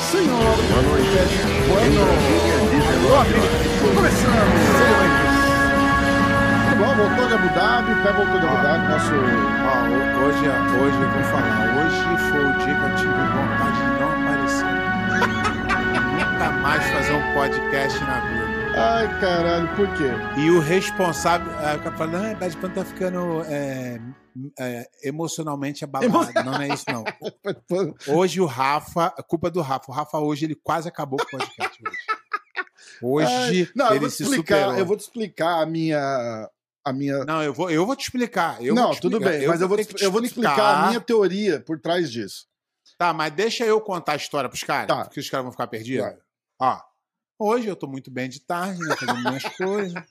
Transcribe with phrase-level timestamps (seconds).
[0.00, 1.06] Senhor, Boa noite.
[1.68, 1.94] boa noite.
[1.94, 3.46] Brasília, 19 Alô, amigo.
[3.94, 4.50] Começando.
[4.74, 5.46] Sejam bem-vindos.
[6.66, 9.14] Tá bom, voltou de Abu Dhabi, pé voltou de Abu Dhabi, nosso...
[9.14, 10.44] Ho- hoje,
[10.82, 11.54] hoje eu vou falar.
[11.78, 14.74] Hoje foi o dia que eu tive vontade de não aparecer.
[16.32, 18.46] Nunca mais fazer um podcast na vida.
[18.76, 20.10] Ai, caralho, por quê?
[20.36, 21.46] E o responsável.
[21.52, 24.00] O cara fala, não, Bad Pan tá ficando é,
[24.58, 26.30] é, emocionalmente abalado.
[26.38, 27.04] Emo- Não, é isso, não.
[28.16, 29.90] Hoje o Rafa, a culpa do Rafa.
[29.90, 31.82] O Rafa hoje ele quase acabou com o podcast.
[33.02, 34.78] Hoje, hoje Ai, não, eu ele vou te se explicar, superou.
[34.78, 36.50] eu vou te explicar a minha...
[36.84, 37.24] A minha...
[37.24, 38.62] Não, eu vou, eu vou te explicar.
[38.62, 39.38] Eu não, vou te tudo explicar.
[39.38, 42.46] bem, mas eu vou, te, eu vou te explicar a minha teoria por trás disso.
[42.96, 45.04] Tá, mas deixa eu contar a história pros caras, Tá.
[45.04, 46.06] porque os caras vão ficar perdidos.
[46.06, 46.16] Vai.
[46.60, 46.80] Ó,
[47.38, 50.02] hoje eu tô muito bem de tarde, né, fazendo minhas coisas.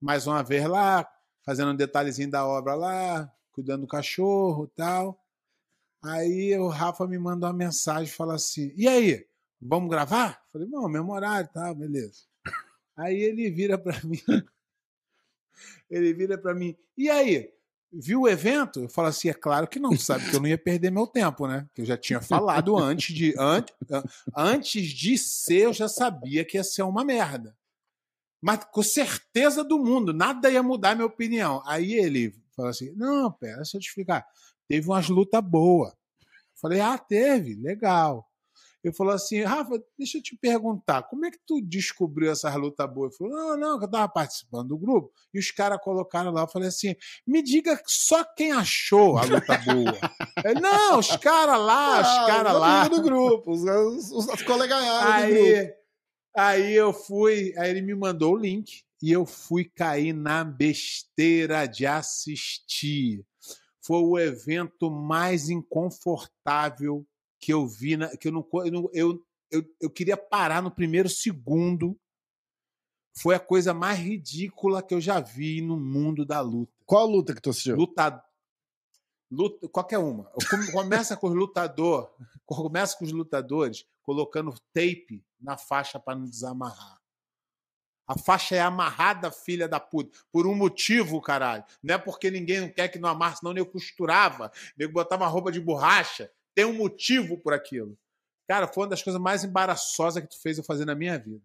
[0.00, 1.08] Mais uma vez lá,
[1.44, 5.18] fazendo um detalhezinho da obra lá, cuidando do cachorro tal.
[6.02, 9.26] Aí o Rafa me manda uma mensagem fala assim: e aí,
[9.60, 10.42] vamos gravar?
[10.52, 12.22] Falei, não, mesmo horário tal, beleza.
[12.96, 14.20] Aí ele vira pra mim.
[15.90, 17.50] Ele vira pra mim, e aí?
[17.94, 18.80] Viu o evento?
[18.84, 21.46] Eu falo assim, é claro que não, sabe que eu não ia perder meu tempo,
[21.46, 21.68] né?
[21.74, 24.02] Que eu já tinha falado antes de an- an-
[24.34, 27.54] antes de ser, eu já sabia que ia ser uma merda.
[28.42, 31.62] Mas com certeza do mundo, nada ia mudar minha opinião.
[31.64, 34.26] Aí ele fala assim: "Não, pera, deixa eu te explicar.
[34.68, 35.92] Teve umas lutas boas".
[36.60, 38.28] Falei: "Ah, teve, legal".
[38.84, 42.92] Ele falou assim: Rafa, deixa eu te perguntar, como é que tu descobriu essas lutas
[42.92, 43.12] boas?
[43.20, 46.40] Ele falou: não, não, que eu tava participando do grupo e os caras colocaram lá.
[46.40, 49.98] Eu falei assim: me diga só quem achou a luta boa.
[50.44, 52.88] Ele, não, os caras lá, os Ah, caras os lá.
[52.88, 55.12] do grupo, os, os, os, do grupo.
[55.12, 55.72] Aí,
[56.34, 61.66] aí eu fui, aí ele me mandou o link e eu fui cair na besteira
[61.66, 63.24] de assistir.
[63.80, 67.04] Foi o evento mais inconfortável
[67.40, 71.08] que eu vi, na, que eu não, eu, eu, eu, eu queria parar no primeiro
[71.08, 71.98] segundo.
[73.18, 76.72] Foi a coisa mais ridícula que eu já vi no mundo da luta.
[76.86, 77.76] Qual luta que tu assistiu?
[77.76, 78.22] Luta,
[79.32, 80.24] luta qualquer uma.
[80.50, 82.08] Come- Começa com os lutadores,
[82.46, 87.00] começa com os lutadores colocando tape na faixa para não desamarrar.
[88.06, 91.64] A faixa é amarrada, filha da puta, por um motivo, caralho.
[91.82, 95.50] Não é porque ninguém não quer que não amarre, senão eu costurava, eu botava roupa
[95.50, 96.30] de borracha.
[96.54, 97.96] Tem um motivo por aquilo.
[98.46, 101.40] Cara, foi uma das coisas mais embaraçosas que tu fez eu fazer na minha vida.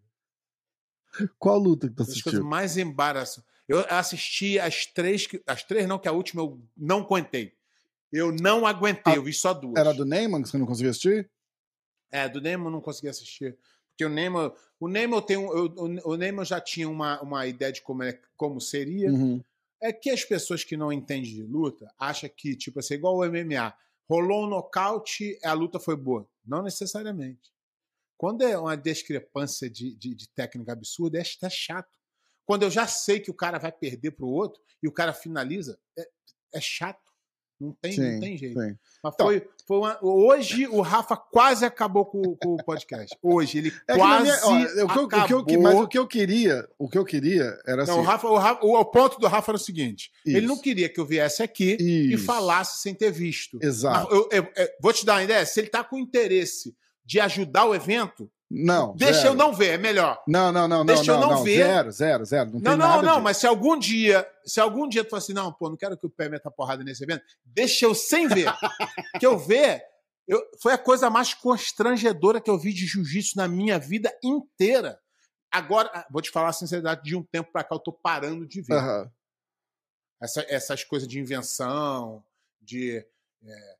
[1.40, 2.44] Qual luta que tu Uma das coisas assistiu?
[2.50, 3.46] mais embaraçosas.
[3.68, 7.57] Eu assisti as três, as três não, que a última eu não aguentei.
[8.12, 9.76] Eu não aguentei, Ah, eu vi só duas.
[9.78, 11.30] Era do Neyman que você não conseguiu assistir?
[12.12, 13.58] É, do Nemo eu não consegui assistir.
[13.90, 17.46] Porque o Nemo, o Nemo tem um, eu- o, o Nemo já tinha uma, uma
[17.48, 19.12] ideia de como, é, como seria.
[19.12, 19.44] Uhum.
[19.82, 23.26] É que as pessoas que não entendem de luta acham que, tipo assim, igual o
[23.26, 23.76] MMA,
[24.10, 26.28] rolou um nocaute, a luta foi boa.
[26.46, 27.52] Não necessariamente.
[28.18, 31.92] Quando é uma discrepância de, de, de técnica absurda, é até chato.
[32.46, 35.78] Quando eu já sei que o cara vai perder pro outro e o cara finaliza,
[35.98, 36.10] é,
[36.56, 37.07] é chato.
[37.60, 38.60] Não tem, Sim, não tem jeito.
[38.62, 38.76] sim.
[39.04, 43.18] Mas Então- foi, foi uma- hoje o Rafa quase acabou com, com o podcast.
[43.22, 45.62] Hoje ele É quase minha- ó, o que eu- o que eu- acabou.
[45.64, 47.92] mas o que eu queria, o que eu queria era assim.
[47.92, 50.48] Não, o, Rafa, o, Rafa- o- o ponto do Rafa era o seguinte: ele Isso.
[50.48, 52.26] não queria que eu viesse aqui e Isso.
[52.26, 53.58] falasse sem ter visto.
[53.62, 54.14] Exato.
[54.14, 56.76] Eu, eu- eu- vou te dar uma ideia: se ele está com interesse
[57.06, 58.96] de ajudar o evento, Não.
[58.96, 59.28] deixa zero.
[59.30, 60.24] eu não ver, é melhor.
[60.28, 61.58] Não, não, não, não, Deixa eu não, não não, ver.
[61.66, 62.52] Zero, zero, zero.
[62.54, 63.22] Não, Não, não, não, disso.
[63.22, 66.10] mas se algum dia, se algum dia tu assim, não, pô, não quero que o
[66.10, 68.50] pé meta porrada nesse evento, deixa eu sem ver.
[69.20, 69.84] que eu ver,
[70.28, 74.98] eu, foi a coisa mais constrangedora que eu vi de jiu-jitsu na minha vida inteira.
[75.52, 78.48] Agora, ah, vou te falar a sinceridade, de um tempo pra cá eu tô parando
[78.48, 78.76] de ver.
[78.76, 79.12] Aham.
[80.22, 82.24] Essa- essas coisas de invenção,
[82.62, 83.06] de.
[83.46, 83.77] é,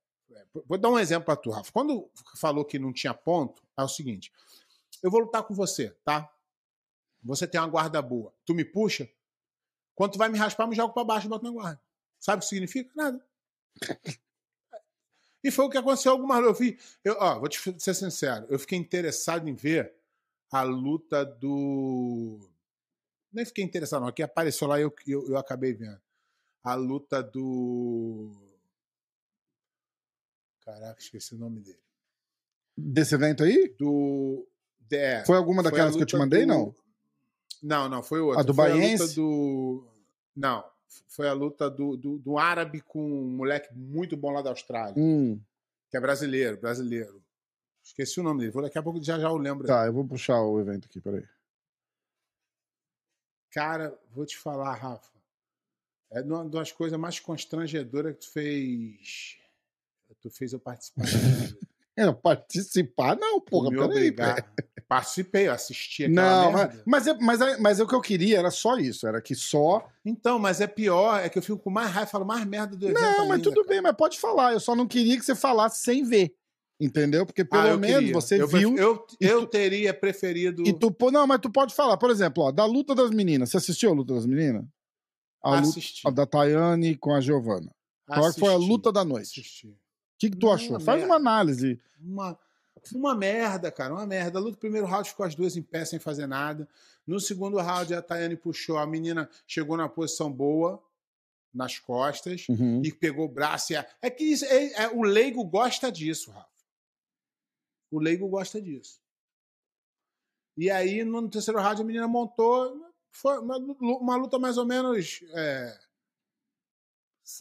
[0.66, 1.72] vou dar um exemplo para tu, Rafa.
[1.72, 4.32] Quando falou que não tinha ponto, é o seguinte:
[5.02, 6.32] eu vou lutar com você, tá?
[7.24, 8.34] Você tem uma guarda boa.
[8.46, 9.10] Tu me puxa,
[9.96, 11.82] quando tu vai me raspar, me joga para baixo e bota na guarda.
[12.20, 12.92] Sabe o que significa?
[12.96, 13.26] Nada.
[15.44, 16.50] E foi o que aconteceu algumas vezes.
[16.50, 19.94] Eu vi, eu, ó, vou te ser sincero, eu fiquei interessado em ver
[20.52, 22.40] a luta do.
[23.32, 24.08] Nem fiquei interessado, não.
[24.08, 26.02] Aqui apareceu lá e eu, eu, eu acabei vendo.
[26.64, 28.32] A luta do.
[30.68, 31.80] Caraca, esqueci o nome dele.
[32.76, 33.74] Desse evento aí?
[33.80, 34.46] Do.
[34.92, 36.76] É, Foi alguma foi a daquelas que eu te mandei, do- não?
[37.64, 38.42] Não, não, foi outra.
[38.42, 39.02] A do foi a Baiense?
[39.04, 39.88] luta do.
[40.36, 40.70] Não,
[41.08, 44.94] foi a luta do, do, do árabe com um moleque muito bom lá da Austrália,
[45.02, 45.40] Hum,
[45.90, 47.24] que é brasileiro, brasileiro.
[47.82, 48.52] Esqueci o nome dele.
[48.52, 49.66] Vou daqui a pouco já já eu lembro.
[49.68, 51.24] tá, eu vou puxar o evento aqui, peraí.
[53.52, 55.16] Cara, vou te falar, Rafa.
[56.12, 59.38] É uma das coisas mais constrangedoras que tu fez.
[60.30, 61.06] Tu fez eu participar.
[61.96, 63.86] Eu participar, não, porra, peraí.
[63.86, 64.54] obrigar.
[64.88, 66.84] Participei, eu assisti aquela Não, merda.
[66.86, 69.06] mas, mas, é, mas, é, mas é o que eu queria, era só isso.
[69.08, 69.86] Era que só.
[70.06, 72.86] Então, mas é pior, é que eu fico com mais raiva, falo mais merda do
[72.88, 73.68] evento Não, mas ainda, tudo cara.
[73.68, 74.54] bem, mas pode falar.
[74.54, 76.34] Eu só não queria que você falasse sem ver.
[76.80, 77.26] Entendeu?
[77.26, 78.14] Porque pelo Ah, menos queria.
[78.14, 78.78] você eu, viu.
[78.78, 80.64] Eu, eu tu- teria preferido.
[80.66, 81.98] E tu, não, mas tu pode falar.
[81.98, 83.50] Por exemplo, ó, da luta das meninas.
[83.50, 84.64] Você assistiu a luta das meninas?
[85.44, 86.08] A luta assistir.
[86.08, 87.72] a da Tayane com a Giovana.
[88.06, 89.40] Qual que foi a luta da noite?
[89.40, 89.76] O Assistir.
[90.18, 90.80] Que, que tu Uma achou?
[90.80, 91.06] Faz merda.
[91.06, 91.80] uma análise.
[92.00, 92.40] Uma,
[92.94, 94.40] uma merda, cara, uma merda.
[94.40, 96.68] A luta do primeiro round ficou as duas em pé sem fazer nada.
[97.06, 100.84] No segundo round, a Tayane puxou, a menina chegou na posição boa,
[101.54, 102.82] nas costas, Uhum.
[102.84, 103.74] e pegou o braço.
[103.74, 103.86] E a...
[104.02, 106.48] É que isso- é- é- o leigo gosta disso, Rafa.
[107.90, 109.00] O leigo gosta disso.
[110.58, 112.86] E aí, no terceiro round, a menina montou.
[113.12, 115.24] Foi uma, uma luta mais ou menos.
[115.34, 115.80] é,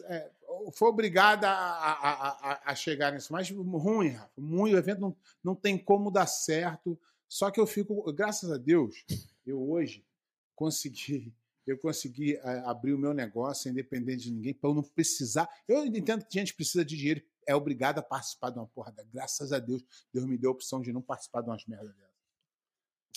[0.05, 0.31] é,
[0.75, 3.33] foi obrigada a, a- a- chegar nisso.
[3.33, 4.31] Mas ruim, Rafa.
[4.37, 6.99] Muito, o evento não, não tem como dar certo.
[7.29, 9.05] Só que eu fico, graças a Deus,
[9.47, 10.05] eu hoje
[10.55, 11.33] consegui.
[11.67, 15.49] Eu consegui é, abrir o meu negócio independente de ninguém, para eu não precisar.
[15.67, 18.95] Eu entendo que a gente precisa de dinheiro, é obrigado a participar de uma porra.
[19.13, 22.16] Graças a Deus, Deus me deu a opção de não participar de umas merdas dessas.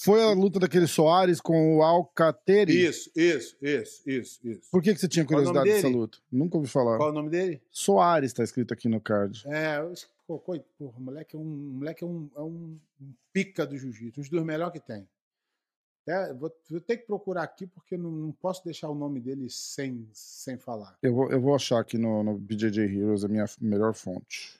[0.02, 2.86] Foi a luta daquele Soares com o Alcateri.
[2.86, 4.72] Isso, isso, isso, isso, isso.
[4.72, 6.18] Por que, que você tinha curiosidade dessa luta?
[6.32, 6.98] Nunca ouvi falar.
[6.98, 7.62] Qual o nome dele?
[7.70, 9.44] Soares tá escrito aqui no card.
[9.48, 9.78] É,
[10.26, 12.80] pô, coi- porra, o moleque é um, moleque é um, é um,
[13.34, 15.06] pica do jiu-jitsu, um dos melhores que tem.
[16.08, 19.50] Até, vou, vou ter que procurar aqui porque não, não posso deixar o nome dele
[19.50, 20.98] sem, sem falar.
[21.04, 24.58] Eu vou, eu vou achar aqui no, no BJJ Heroes a minha melhor fonte.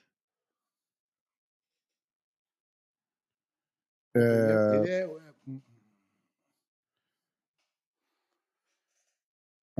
[4.14, 5.30] Ele é, ele é- é-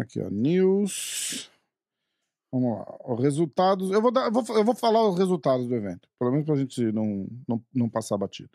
[0.00, 0.30] Aqui, ó.
[0.30, 1.50] News.
[2.52, 2.96] Vamos lá.
[3.06, 3.90] Os resultados.
[3.90, 6.08] Eu vou, dar, eu vou, eu vou falar os resultados do evento.
[6.18, 8.50] Pelo menos pra gente não, não, não passar batido.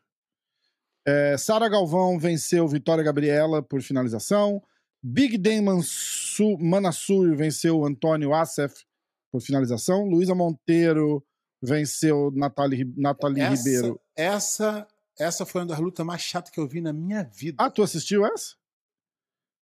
[1.08, 4.62] É, Sara Galvão venceu Vitória Gabriela por finalização.
[5.02, 8.84] Big Dan Mansu, Manassur venceu Antônio Assef
[9.32, 10.04] por finalização.
[10.06, 11.24] Luísa Monteiro
[11.62, 14.02] venceu Nathalie, Nathalie essa, Ribeiro.
[14.16, 14.88] Essa,
[15.20, 17.64] essa foi uma das lutas mais chatas que eu vi na minha vida.
[17.64, 18.56] Ah, tu assistiu essa?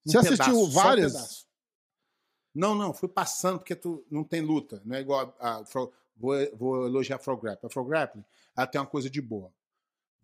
[0.08, 1.45] Um Você assistiu pedaço, um várias?
[2.56, 4.82] Não, não, fui passando porque tu não tem luta.
[4.86, 7.68] Não é igual a, a Fro- vou, vou elogiar a Frog Grappling.
[7.68, 8.24] A Frog Grappling,
[8.58, 9.52] ela tem uma coisa de boa.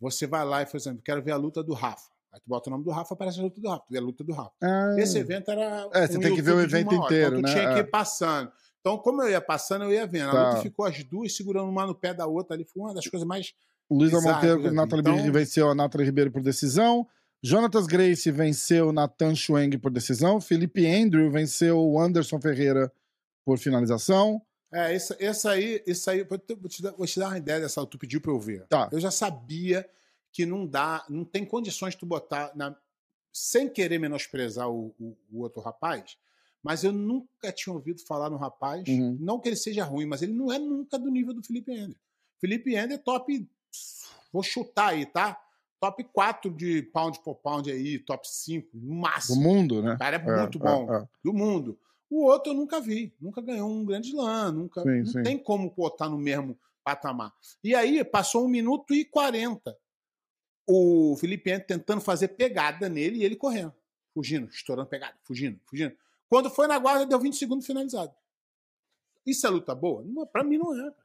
[0.00, 2.10] Você vai lá e fala assim, quero ver a luta do Rafa.
[2.32, 3.84] Aí tu bota o nome do Rafa, aparece a luta do Rafa.
[3.86, 4.52] Tu vê a luta do Rafa.
[4.62, 5.88] Ah, Esse evento era.
[5.92, 7.52] É, você tem que ver o evento hora, inteiro, então tu né?
[7.52, 7.82] tinha que É.
[7.82, 8.50] ir passando.
[8.80, 10.30] Então, como eu ia passando, eu ia vendo.
[10.30, 10.48] A Tá.
[10.50, 12.64] luta ficou as duas segurando uma no pé da outra ali.
[12.64, 13.52] Foi uma das coisas mais.
[13.90, 17.06] Luísa Monteiro e Nathalie Então- Ribeiro venceu a Nathalie Ribeiro por decisão.
[17.42, 20.40] Jonatas Grace venceu Nathan Schweng por decisão.
[20.40, 22.92] Felipe Andrew venceu o Anderson Ferreira
[23.44, 24.40] por finalização.
[24.72, 27.84] É, essa, essa aí, isso aí, vou te, dar, vou te dar uma ideia dessa,
[27.84, 28.64] tu pediu pra eu ver.
[28.68, 28.88] Tá.
[28.92, 29.88] Eu já sabia
[30.30, 32.74] que não dá, não tem condições de tu botar, na,
[33.32, 36.16] sem querer menosprezar o, o- o outro rapaz,
[36.62, 39.16] mas eu nunca tinha ouvido falar no rapaz, Uhum.
[39.20, 41.96] não que ele seja ruim, mas ele não é nunca do nível do Felipe Ender.
[42.40, 43.46] Felipe Ender é top,
[44.32, 45.38] vou chutar aí, tá?
[45.82, 49.42] Top 4 de pound por pound aí, top 5, no Do máximo.
[49.42, 49.94] mundo, né?
[49.94, 51.08] O cara é É, muito é, bom é.
[51.24, 51.76] do mundo.
[52.08, 54.80] O outro eu nunca vi, nunca ganhou um grande slam, nunca.
[54.82, 55.22] Sim, não sim.
[55.24, 57.34] tem como botar no mesmo patamar.
[57.64, 59.76] E aí passou um minuto e 40.
[60.68, 63.74] O Felipe Ender tentando fazer pegada nele e ele correndo,
[64.14, 65.96] fugindo, estourando pegada, fugindo, fugindo.
[66.28, 68.14] Quando foi na guarda, deu 20 segundos finalizado.
[69.26, 70.04] Isso é luta boa?
[70.32, 70.90] Pra mim não é.
[70.92, 70.96] cara.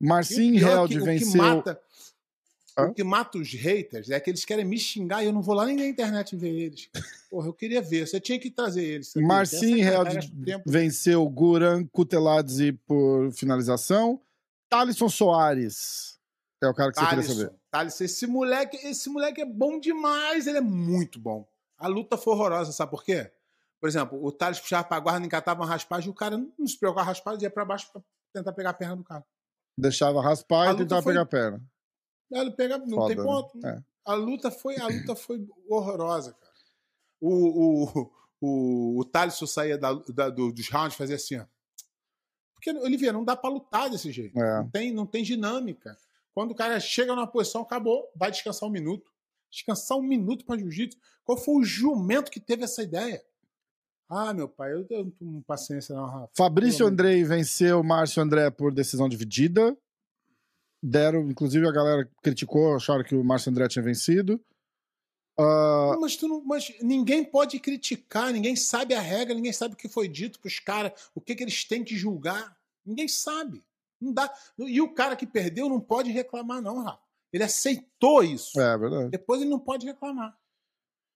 [0.00, 1.62] O Marcin pior é Held venceu.
[2.78, 2.86] Hã?
[2.88, 5.54] O que mata os haters é que eles querem me xingar e eu não vou
[5.54, 6.88] lá nem na internet ver eles.
[7.30, 8.06] Porra, eu queria ver.
[8.06, 9.08] Você tinha que trazer eles.
[9.08, 9.26] sabia?
[9.28, 10.64] Marcin Essa Held era o tempo.
[10.70, 14.20] venceu Guran Kuteladze por finalização.
[14.68, 16.18] Thalisson Soares
[16.62, 17.52] é o cara que você queria saber.
[17.70, 21.46] Thalisson, esse moleque, esse moleque é bom demais, ele é muito bom.
[21.78, 23.30] A luta foi horrorosa, sabe por quê?
[23.80, 26.78] Por exemplo, o Thales puxava pra guarda, encatava uma raspagem, e o cara não se
[26.78, 28.02] preocupava com a raspagem, ia pra baixo pra
[28.34, 29.24] tentar pegar a perna do cara.
[29.78, 31.62] Deixava raspar e tentava foi- pegar a perna.
[32.30, 33.58] Ele pega, não Foda, tem ponto.
[33.58, 33.82] né?
[34.04, 36.52] A luta foi, a luta foi horrorosa, cara.
[37.20, 41.44] O, o, o, o Thaleson saía da, da- do- dos rounds e fazia assim, ó.
[42.54, 44.38] Porque, Olivia, não dá pra lutar desse jeito.
[44.38, 44.58] É.
[44.62, 45.96] Não, tem, não tem dinâmica.
[46.34, 49.10] Quando o cara chega numa posição, acabou, vai descansar um minuto.
[49.50, 50.98] Descansar um minuto pra jiu-jitsu.
[51.24, 53.22] Qual foi o jumento que teve essa ideia?
[54.08, 56.30] Ah, meu pai, eu, não com paciência, não, Rafa.
[56.36, 59.76] Fabrício Andrei venceu Márcio André por decisão dividida.
[60.82, 64.40] Deram, inclusive a galera criticou, acharam que o Márcio André tinha vencido.
[65.38, 69.76] Ah, Mas, tu não- mas ninguém pode criticar, ninguém sabe a regra, ninguém sabe o
[69.76, 72.56] que foi dito pros caras, o que, que eles têm que julgar.
[72.84, 73.62] Ninguém sabe.
[74.00, 74.32] Não dá.
[74.58, 77.00] E o cara que perdeu não pode reclamar, não, Rafa.
[77.32, 78.58] Ele aceitou isso.
[78.60, 79.10] É verdade.
[79.10, 80.36] Depois ele não pode reclamar.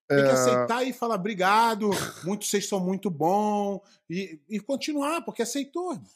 [0.08, 1.90] Tem que É, aceitar e falar obrigado,
[2.24, 5.92] muito, vocês são muito bom e, e continuar, porque aceitou.
[5.92, 6.06] irmão.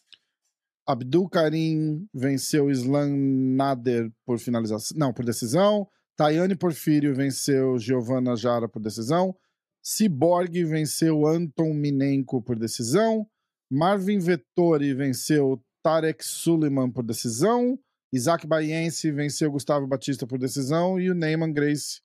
[0.88, 3.10] Abdul Karim venceu Islam
[3.56, 4.96] Nader por finalização.
[4.98, 5.86] Não, por decisão.
[6.16, 9.36] Tayane Porfírio venceu Giovanna Jara por decisão.
[9.82, 13.26] Cyborg venceu Anton Minenko por decisão.
[13.70, 17.78] Marvin Vettori venceu Tarek Suleiman por decisão.
[18.12, 20.98] Isaac Baiense venceu Gustavo Batista por decisão.
[20.98, 22.00] E o Neyman Grace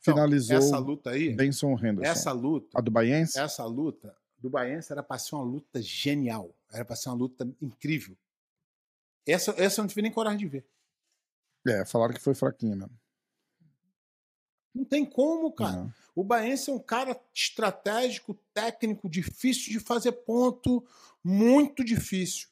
[0.00, 2.02] Então, finalizou essa luta aí, Benson Henderson.
[2.10, 3.38] essa luta, A do Baiense?
[3.38, 6.54] essa luta do Baense era para ser uma luta genial.
[6.72, 8.16] Era para ser uma luta incrível.
[9.26, 10.66] Essa, essa eu não tive nem coragem de ver.
[11.66, 12.98] É, falaram que foi fraquinha mesmo.
[14.74, 15.76] Não tem como, cara.
[15.76, 15.94] Não.
[16.14, 20.84] O Baense é um cara estratégico, técnico, difícil de fazer ponto,
[21.22, 22.48] muito difícil.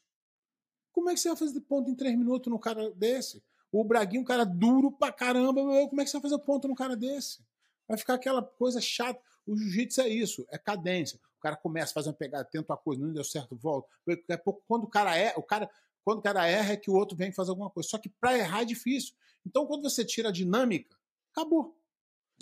[0.93, 3.43] Como é que você vai fazer ponto em três minutos num cara desse?
[3.71, 6.67] O Braguinho, um cara duro pra caramba, meu, como é que você vai fazer ponto
[6.67, 7.41] num cara desse?
[7.87, 9.21] Vai ficar aquela coisa chata.
[9.47, 11.21] O jiu-jitsu é isso, é cadência.
[11.39, 13.89] O cara começa a fazer uma pegada, tenta uma coisa, não deu certo, volta.
[14.07, 15.71] Daqui a pouco, quando o cara é, o cara,
[16.05, 17.89] quando o cara erra, é que o outro vem fazer alguma coisa.
[17.89, 19.15] Só que pra errar é difícil.
[19.47, 20.97] Então, quando você tira a dinâmica,
[21.33, 21.77] acabou.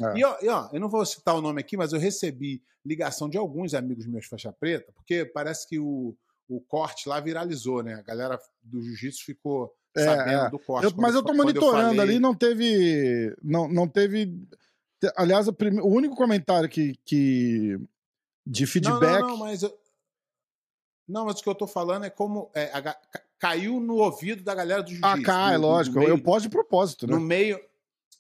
[0.01, 0.19] É.
[0.19, 3.29] E, ó, e, ó, eu não vou citar o nome aqui, mas eu recebi ligação
[3.29, 6.17] de alguns amigos meus faixa preta, porque parece que o,
[6.49, 7.95] o corte lá viralizou, né?
[7.95, 10.51] A galera do jiu-jitsu ficou É, sabendo é.
[10.51, 10.85] do corte.
[10.85, 13.35] Eu- mas eu tô monitorando falei- ali, não teve.
[13.43, 14.27] Não, não teve.
[15.01, 17.79] te- Aliás, o, o único comentário que, que.
[18.47, 19.21] De Não, feedback.
[19.21, 19.79] não, não, mas eu-
[21.09, 22.97] Não, mas o que eu tô falando é como é, a
[23.39, 25.07] caiu no ouvido da galera do jiu-jitsu.
[25.07, 25.99] ah, cá, é lógico.
[25.99, 27.15] meio- eu posto de propósito, né?
[27.15, 27.61] no meio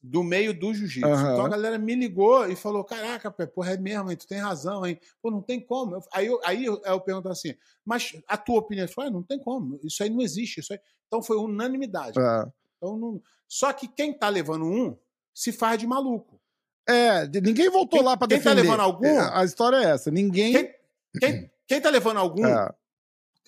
[0.02, 1.08] do meio do jiu-jitsu.
[1.08, 1.32] Aham.
[1.32, 4.16] Então a galera me ligou e falou: Caraca, porra, é mesmo, hein?
[4.16, 5.00] Tu tem razão, hein?
[5.22, 5.96] Pô, não tem como.
[5.96, 7.54] Eu- aí, eu, aí eu, eu pergunto assim,
[7.84, 8.86] mas a tua opinião?
[8.88, 9.80] Falei, ah, não tem como.
[9.82, 10.60] Isso aí não existe.
[10.60, 10.78] Isso aí...
[11.06, 12.18] Então foi unanimidade.
[12.20, 12.52] É.
[12.76, 13.22] Então, não...
[13.48, 14.96] Só que quem tá levando um
[15.34, 16.40] se faz de maluco.
[16.88, 18.62] É, ninguém voltou Quem- lá pra quem tá defender.
[18.62, 19.06] levando algum?
[19.06, 20.10] É, A história é essa.
[20.10, 20.52] Ninguém.
[20.52, 20.74] Quem,
[21.20, 22.68] quem, quem tá levando algum, É,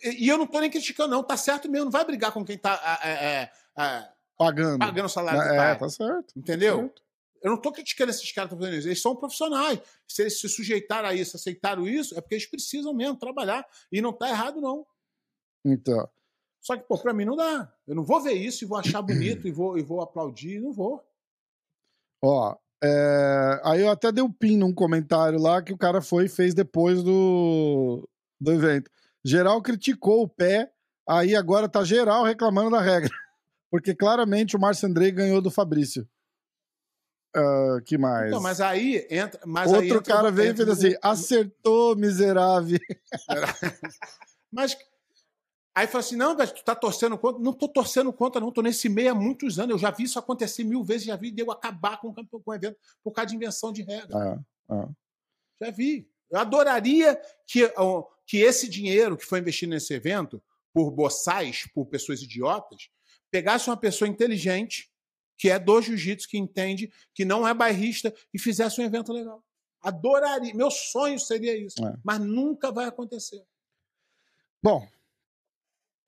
[0.05, 2.45] e e eu não tô nem criticando, não, tá certo mesmo, não vai brigar com
[2.45, 4.79] quem tá é, é, é, pagando.
[4.79, 6.33] pagando o salário do é, tá certo.
[6.37, 6.77] Entendeu?
[6.81, 7.03] certo.
[7.41, 8.89] Eu não tô criticando esses caras que estão fazendo isso.
[8.89, 9.79] Eles são profissionais.
[10.09, 13.65] Se eles se sujeitaram a isso, aceitaram isso, é porque eles precisam mesmo trabalhar.
[13.93, 14.85] E não tá errado, não.
[15.65, 16.09] Então.
[16.61, 17.73] Só que, pô, pra mim não dá.
[17.87, 20.59] Eu não vou ver isso e vou achar bonito e vou, e vou aplaudir.
[20.61, 21.01] Não vou.
[22.21, 26.27] Ó, é, aí eu até dei um pin num comentário lá que o cara foi
[26.27, 28.09] e fez depois do,
[28.41, 28.91] do evento.
[29.25, 30.71] Geral criticou o pé,
[31.09, 33.11] aí agora tá geral reclamando da regra.
[33.71, 36.09] Porque claramente o Márcio Andrei ganhou do Fabrício.
[37.37, 38.29] Ah, que mais?
[38.29, 39.41] Então, mas aí entra.
[39.45, 42.79] Mas aí Outro entra- cara veio e fez assim: acertou, miserável.
[44.51, 44.77] Mas.
[45.75, 47.43] Aí fala assim: não, velho, tu tá torcendo contra.
[47.43, 48.51] Não tô torcendo contra, não.
[48.51, 49.73] Tô nesse meio há muitos anos.
[49.73, 52.77] Eu já vi isso acontecer mil vezes, já vi Diego acabar com com o evento
[53.03, 54.17] por causa de invenção de regra.
[54.17, 54.89] Ah, ah.
[55.63, 56.09] Já vi.
[56.31, 57.73] Eu adoraria que,
[58.27, 62.91] que esse dinheiro que foi investido nesse evento, por boçais, por pessoas idiotas,
[63.31, 64.91] pegasse uma pessoa inteligente,
[65.39, 69.43] que é do jiu-jitsu, que entende, que não é bairrista, e fizesse um evento legal.
[69.81, 70.55] Adoraria.
[70.55, 71.85] Meu sonho seria isso.
[71.85, 71.95] É.
[72.05, 73.43] Mas nunca vai acontecer.
[74.63, 74.87] Bom,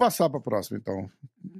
[0.01, 1.09] passar para próxima, então.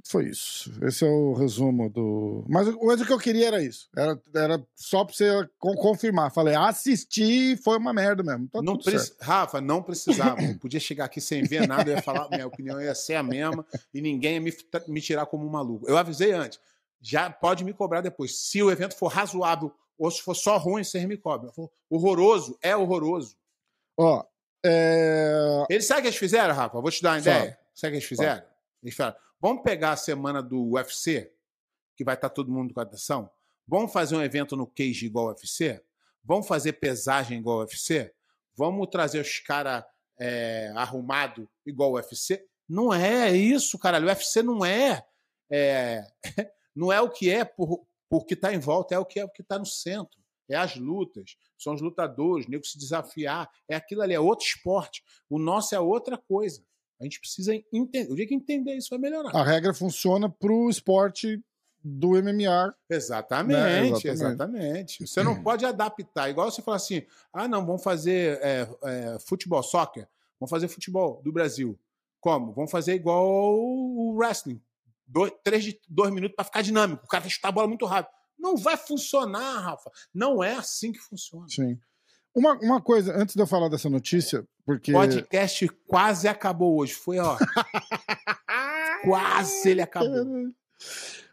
[0.07, 0.71] Foi isso.
[0.83, 2.43] Esse é o resumo do.
[2.49, 3.87] Mas, o- mas o que eu queria era isso.
[3.95, 6.31] Era, era só para você con- confirmar.
[6.33, 8.47] Falei, assisti foi uma merda mesmo.
[8.49, 9.13] Tá não preci-.
[9.21, 10.41] Rafa, não precisava.
[10.41, 13.23] Eu podia chegar aqui sem ver nada, eu ia falar, minha opinião ia ser a
[13.23, 14.53] mesma e ninguém ia me,
[14.87, 15.87] me tirar como um maluco.
[15.87, 16.59] Eu avisei antes.
[16.99, 18.37] Já pode me cobrar depois.
[18.39, 21.51] Se o evento for razoável ou se for só ruim, vocês me cobram.
[21.53, 23.35] For horroroso, é horroroso.
[23.97, 24.23] Ó,
[24.65, 25.63] é...
[25.69, 26.79] Eles sabem o que eles fizeram, Rafa?
[26.81, 27.37] Vou te dar uma Fala.
[27.37, 27.60] ideia.
[27.81, 28.43] Sabe o que eles fizeram?
[28.83, 31.33] Eles falaram: vamos pegar a semana do UFC,
[31.97, 33.27] que vai estar todo mundo com atenção.
[33.67, 35.83] Vamos fazer um evento no Cage igual ao UFC?
[36.23, 38.13] Vamos fazer pesagem igual ao UFC?
[38.55, 39.83] Vamos trazer os caras
[40.19, 42.45] é, arrumados igual UFC?
[42.69, 44.05] Não é isso, caralho.
[44.05, 45.03] O UFC não é,
[45.49, 46.05] é
[46.75, 49.25] não é o que é por, por que está em volta, é o que é
[49.25, 50.21] o que está no centro.
[50.47, 55.01] É as lutas, são os lutadores, nego se desafiar, é aquilo ali, é outro esporte.
[55.27, 56.63] O nosso é outra coisa.
[57.01, 58.11] A gente precisa entender.
[58.11, 59.35] O dia que entender isso vai melhorar.
[59.35, 61.43] a regra funciona pro esporte
[61.83, 62.75] do MMA.
[62.87, 64.07] Exatamente, Né, exatamente.
[64.07, 65.07] exatamente.
[65.07, 66.29] Você não pode adaptar.
[66.29, 67.01] Igual você falar assim:
[67.33, 70.07] ah, não, vamos fazer é, é, futebol, soccer.
[70.39, 71.77] Vamos fazer futebol do Brasil.
[72.19, 72.53] Como?
[72.53, 73.25] Vamos fazer igual
[73.59, 74.61] o wrestling.
[75.07, 77.03] Dois, três, de- dois minutos para ficar dinâmico.
[77.03, 78.13] O cara vai chutar a bola muito rápido.
[78.37, 79.91] Não vai funcionar, Rafa.
[80.13, 81.47] Não é assim que funciona.
[81.49, 81.77] Sim.
[82.33, 84.91] Uma, uma coisa, antes de eu falar dessa notícia, porque.
[84.91, 86.93] O podcast quase acabou hoje.
[86.93, 87.37] Foi, ó.
[89.03, 90.25] Quase ele acabou.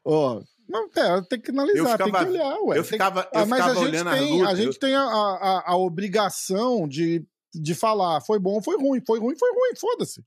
[0.04, 2.78] Ó, não, é, tem que analisar, Eu ficava- tem que olhar, ué.
[2.78, 4.52] Eu ficava, eu Ah, mas ficava a gente tem, lutas.
[4.52, 9.18] a gente tem a, a, a obrigação de, de falar, foi bom, foi ruim, foi
[9.18, 10.24] ruim, foi ruim, foda-se.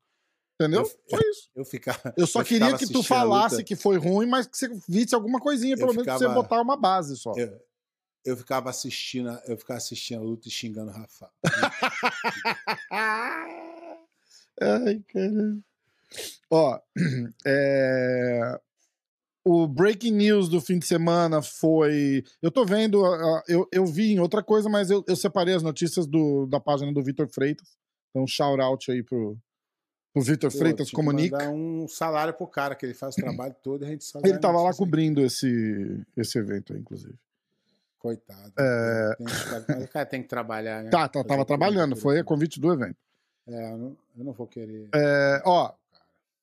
[0.60, 0.82] Entendeu?
[0.82, 1.50] Eu- Foi isso.
[1.56, 2.14] eu, eu ficava.
[2.16, 5.16] Eu só eu queria ficava que tu falasse que foi ruim, mas que você visse
[5.16, 7.34] alguma coisinha, Eu pelo menos pra você ficava- botar uma base só.
[7.36, 7.52] Eu,
[8.26, 11.30] eu ficava assistindo, eu ficava assistindo a luta e xingando o Rafa.
[14.62, 15.62] Ai, caramba.
[16.50, 16.80] Ó,
[17.46, 18.60] é,
[19.46, 22.24] o breaking news do fim de semana foi.
[22.42, 23.02] Eu tô vendo,
[23.48, 26.94] eu, eu vi em outra coisa, mas eu, eu separei as notícias do, da página
[26.94, 27.78] do Vitor Freitas.
[28.10, 29.38] Então, shout out aí pro,
[30.14, 31.38] pro Vitor Freitas Comunica.
[31.38, 34.20] mandar um salário pro cara, que ele faz o trabalho todo e a gente só
[34.20, 34.78] Ele dá tava lá aí.
[34.78, 37.16] cobrindo esse, esse evento aí, inclusive.
[38.02, 38.52] Coitado.
[38.58, 39.16] É.
[39.68, 40.90] Tem o cara tem que trabalhar, né?
[40.90, 42.98] Tá, tá tava trabalhando, foi a convite do evento.
[43.48, 44.90] É, eu não, eu não vou querer.
[44.96, 45.72] É, ó,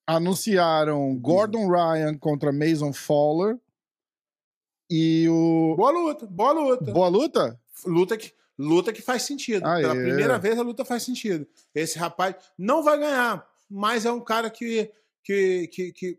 [0.06, 3.58] anunciaram Gordon Ryan contra Mason Fowler
[4.88, 5.74] e o.
[5.76, 6.92] Boa luta, boa luta.
[6.92, 7.60] Boa luta?
[7.84, 9.66] Luta que, luta que faz sentido.
[9.66, 11.44] Ah, Pela primeira vez a luta faz sentido.
[11.74, 14.92] Esse rapaz não vai ganhar, mas é um cara que.
[15.24, 16.18] que, que, que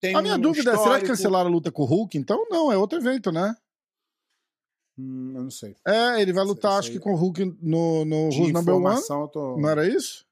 [0.00, 2.16] tem A minha um dúvida é: será que histórico- cancelaram a luta com o Hulk?
[2.16, 3.54] Então, não, é outro evento, né?
[5.00, 5.74] Hum, eu não sei.
[5.86, 6.96] É, ele vai lutar, Sei, acho sei.
[6.98, 9.00] que com o Hulk no, no Who's Number One.
[9.32, 9.56] tô.
[9.56, 10.24] Não era isso?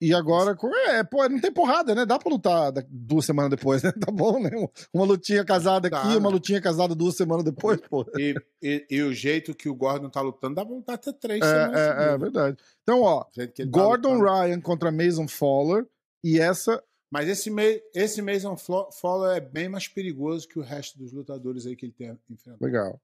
[0.00, 0.54] E agora,
[0.88, 2.04] é, pô, não tem porrada, né?
[2.04, 3.90] Dá pra lutar duas semanas depois, né?
[3.98, 4.50] Tá bom, né?
[4.92, 6.34] Uma lutinha casada aqui, Dá, uma né?
[6.34, 8.04] lutinha casada duas semanas depois, pô.
[8.18, 11.40] E, e, e o jeito que o Gordon tá lutando, dá pra lutar até três
[11.42, 11.80] É, semanas.
[11.80, 12.56] é, é verdade.
[12.82, 14.30] Então, ó, tá Gordon lutando.
[14.42, 15.86] Ryan contra Mason Fowler.
[16.22, 16.82] E essa.
[17.10, 17.50] Mas esse,
[17.94, 21.92] esse Mason Fowler é bem mais perigoso que o resto dos lutadores aí que ele
[21.92, 22.62] tem enfrentado.
[22.62, 23.00] Legal.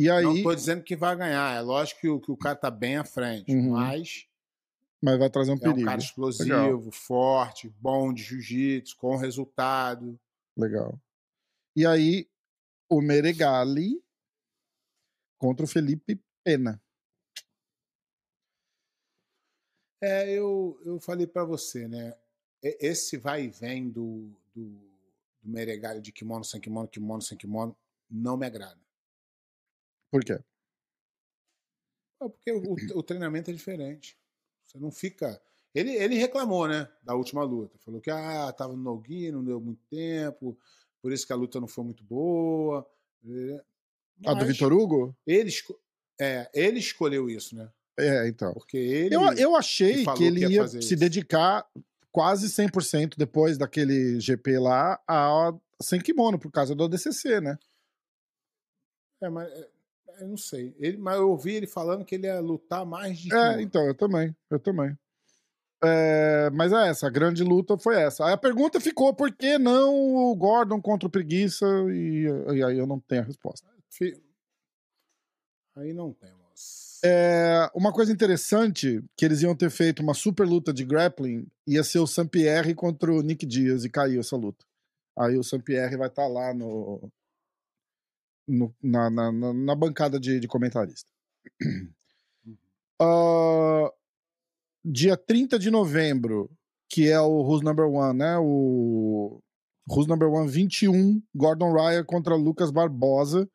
[0.00, 0.22] E aí.
[0.22, 1.56] Não tô dizendo que vai ganhar.
[1.56, 3.70] É lógico que o, que o cara tá bem à frente, Uhum.
[3.70, 4.28] mas
[5.02, 5.84] Mas vai trazer um é um perigo.
[5.84, 6.92] cara explosivo, Legal.
[6.92, 10.18] forte, bom de jiu-jitsu, com resultado.
[10.56, 10.96] Legal.
[11.74, 12.28] E aí,
[12.88, 14.00] o Meregali
[15.36, 16.80] contra o Felipe Pena.
[20.00, 22.16] É, eu, eu falei pra você, né?
[22.62, 24.68] Esse vai e vem do, do,
[25.42, 27.76] do Meregalho de kimono sem kimono, kimono sem kimono,
[28.10, 28.78] não me agrada.
[30.10, 30.38] Por quê?
[32.20, 34.18] É porque o, o treinamento é diferente.
[34.64, 35.40] Você não fica.
[35.74, 36.88] Ele, ele reclamou, né?
[37.02, 37.78] Da última luta.
[37.78, 40.58] Falou que ah, tava no no-gi, não deu muito tempo,
[41.00, 42.86] por isso que a luta não foi muito boa.
[44.26, 45.16] A do Mas Vitor Hugo?
[45.26, 45.50] Ele,
[46.20, 47.70] é, ele escolheu isso, né?
[47.98, 48.52] É, então.
[48.52, 49.14] Porque ele.
[49.14, 50.96] Eu, eu achei falou que ele que ia ia se isso.
[50.96, 51.68] dedicar
[52.10, 57.56] quase 100% depois daquele GP lá a sem kimono, por causa do ADCC, né?
[59.20, 59.68] É, mas é,
[60.20, 60.74] eu não sei.
[60.78, 63.34] Ele, mas eu ouvi ele falando que ele ia lutar mais de.
[63.34, 64.96] É, então, eu também, eu também.
[65.82, 68.26] É, mas é essa, a grande luta foi essa.
[68.26, 71.66] Aí a pergunta ficou, por que não o Gordon contra o Preguiça?
[71.90, 73.66] E, e aí eu não tenho a resposta.
[75.76, 77.00] Aí não temos.
[77.04, 81.84] É, uma coisa interessante, que eles iam ter feito uma super luta de grappling, ia
[81.84, 84.64] ser o Sampierre contra o Nick Diaz, e caiu essa luta.
[85.16, 87.08] Aí o Sampierre vai estar lá no,
[88.48, 91.10] no- na, na, na- bancada de, de comentarista.
[93.00, 93.90] Ah,
[94.84, 96.50] dia 30 de novembro,
[96.88, 98.38] que é o Who's Number One, né?
[98.38, 99.40] O
[99.88, 103.48] Who's Number One 21, Gordon Ryan contra Lucas Barbosa.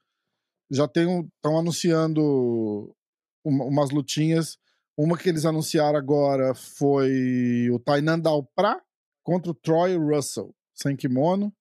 [0.72, 2.96] Já estão anunciando
[3.44, 4.58] uma- umas lutinhas.
[4.98, 8.80] Uma que eles anunciaram agora foi o Tainan Dalprá
[9.24, 11.54] contra o Troy Russell, sem kimono.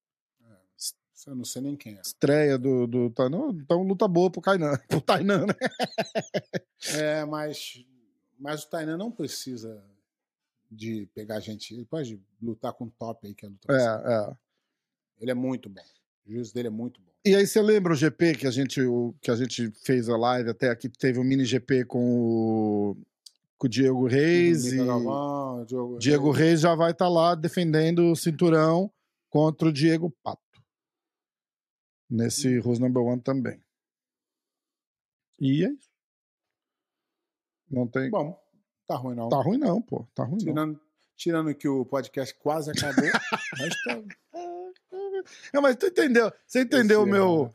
[1.26, 2.00] Eu não sei nem quem é.
[2.00, 3.50] Estreia do, do Tainan.
[3.50, 5.54] Então, luta boa pro, Kainan, pro Tainan, né?
[6.96, 7.84] É, mas,
[8.38, 9.82] mas o Tainan não precisa
[10.70, 11.74] de pegar gente.
[11.74, 13.72] Ele pode lutar com o top aí, que é luta.
[13.72, 14.36] É, é.
[15.20, 15.82] Ele é muito bom.
[16.26, 17.12] O juízo dele é muito bom.
[17.24, 20.16] E aí, você lembra o GP que a gente, o, que a gente fez a
[20.16, 20.88] live até aqui?
[20.88, 22.96] Teve um mini GP com o,
[23.56, 24.72] com o Diego Reis.
[24.72, 25.64] E Galvão,
[26.00, 28.90] Diego Reis já vai estar lá defendendo o cinturão
[29.30, 30.41] contra o Diego Pato.
[32.14, 33.58] Nesse Who's Number One também.
[35.40, 35.90] E é isso.
[37.70, 38.10] Não tem.
[38.10, 38.38] Bom,
[38.86, 39.28] tá ruim não.
[39.30, 40.06] Tá ruim, não, pô.
[40.14, 40.38] Tá ruim, não.
[40.44, 40.80] tirando,
[41.16, 43.02] tirando que o podcast quase acabou.
[43.58, 44.02] mas tá,
[45.54, 46.30] Não, mas tu entendeu?
[46.46, 47.54] Você entendeu o Esse, meu,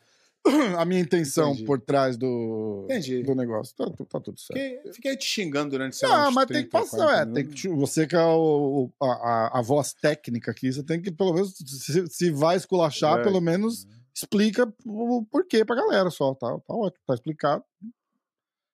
[0.79, 1.65] a minha intenção Entendi.
[1.65, 3.21] por trás do, Entendi.
[3.21, 3.75] do negócio.
[3.75, 4.59] Tá, tá tudo certo.
[4.59, 6.97] Fiquei, fiquei te xingando durante, sei lá, Não, mas tem que 30, passar.
[7.05, 10.73] 40 É, tem que, você que é o, o- a, a- a voz técnica aqui,
[10.73, 13.23] você tem que, pelo menos, se, se vai esculachar, É.
[13.23, 13.85] pelo menos
[14.17, 16.33] explica o porquê pra galera só.
[16.33, 17.63] Tá, tá ótimo, tá explicado.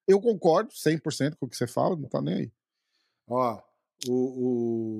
[0.07, 2.51] Eu concordo 100% com o que você fala, não tá nem aí.
[3.27, 3.61] Ó,
[4.07, 4.11] O,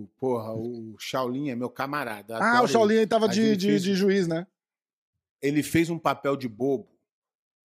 [0.04, 2.38] o, porra, o Shaolin é meu camarada.
[2.42, 4.48] Ah, o Shaolin aí tava de, ele de, fez- de juiz, né?
[5.42, 6.88] ele fez um papel de bobo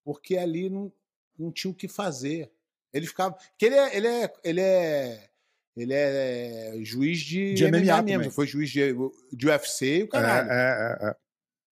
[0.04, 0.92] porque ali não,
[1.38, 2.52] não tinha o que fazer.
[2.92, 3.38] Ele ficava.
[3.58, 5.30] Que ele é, ele é, ele é,
[5.76, 7.98] ele é juiz de, De MMA mesmo.
[7.98, 8.24] também.
[8.24, 8.96] já Foi juiz de,
[9.32, 10.50] de UFC e o caralho.
[10.50, 11.16] É, é, é, é.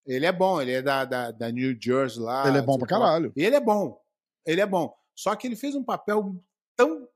[0.05, 2.47] Ele é bom, ele é da, da, da New Jersey lá.
[2.47, 3.33] Ele é bom pra caralho.
[3.35, 3.99] E ele é bom.
[4.45, 4.95] Ele é bom.
[5.15, 6.35] Só que ele fez um papel
[6.75, 7.07] tão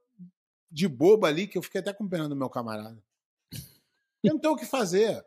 [0.71, 2.97] de bobo ali que eu fiquei até com pena do meu camarada.
[4.23, 5.13] Eu não tenho o que fazer.
[5.15, 5.23] Não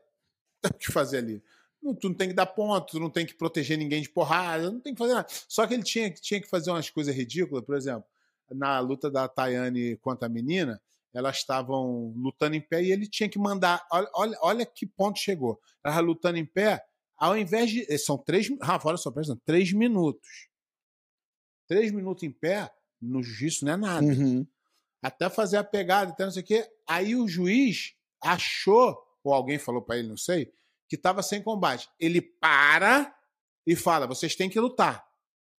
[0.62, 1.42] tenho o que fazer ali.
[1.82, 4.70] Não, tu não tem que dar ponto, tu não tem que proteger ninguém de porrada,
[4.70, 5.26] não tem que fazer nada.
[5.48, 8.04] Só que ele tinha, tinha que fazer umas coisas ridículas, por exemplo,
[8.48, 10.80] na luta da Tayane contra a menina,
[11.12, 13.84] elas estavam lutando em pé e ele tinha que mandar.
[13.90, 15.60] Olha, olha, olha que ponto chegou.
[15.84, 16.84] Elas lutando em pé,
[17.24, 17.86] ao invés de.
[17.92, 18.48] eh, São três.
[18.60, 20.48] Rafa, olha só, presta três minutos.
[21.68, 24.04] Três minutos em pé, no jiu-jitsu não é nada.
[24.06, 24.46] Uhum.
[25.02, 26.68] Até fazer a pegada, até não sei o quê.
[26.86, 30.52] Aí o juiz achou, ou alguém falou pra ele, não sei,
[30.88, 31.88] que estava sem combate.
[31.98, 33.14] Ele para
[33.66, 35.04] e fala: vocês têm que lutar.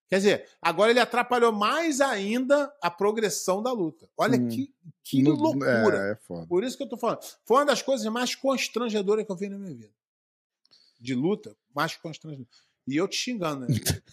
[0.09, 4.07] Quer dizer, agora ele atrapalhou mais ainda a progressão da luta.
[4.15, 4.47] Olha Hum.
[4.47, 4.71] que,
[5.03, 6.09] que No- loucura.
[6.09, 6.45] É, é foda.
[6.45, 7.19] Por isso que eu tô falando.
[7.47, 9.93] Foi uma das coisas mais constrangedoras que eu vi na minha vida.
[11.03, 12.47] De luta, mais constrangedora.
[12.87, 13.67] E eu te xingando, né?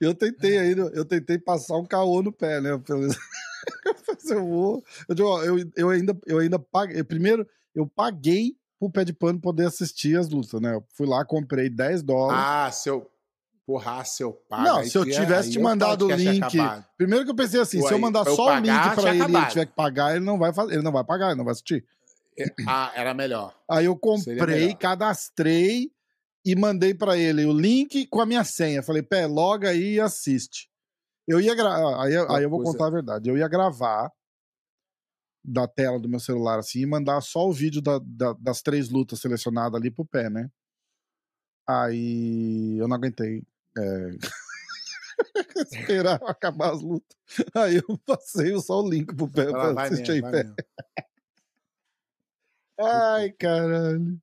[0.00, 2.70] Eu, tentei ainda, eu tentei passar um caô no pé, né?
[4.28, 4.84] Eu vou.
[5.08, 5.16] Eu,
[5.58, 7.04] eu, eu ainda, eu ainda paguei.
[7.04, 10.74] Primeiro, eu paguei pro pé de pano poder assistir as lutas, né?
[10.74, 12.42] Eu fui lá, comprei 10 dólares.
[12.44, 13.10] ah, seu.
[13.66, 14.62] Porra, seu pai.
[14.64, 16.58] Não, se eu ia- tivesse te o mandado o link.
[16.98, 19.20] Primeiro que eu pensei assim, Pô, se eu mandar eu só o link pra ele
[19.32, 21.44] e ele tiver que pagar, ele não vai fazer, ele não vai pagar, ele não
[21.44, 21.82] vai assistir.
[22.66, 23.54] Ah, era melhor.
[23.70, 25.90] Aí eu comprei, cadastrei
[26.44, 28.82] e mandei pra ele o link com a minha senha.
[28.82, 30.68] Falei, pé, loga aí e assiste.
[31.26, 33.30] Eu ia gravar, aí, aí eu vou coisa- contar a verdade.
[33.30, 34.10] Eu ia gravar
[35.46, 38.88] da tela do meu celular assim e mandar só o vídeo da- da- das três
[38.90, 40.50] lutas selecionadas ali pro pé, né?
[41.68, 43.42] Aí eu não aguentei.
[43.78, 44.10] é,
[45.56, 47.16] Esperar acabar as lutas.
[47.54, 50.54] Aí eu passei só o link pro pé pra vai assistir mesmo, aí, pé.
[52.78, 54.18] Ai, caralho.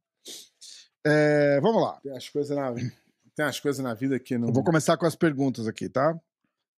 [1.05, 1.99] É, vamos lá.
[2.01, 2.73] Tem as coisas na,
[3.35, 6.19] tem as coisas na vida que não, Eu vou começar com as perguntas aqui, tá?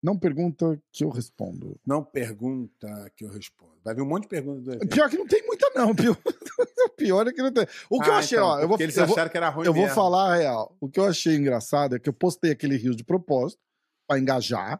[0.01, 1.79] Não pergunta que eu respondo.
[1.85, 3.71] não pergunta que eu respondo.
[3.83, 4.89] Vai vir um monte de perguntas do evento.
[4.89, 6.17] Pior que não tem muita, não, pior.
[6.85, 7.65] O pior é que não tem.
[7.89, 9.49] O que eu Ah, achei, então, ó, eu vou, eles eu vou, acharam que era
[9.49, 9.95] ruim eu vou mesmo.
[9.95, 10.77] falar a real.
[10.79, 13.59] O que eu achei engraçado é que eu postei aquele rio de propósito
[14.07, 14.79] pra engajar.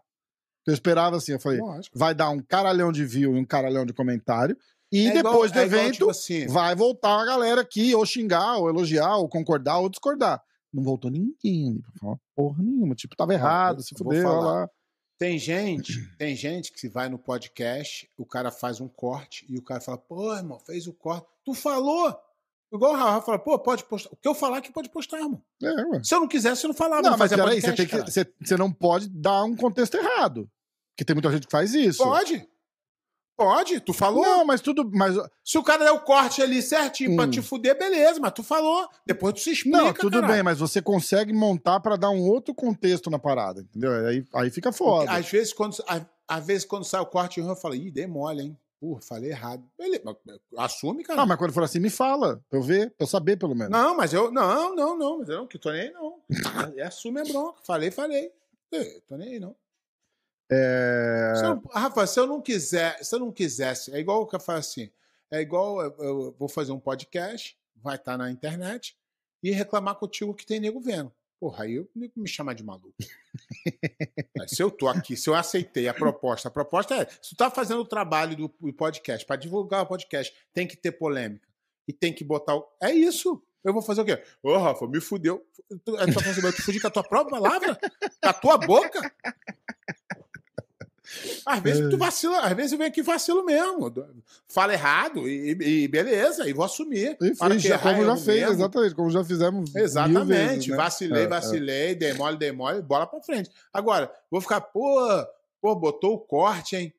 [0.68, 1.98] Eu esperava assim, eu falei, Lógico.
[1.98, 4.56] vai dar um caralhão de view e um caralhão de comentário.
[4.94, 7.96] E É igual- depois do é igual, evento, tipo assim, vai voltar a galera aqui,
[7.96, 10.42] ou xingar, ou elogiar, ou concordar, ou discordar.
[10.72, 12.94] Não voltou ninguém ali pra falar porra nenhuma.
[12.96, 14.70] Tipo, tava errado, vou- se fudeu, lá.
[15.20, 19.58] Tem gente, tem gente que se vai no podcast, o cara faz um corte e
[19.58, 21.26] o cara fala, pô, irmão, fez o corte.
[21.46, 22.14] Tu falou!
[22.74, 24.10] Igual o Rafa fala, pô, pode postar.
[24.12, 25.42] O que eu falar que pode postar, irmão.
[25.62, 26.04] É.
[26.04, 27.04] Se eu não quisesse, eu não falava.
[27.04, 30.50] Não, não mas peraí, você, tem que, você, você não pode dar um contexto errado.
[30.92, 32.04] Porque tem muita gente que faz isso.
[32.04, 32.48] Pode.
[33.36, 34.22] Pode, tu falou.
[34.24, 34.90] Não, mas tudo.
[34.94, 37.30] Mas, Se o cara der o corte ali certinho pra Hum.
[37.32, 38.88] te fuder, beleza, mas tu falou.
[39.06, 40.34] Depois tu se explica, não, tudo caralho.
[40.34, 43.92] bem, mas você consegue montar pra dar um outro contexto na parada, entendeu?
[44.08, 45.12] Aí, aí fica foda.
[45.12, 48.42] Às vezes, quando, às, às vezes, quando sai o corte, eu falo, ih, dei mole,
[48.44, 48.58] hein?
[48.80, 49.64] Porra, falei errado.
[49.78, 50.04] Beleza,
[50.58, 51.22] assume, cara.
[51.22, 53.72] Ah, mas quando for assim, me fala, pra eu ver, pra eu saber pelo menos.
[53.72, 54.30] Não, mas eu.
[54.30, 55.20] Não, não, não.
[55.20, 56.20] Mas eu não, que tô nem aí, não.
[56.78, 57.60] É, assume a bronca.
[57.66, 58.30] Falei, falei.
[58.74, 59.56] É, tô nem aí, não.
[60.54, 61.34] É...
[61.36, 64.36] Se eu- Rafa, se eu não quiser, se eu não quisesse, é igual o que
[64.36, 64.90] eu falo assim.
[65.32, 68.96] É igual eu, eu vou fazer um podcast, vai estar na internet,
[69.42, 71.12] e reclamar contigo que tem nego vendo.
[71.40, 72.94] Porra, aí eu nego me chamar de maluco.
[74.38, 77.36] Mas se eu tô aqui, se eu aceitei a proposta, a proposta é: se tu
[77.36, 81.48] tá fazendo o trabalho do do podcast, para divulgar o podcast, tem que ter polêmica.
[81.88, 82.56] E tem que botar.
[82.56, 82.66] O...
[82.82, 83.44] É isso.
[83.62, 84.22] Eu vou fazer o quê?
[84.42, 85.46] Ô, Rafa, me fudeu.
[85.70, 87.76] Tu, tu, tá fazendo- tu fudi com a tua própria palavra?
[88.22, 89.14] Com a tua boca?
[91.46, 93.92] Às vezes tu vacila, às vezes eu venho aqui e vacilo mesmo.
[94.48, 95.52] Fala errado e,
[95.84, 97.18] e beleza, e vou assumir.
[97.22, 98.54] E que já, como já fez, mesmo.
[98.54, 99.76] exatamente, como já fizemos.
[99.76, 100.28] Exatamente.
[100.28, 100.76] vezes, né?
[100.78, 101.28] Vacilei, É, é.
[101.28, 103.50] vacilei, dei mole, dei mole, bola pra frente.
[103.72, 104.98] Agora, vou ficar, pô,
[105.62, 106.94] pô, botou o corte, hein?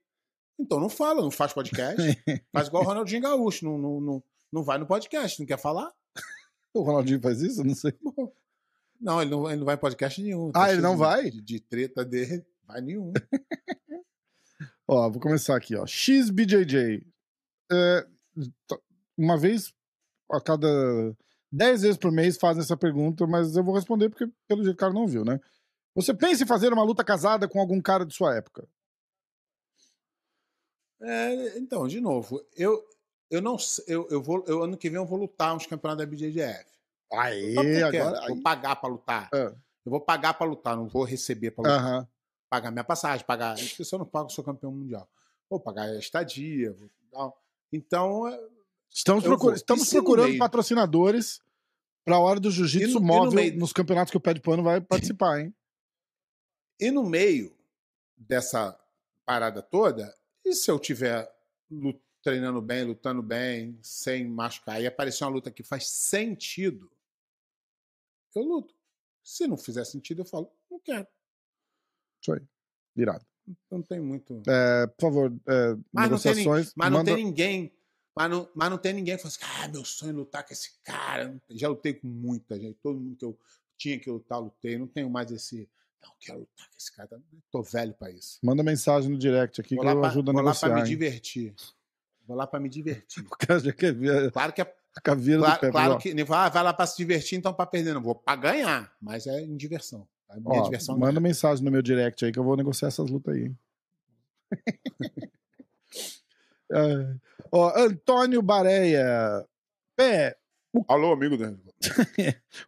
[0.58, 1.96] Então não fala, não faz podcast.
[2.52, 4.22] faz igual o Ronaldinho Gaúcho, não, não, não,
[4.52, 5.90] não vai no podcast, não quer falar?
[6.72, 7.60] O Ronaldinho faz isso?
[7.60, 7.92] Eu Não sei.
[9.00, 10.50] Não, ele não, ele não vai em podcast nenhum.
[10.54, 11.30] Ah, ele não de- vai?
[11.30, 13.12] De, de treta dele, vai nenhum.
[14.86, 15.86] Ó, vou começar aqui, ó.
[15.86, 17.06] XBJJ.
[17.72, 18.06] É,
[19.16, 19.72] uma vez
[20.30, 20.68] a cada
[21.50, 24.78] 10 vezes por mês fazem essa pergunta, mas eu vou responder porque pelo jeito o
[24.78, 25.40] cara não viu, né?
[25.94, 28.68] Você pensa em fazer uma luta casada com algum cara de sua época?
[31.00, 32.82] É, então, de novo, eu,
[33.30, 36.04] eu não sei- eu, eu vou eu, ano que vem eu vou lutar uns campeonatos
[36.04, 36.64] da BJJF.
[37.12, 38.28] Aê, Só porque eu agora.
[38.28, 39.28] Vou pagar pra lutar.
[39.32, 39.54] Ah.
[39.84, 41.78] Eu vou pagar pra lutar, não vou receber pra lutar.
[41.78, 42.08] Aham.
[42.54, 43.56] Pagar minha passagem, pagar.
[43.58, 45.08] Porque se eu não pago, eu sou campeão mundial.
[45.50, 46.72] Vou pagar a estadia.
[47.10, 47.36] Vou.
[47.72, 48.48] Então, é,
[48.88, 49.24] Estamos,
[49.56, 51.40] estamos procurando meio- patrocinadores
[52.04, 54.34] para a hora do jiu-jitsu no- e no móvel meio- nos campeonatos que o Pé
[54.34, 55.52] de Pano vai participar, hein?
[56.78, 57.56] E no meio
[58.16, 58.78] dessa
[59.26, 61.28] parada toda, e se eu tiver
[62.22, 66.88] treinando bem, lutando bem, sem machucar, e aparecer uma luta que faz sentido,
[68.32, 68.72] eu luto.
[69.24, 71.06] Se não fizer sentido, eu falo, não quero.
[72.96, 73.24] Virado.
[73.70, 74.42] Não tem muito.
[74.48, 76.72] É, por favor, é, Mas não tem negociações.
[76.76, 77.72] Mas não manda- tem ninguém.
[78.16, 80.52] Mas não, mas não tem ninguém que fala assim, ah, meu sonho é lutar com
[80.52, 81.36] esse cara.
[81.50, 82.78] Já lutei com muita gente.
[82.82, 83.36] Todo mundo que eu
[83.76, 84.78] tinha que lutar, lutei.
[84.78, 85.68] Não tenho mais esse.
[86.02, 87.20] Não, quero lutar com esse cara.
[87.50, 88.38] Tô velho pra isso.
[88.42, 90.74] Manda mensagem no direct aqui Vou que eu pra, ajudo a vou lá pra negociar.
[90.74, 90.86] me hein?
[90.86, 91.54] divertir.
[92.26, 93.24] Vou lá pra me divertir.
[94.32, 94.74] Claro que é.
[94.96, 95.72] a caveira do Claro, Pepe.
[95.72, 95.98] claro ó.
[95.98, 96.14] que.
[96.30, 97.92] Ah, vai lá pra se divertir, então pra perder.
[97.94, 98.94] Não vou pra ganhar.
[99.02, 100.06] Mas é em diversão.
[100.34, 101.20] A minha Ó, diversão manda ganha.
[101.20, 103.52] mensagem no meu direct aí que eu vou negociar essas lutas aí.
[106.72, 107.14] É.
[107.52, 109.46] Ó, Antônio Bareia.
[109.96, 110.36] Pé,
[110.88, 111.60] Alô, amigo do.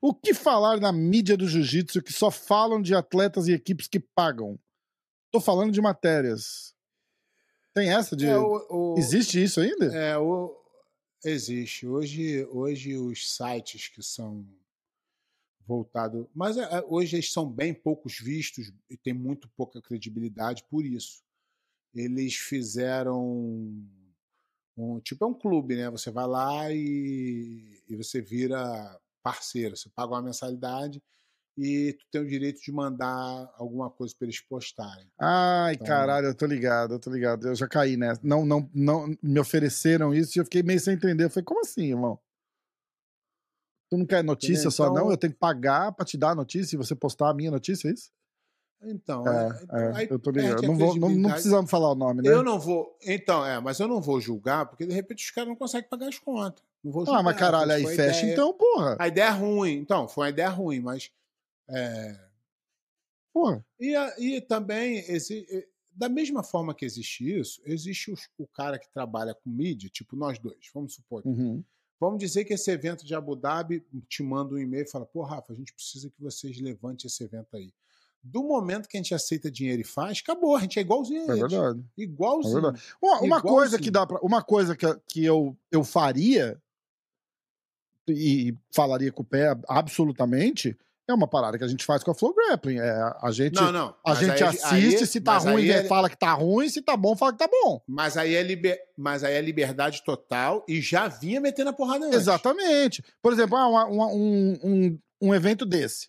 [0.00, 3.98] o que falar na mídia do jiu-jitsu que só falam de atletas e equipes que
[3.98, 4.58] pagam?
[5.32, 6.74] Tô falando de matérias.
[7.74, 8.26] Tem essa de.
[8.26, 9.86] É, o- o- Existe isso ainda?
[9.86, 10.54] É, o...
[11.24, 11.86] existe.
[11.86, 14.46] Hoje, hoje os sites que são
[15.66, 16.26] voltados.
[16.34, 20.84] Mas é, é, hoje eles são bem poucos vistos e tem muito pouca credibilidade por
[20.84, 21.22] isso.
[21.94, 23.22] Eles fizeram.
[24.78, 25.88] Um, tipo, é um clube, né?
[25.90, 29.76] Você vai lá e, e você vira parceiro.
[29.76, 31.02] Você paga uma mensalidade
[31.56, 35.10] e tu tem o direito de mandar alguma coisa para eles postarem.
[35.18, 37.48] Ai, Então- caralho, eu tô ligado, eu tô ligado.
[37.48, 38.20] Eu já caí nessa.
[38.22, 41.24] Não, não, não me ofereceram isso e eu fiquei meio sem entender.
[41.24, 42.18] Eu falei, como assim, irmão?
[43.90, 44.70] Tu não quer notícia Entendeu?
[44.70, 44.96] só, não?
[44.96, 47.50] Então- Eu tenho que pagar pra te dar a notícia e você postar a minha
[47.50, 48.10] notícia, é isso?
[48.82, 50.62] Então, É, é, então, é, aí eu tô ligado.
[50.62, 52.30] Não, vou, não, não precisamos falar o nome, né?
[52.30, 52.96] Eu não vou.
[53.04, 56.08] Então, é, mas eu não vou julgar, porque de repente os caras não conseguem pagar
[56.08, 56.62] as contas.
[56.84, 57.20] Não vou julgar.
[57.20, 58.96] Ah, mas caralho, aí fecha ideia- então, porra.
[59.00, 59.72] A ideia é ruim.
[59.76, 61.10] Então, foi uma ideia ruim, mas.
[61.68, 62.20] é,
[63.32, 63.64] Porra.
[63.78, 68.78] E, e também, exi- e- da mesma forma que existe isso, existe os- o cara
[68.78, 71.22] que trabalha com mídia, tipo nós dois, vamos supor.
[71.22, 71.62] que- Uhum.
[71.98, 75.22] Vamos dizer que esse evento de Abu Dhabi te manda um e-mail e fala: pô,
[75.22, 77.72] Rafa, a gente precisa que vocês levantem esse evento aí.
[78.22, 81.36] Do momento que a gente aceita dinheiro e faz, acabou, a gente é igualzinho a
[81.36, 81.84] É verdade.
[81.96, 82.58] Igualzinho.
[82.58, 82.82] É verdade.
[83.00, 83.52] Uma, uma Igualzinho.
[83.54, 86.60] coisa que dá pra, uma coisa que, que eu, eu faria
[88.08, 90.76] e falaria com o pé absolutamente
[91.08, 92.78] é uma parada que a gente faz com a Flow Grappling.
[92.78, 93.88] É, a gente, Não, não.
[94.04, 96.82] a mas gente aí- assiste, aí- se tá ruim, é- fala que tá ruim, se
[96.82, 97.80] tá bom, fala que tá bom.
[97.86, 98.78] Mas aí, é liber...
[98.96, 102.18] mas aí é liberdade total e já vinha metendo a porrada antes.
[102.18, 103.04] Exatamente.
[103.22, 106.08] Por exemplo, ah, uma- um, um, um evento desse.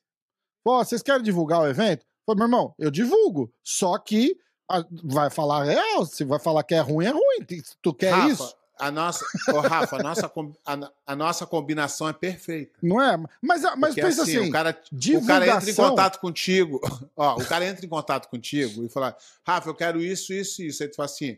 [0.64, 2.06] Pô, vocês querem divulgar o evento?
[2.26, 3.54] Pô, meu irmão, eu divulgo.
[3.64, 4.36] Só que
[4.70, 6.06] a- vai falar real.
[6.06, 7.46] Se vai falar que é ruim, é ruim.
[7.82, 10.32] Tu quer Rafa, isso, A nossa, ô, Rafa, a nossa,
[10.66, 12.78] a, a nossa combinação é perfeita.
[12.82, 13.18] não é?
[13.42, 15.56] Mas, mas Porque, pensa assim, o, cara, o cara divulgação...
[15.58, 16.82] entra em contato contigo.
[17.16, 20.84] Ó, o cara entra em contato contigo e fala: Rafa, eu quero isso, isso, isso.
[20.84, 21.38] Aí tu fala assim: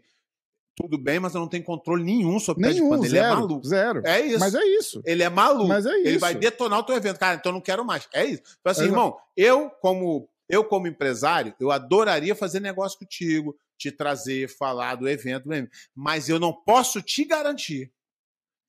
[0.80, 3.06] tudo bem, mas eu não tenho controle nenhum sobre o de Nenhum, pano.
[3.06, 3.68] Ele é maluco.
[3.68, 4.02] zero.
[4.06, 4.40] É isso.
[4.40, 5.02] Mas é isso.
[5.06, 5.68] Ele é maluco.
[5.68, 6.20] Mas é Ele isso.
[6.20, 7.20] vai detonar o teu evento.
[7.20, 8.08] Cara, então eu não quero mais.
[8.14, 8.42] É isso.
[8.64, 8.94] Fala assim, Exato.
[8.94, 15.08] irmão, eu como, eu como empresário, eu adoraria fazer negócio contigo, te trazer, falar do
[15.08, 17.94] evento, mesmo, mas eu não posso te garantir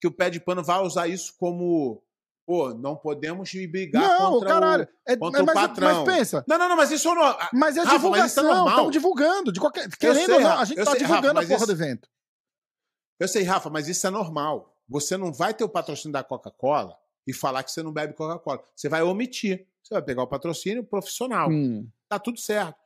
[0.01, 2.03] que o pé de pano vai usar isso como,
[2.47, 4.85] pô, não podemos brigar Não, contra caralho.
[4.85, 5.11] o...
[5.11, 6.05] É- contra o mas, patrão.
[6.05, 7.37] mas pensa, Não, não, não, mas isso não...
[7.53, 9.51] mas é Rafa, é divulgação, estamos divulgando.
[9.53, 9.89] De qualquer...
[9.97, 11.73] Querendo sei, ou não, a gente eu tá sei, Rafa, divulgando a porra isso- do
[11.73, 12.09] evento.
[13.19, 14.75] Eu sei, Rafa, mas isso é normal.
[14.89, 18.65] Você não vai ter o patrocínio da Coca-Cola e falar que você não bebe Coca-Cola.
[18.75, 19.67] Você vai omitir.
[19.83, 21.49] Você vai pegar o patrocínio profissional.
[21.51, 21.89] Hum.
[22.09, 22.77] tá tudo certo.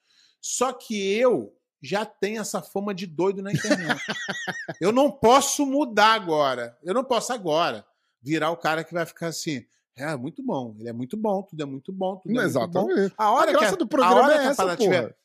[0.40, 4.00] Só que eu já tenho essa fama de doido na internet.
[4.80, 6.76] eu não posso mudar agora.
[6.82, 7.84] Eu não posso agora
[8.22, 9.64] virar o cara que vai ficar assim.
[9.96, 12.90] É muito bom, ele é muito bom, tudo é muito bom, tudo é muito bom.
[12.90, 13.14] Exatamente.
[13.16, 15.16] A A hora que graça a, do a programa hora é que a essa, tiver.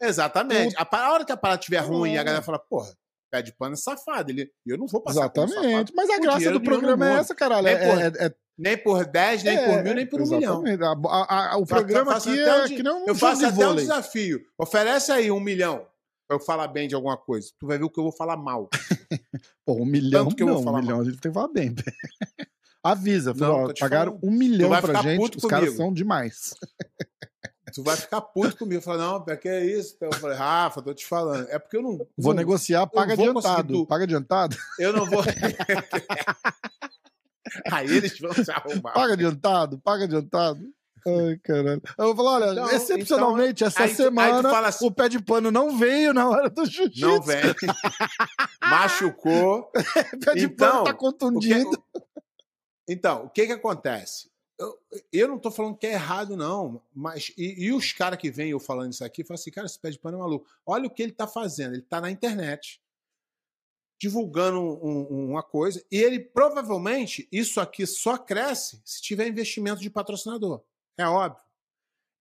[0.00, 0.74] Exatamente.
[0.76, 2.24] A, pa- a hora que a parada tiver ruim e a É.
[2.24, 2.96] galera fala, porra,
[3.30, 4.30] pé de pano é safado.
[4.30, 5.92] Ele, eu não vou passar Exatamente.
[5.94, 7.64] Mas a graça do no programa é essa, caralho.
[7.66, 10.26] Nem É, por- é- é- Nem por 10, nem é, por mil, nem por um
[10.28, 10.64] milhão.
[11.06, 13.84] A- a- a- o programa aqui é um que um Eu faço até um vôlei.
[13.84, 14.40] desafio.
[14.58, 15.86] Oferece aí um milhão
[16.26, 17.48] pra eu falar bem de alguma coisa.
[17.58, 18.68] Tu vai ver o que eu vou falar mal.
[19.64, 21.34] Pô, um milhão Tanto que eu vou não, um falar milhão a gente tem que
[21.34, 21.72] falar bem.
[22.82, 24.24] Avisa, Não, ó, pagaram falando.
[24.32, 26.54] um milhão pra gente, os caras são demais.
[27.78, 28.82] Tu vai ficar puto comigo.
[28.82, 29.96] Falei, não, que é isso?
[30.00, 31.46] Eu falei, Rafa, tô te falando.
[31.48, 31.96] É porque eu não.
[32.16, 33.72] Vou não, negociar, paga vou adiantado.
[33.72, 34.56] tu- Paga adiantado?
[34.80, 35.22] Eu não vou.
[37.70, 38.94] Aí eles vão se arrumar.
[38.94, 39.78] Paga adiantado?
[39.78, 40.60] Paga adiantado?
[41.06, 41.80] Ai, caralho.
[41.96, 45.22] Eu vou falar, olha, Então, excepcionalmente, essa aí aí semana fala assim- o pé de
[45.22, 47.00] pano não veio na hora do jiu-jitsu.
[47.06, 47.42] Não vem.
[48.60, 49.70] Machucou.
[50.24, 51.84] Pé de Então, pano tá O que- contundido.
[52.88, 54.28] Então, o que que acontece?
[54.58, 54.78] Eu,
[55.12, 56.82] eu não tô falando que é errado, não.
[56.92, 59.78] Mas, e, e os caras que vêm eu falando isso aqui, falam assim, cara, esse
[59.78, 60.46] pé de pano é maluco.
[60.66, 61.74] Olha o que ele tá fazendo.
[61.74, 62.80] Ele tá na internet,
[64.00, 69.80] divulgando um- um- uma coisa, e ele provavelmente, isso aqui só cresce se tiver investimento
[69.80, 70.62] de patrocinador.
[70.96, 71.42] É óbvio.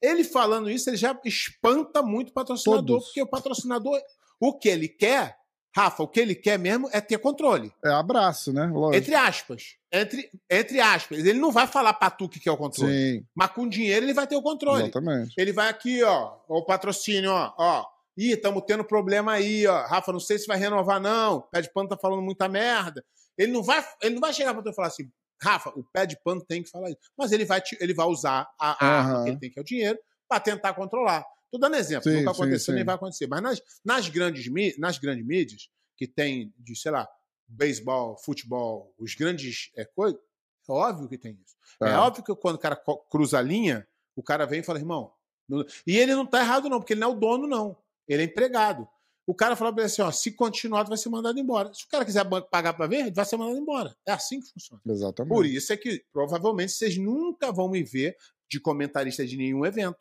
[0.02, 3.06] Ele falando isso, ele já espanta muito o patrocinador, Todos.
[3.06, 4.00] porque o patrocinador,
[4.40, 5.40] o que ele quer,
[5.76, 7.72] Rafa, o que ele quer mesmo é ter controle.
[7.86, 8.66] É abraço, né?
[8.66, 8.96] Lógico.
[8.98, 9.76] Entre aspas.
[9.92, 11.20] Entre, entre aspas.
[11.20, 12.92] Ele não vai falar pra tu o que que é o controle.
[12.92, 14.84] Sim, Mas com dinheiro ele vai ter o controle.
[14.84, 15.34] exatamente.
[15.38, 17.86] Ele vai aqui, ó, o patrocínio, ó, ó.
[18.18, 19.86] Ih, estamos tendo problema aí, ó.
[19.86, 21.42] Rafa, não sei se vai renovar, não.
[21.52, 23.04] Pé de pano tá falando muita merda.
[23.38, 25.08] Ele não vai, ele não vai chegar pra tu e falar assim,
[25.40, 26.98] Rafa, o pé de pano tem que falar isso.
[27.16, 29.24] Mas ele vai, te- ele vai usar a, a arma Aham.
[29.26, 31.24] que ele tem, que é o dinheiro, pra tentar controlar.
[31.52, 32.86] Tô dando exemplo, Sim, nunca sim, aconteceu, nem sim.
[32.86, 33.28] vai acontecer.
[33.28, 37.08] Mas nas, nas, grandes, nas grandes mídias, que tem de, sei lá,
[37.48, 40.20] beisebol, futebol, os grandes é, coisas,
[40.68, 41.56] é óbvio que tem isso.
[41.82, 41.90] É.
[41.90, 41.94] É.
[41.96, 42.76] óbvio que quando o cara
[43.10, 45.12] cruza a linha, o cara vem e fala, irmão.
[45.48, 47.78] não- E ele não tá errado, não, porque ele não é o dono, não.
[48.08, 48.88] Ele é empregado.
[49.26, 51.74] O cara fala pra ele assim: ó, se continuar, tu vai ser mandado embora.
[51.74, 53.96] Se o cara quiser pagar pra ver, ele vai ser mandado embora.
[54.06, 54.82] É assim que funciona.
[54.86, 55.34] Exatamente.
[55.34, 58.16] Por isso é que provavelmente vocês nunca vão me ver
[58.50, 59.98] de comentarista de nenhum evento.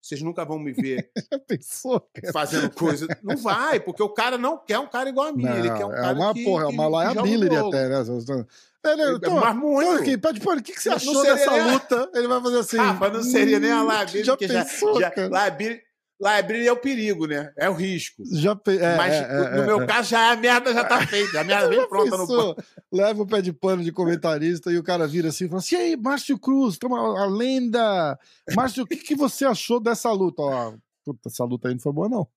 [0.00, 1.10] Vocês nunca vão me ver
[1.48, 3.06] pensou, fazendo coisa.
[3.22, 5.44] Não vai, porque o cara não quer um cara igual a mim.
[5.46, 7.56] ele quer um Não, cara é uma que, porra, é que- uma joga o liability
[7.56, 8.00] até, né?
[8.18, 8.46] Estão-
[8.84, 9.88] Ele, É, então, Mas muito.
[9.90, 12.10] então aqui, pede pano, o que, que você Não achou dessa nem luta?
[12.14, 12.76] Ele vai fazer assim.
[12.76, 15.28] Rafa, não seria nem a "Hum, liability, Já já- pensou, Já, cara?
[15.28, 15.82] liability,
[16.20, 17.52] liability é o perigo, né?
[17.56, 18.22] É o risco.
[18.32, 19.86] Já é, Mas é, é, no é, meu é.
[19.86, 21.40] caso, já a merda já tá feita.
[21.40, 22.56] A merda vem pronta no pensou?
[22.92, 25.76] Leva o pé de pano de comentarista e o cara vira assim e fala assim:
[25.76, 28.18] e aí, Márcio Cruz, toma a lenda.
[28.54, 30.42] Márcio, o que, que você achou dessa luta?
[30.42, 32.28] Ó, puta, essa luta aí não foi boa, não.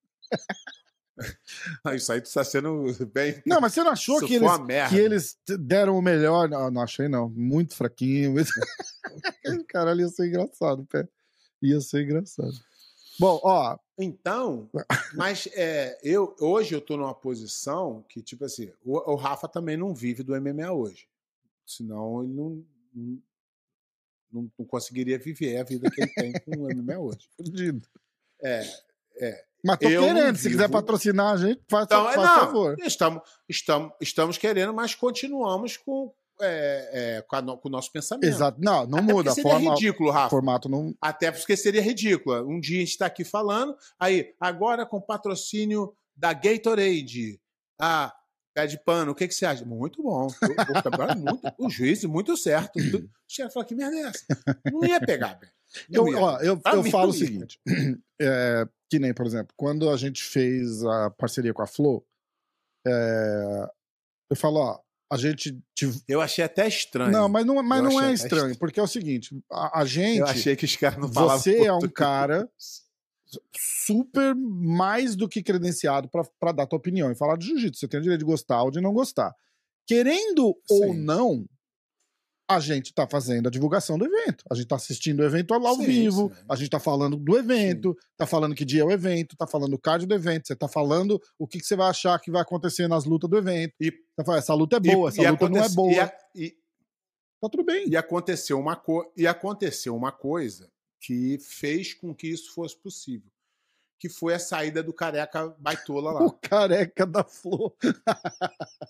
[1.84, 3.42] Ah, Isso aí tu tá sendo bem.
[3.46, 4.50] Não, mas você não achou Isso que eles,
[4.90, 6.50] que eles deram o melhor?
[6.50, 7.30] Não, não achei, não.
[7.30, 8.34] Muito fraquinho.
[9.70, 11.08] Caralho, ia ser engraçado, pé.
[11.62, 12.54] Ia ser engraçado.
[13.22, 14.68] Bom, ó, Então,
[15.14, 19.78] mas é, eu, hoje eu tô numa posição que, tipo assim, o, o Rafa também
[19.78, 21.08] não vive do MMA hoje.
[21.64, 23.22] Senão ele não, não,
[24.32, 27.30] não, não conseguiria viver a vida que ele tem com o MMA hoje.
[27.38, 27.88] fudido.
[28.44, 32.40] É, Mas tô Eu querendo, se quiser patrocinar a gente, faz, Então, é, faz não,
[32.40, 32.76] favor.
[32.80, 38.28] Estamos, estamos, estamos querendo, mas continuamos com, é, é, com, a com o nosso pensamento.
[38.28, 38.60] Exato.
[38.62, 39.32] Não, não Até muda.
[39.32, 40.30] A seria forma, ridículo, o Rafa.
[40.30, 40.96] formato não.
[41.02, 42.48] Até porque seria ridículo.
[42.48, 47.40] Um dia a gente está aqui falando, aí, agora com patrocínio da Gatorade.
[47.80, 48.14] Ah,
[48.54, 49.66] pé de pano, o que, que você acha?
[49.66, 50.28] Muito bom.
[50.86, 52.78] Agora muito, o juiz, muito certo.
[52.78, 54.26] Os caras falaram, que merda é essa?
[54.72, 55.52] Não ia pegar, velho.
[55.90, 56.20] Eu, ia.
[56.20, 57.60] ó, eu, Pra eu falo o seguinte:
[58.22, 62.06] é, que nem, por exemplo, quando a gente fez a parceria com a Flow,
[62.86, 63.70] é,
[64.30, 64.80] eu falo, ó,
[65.12, 65.60] a gente.
[65.76, 67.12] tive- Eu achei até estranho.
[67.12, 68.58] Não, mas não, mas Eu não é estranho, estranho.
[68.58, 70.20] porque é o seguinte: a, a gente.
[70.20, 71.40] Eu achei que os caras não falavam.
[71.40, 72.50] Você é um cara
[73.58, 77.80] super mais do que credenciado pra- pra dar tua opinião e falar de jiu-jitsu.
[77.80, 79.34] Você tem o direito de gostar ou de não gostar.
[79.88, 80.98] Querendo ou Sim.
[81.00, 81.46] não,
[82.56, 84.44] a gente tá fazendo a divulgação do evento.
[84.50, 86.44] A gente tá assistindo o evento ao Sim, vivo, sim.
[86.50, 89.74] a gente tá falando do evento, tá falando que dia é o evento, tá falando
[89.74, 92.42] o card do evento, você tá falando o que, que você vai achar que vai
[92.42, 93.74] acontecer nas lutas do evento.
[93.80, 95.92] E- Tá falando, essa luta é boa, essa luta não é boa.
[95.94, 96.56] E, a- e-
[97.42, 97.88] Tá tudo bem.
[97.90, 99.12] e aconteceu uma co...
[99.18, 103.32] e aconteceu uma coisa que fez com que isso fosse possível.
[104.02, 106.22] Que foi a saída do careca baitola lá.
[106.26, 107.72] O careca da flor.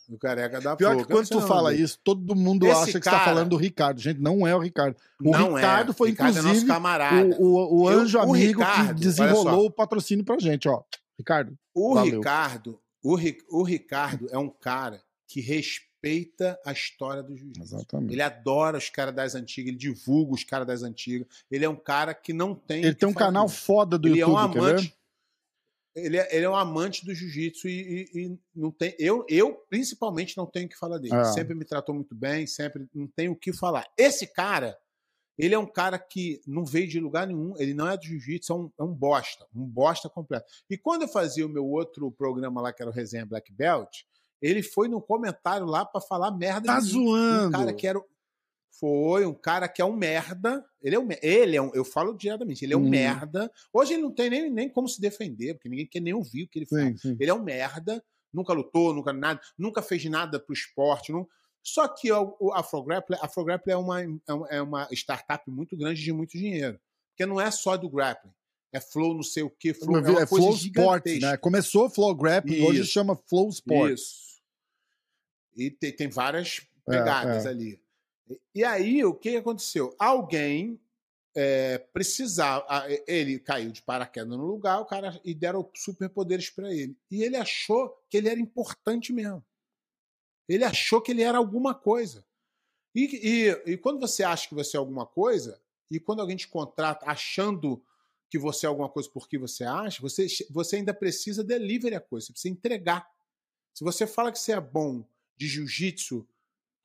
[0.08, 1.06] do careca da Pior Flor.
[1.06, 4.00] que quando tu fala isso, todo mundo Esse acha que você tá falando do Ricardo.
[4.00, 4.95] Gente, não é o Ricardo.
[5.21, 5.93] O Não Ricardo é.
[5.93, 7.36] foi, Ricardo é nosso inclusive, camarada.
[7.38, 10.82] o, o, o Eu- anjo o amigo Ricardo, que desenrolou o patrocínio pra gente, ó.
[11.20, 12.20] Ricardo, O Valeu.
[12.20, 17.62] Ricardo, o, Ri- o Ricardo é um cara que respeita a história do jiu-jitsu.
[17.62, 18.14] exatamente.
[18.14, 21.28] Ele adora os caras das antigas, ele divulga os caras das antigas.
[21.51, 22.80] Ele é um cara que não tem.
[22.82, 24.95] Ele o tem um falar canal foda do ele YouTube, é um amante.
[25.96, 28.96] Ele é, ele é um amante do jiu-jitsu e, e- e não tem.
[28.98, 31.14] Eu, eu, principalmente, não tenho o que falar dele.
[31.16, 31.26] Ah.
[31.26, 33.86] Sempre me tratou muito bem, sempre não tenho o que falar.
[33.98, 34.78] Esse cara,
[35.38, 38.54] ele é um cara que não veio de lugar nenhum, ele não é do jiu-jitsu,
[38.54, 40.46] é um, é um bosta, um bosta completo.
[40.70, 44.04] E quando eu fazia o meu outro programa lá, que era o Resenha Black Belt,
[44.42, 47.48] ele foi no comentário lá pra falar merda Tá de zoando.
[47.50, 48.02] Um cara que era.
[48.80, 50.65] Foi um cara que é um merda.
[50.82, 52.89] Ele é um, ele é um, eu falo diretamente, ele é um Hum.
[52.89, 53.51] merda.
[53.72, 56.47] Hoje ele não tem nem, nem como se defender, porque ninguém quer nem ouvir o
[56.47, 56.82] que ele fala.
[56.86, 57.17] Sim, sim.
[57.19, 58.03] Ele é um merda,
[58.34, 61.11] nunca lutou, nunca nada, nunca fez nada pro esporte.
[61.11, 61.28] Não...
[61.61, 65.78] Só que o, o Afrograppler, a Afrograppler é uma, é uma- é uma startup muito
[65.78, 66.80] grande de muito dinheiro.
[67.11, 68.34] Porque não é só do grappling.
[68.74, 71.32] É flow, não sei o que, flow, é é coisa Flow gigantesca.
[71.32, 71.38] né?
[71.38, 72.91] Começou Flow Grappling, hoje Isso.
[72.93, 74.01] chama Flow Sports.
[74.01, 74.41] Isso.
[75.57, 77.49] E tem, tem várias É, pegadas é.
[77.49, 77.80] ali.
[78.53, 79.95] E, aí, o que aconteceu?
[79.99, 80.79] Alguém
[81.36, 82.65] é, precisava.
[82.69, 86.95] a- Ele caiu de paraquedas no lugar, o cara e deram superpoderes para ele.
[87.09, 89.43] E ele achou que ele era importante mesmo.
[90.47, 92.25] Ele achou que ele era alguma coisa.
[92.93, 96.47] E, e, e quando você acha que você é alguma coisa, e quando alguém te
[96.47, 97.84] contrata achando
[98.29, 102.27] que você é alguma coisa porque você acha, você, você ainda precisa delivery a coisa,
[102.27, 103.09] você precisa entregar.
[103.73, 105.05] Se você fala que você é bom
[105.38, 106.27] de jiu-jitsu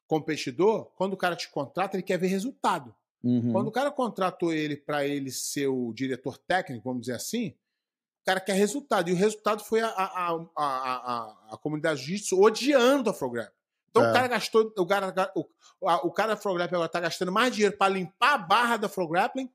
[0.06, 2.94] competidor, quando o cara te contrata, ele quer ver resultado.
[3.22, 3.52] Uhum.
[3.52, 7.48] Quando o cara contratou ele para ele ser o diretor técnico, vamos dizer assim,
[8.22, 9.10] o cara quer resultado.
[9.10, 13.52] E o resultado foi a, a, a, a, a, comunidade de jiu-jitsu odiando a Frograp.
[13.90, 14.10] Então É.
[14.10, 14.72] o cara gastou.
[14.76, 15.46] O cara, o,
[15.80, 19.50] o cara da Frograp agora está gastando mais dinheiro para limpar a barra da Frograppling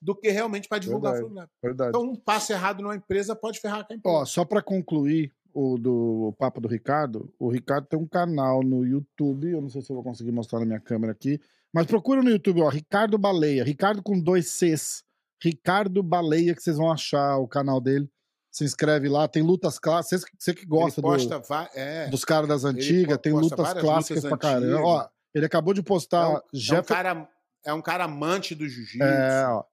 [0.00, 1.24] do que realmente para divulgar Verdade.
[1.24, 1.50] a Frograp.
[1.62, 1.88] Verdade.
[1.90, 4.16] Então, um passo errado numa empresa pode ferrar com a empresa.
[4.16, 8.62] Ó, só para concluir o do o papo do Ricardo, o Ricardo tem um canal
[8.62, 11.40] no YouTube, eu não sei se eu vou conseguir mostrar na minha câmera aqui,
[11.72, 15.02] mas procura no YouTube, ó, Ricardo Baleia, Ricardo com dois Cs,
[15.42, 18.08] Ricardo Baleia, que vocês vão achar o canal dele.
[18.50, 21.08] Se inscreve lá, tem lutas clássicas, você, que gosta do-
[21.74, 24.80] é, dos caras das antigas, tem lutas clássicas lutas pra caramba.
[24.86, 27.28] Ó, ele acabou de é, postar um, é, um Jeff- cara,
[27.66, 29.02] é um cara amante do jiu-jitsu.
[29.02, 29.64] É, ó.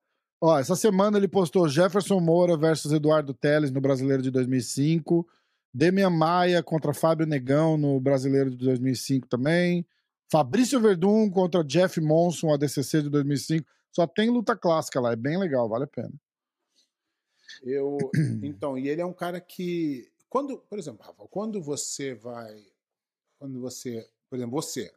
[0.44, 5.28] Ó, essa semana ele postou Jefferson Moura versus Eduardo Teles no Brasileiro de 2005.
[5.74, 9.86] Demian Maia contra Fábio Negão no Brasileiro de 2005 também.
[10.30, 13.68] Fabrício Verdun contra Jeff Monson, ADCC de 2005.
[13.92, 16.14] Só tem luta clássica lá, é bem legal, vale a pena.
[17.64, 17.98] Eu,
[18.42, 22.66] então, e ele é um cara que quando, por exemplo, Rafa, quando você vai,
[23.38, 24.90] quando você, por exemplo, você,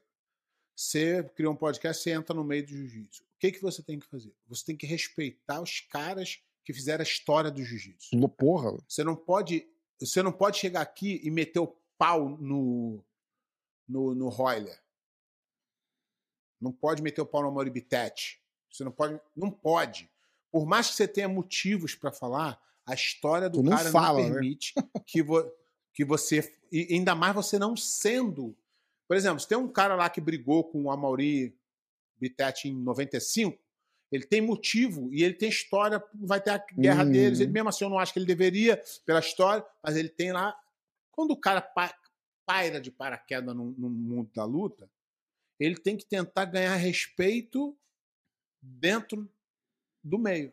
[0.77, 3.25] você cria um podcast, você entra no meio do jiu-jitsu.
[3.25, 4.33] O que que você tem que fazer?
[4.47, 8.11] Você tem que respeitar os caras que fizeram a história do jiu-jitsu.
[8.29, 9.68] Porra, Você não pode,
[10.01, 13.05] você não pode chegar aqui e meter o pau no
[13.88, 14.80] no, no Royler.
[16.61, 18.40] Não pode meter o pau no Moribitete.
[18.70, 20.11] Você não pode, não pode.
[20.51, 24.18] Por mais que você tenha motivos para falar, a história do Tu não cara fala,
[24.18, 24.26] né?
[24.26, 24.74] não permite
[25.07, 25.45] que, vo,
[25.92, 28.57] que você, e ainda mais você não sendo.
[29.07, 31.57] Por exemplo, se tem um cara lá que brigou com o Amauri
[32.16, 33.59] Bitete em 95,
[34.14, 37.10] ele tem motivo e ele tem história, vai ter a guerra Uhum.
[37.10, 37.40] deles.
[37.40, 40.56] Ele mesmo assim, eu não acho que ele deveria, pela história, mas ele tem lá.
[41.10, 41.94] Quando o cara pa-
[42.46, 44.88] paira de paraquedas no, no mundo da luta,
[45.58, 47.76] ele tem que tentar ganhar respeito
[48.62, 49.28] dentro
[50.02, 50.52] do meio.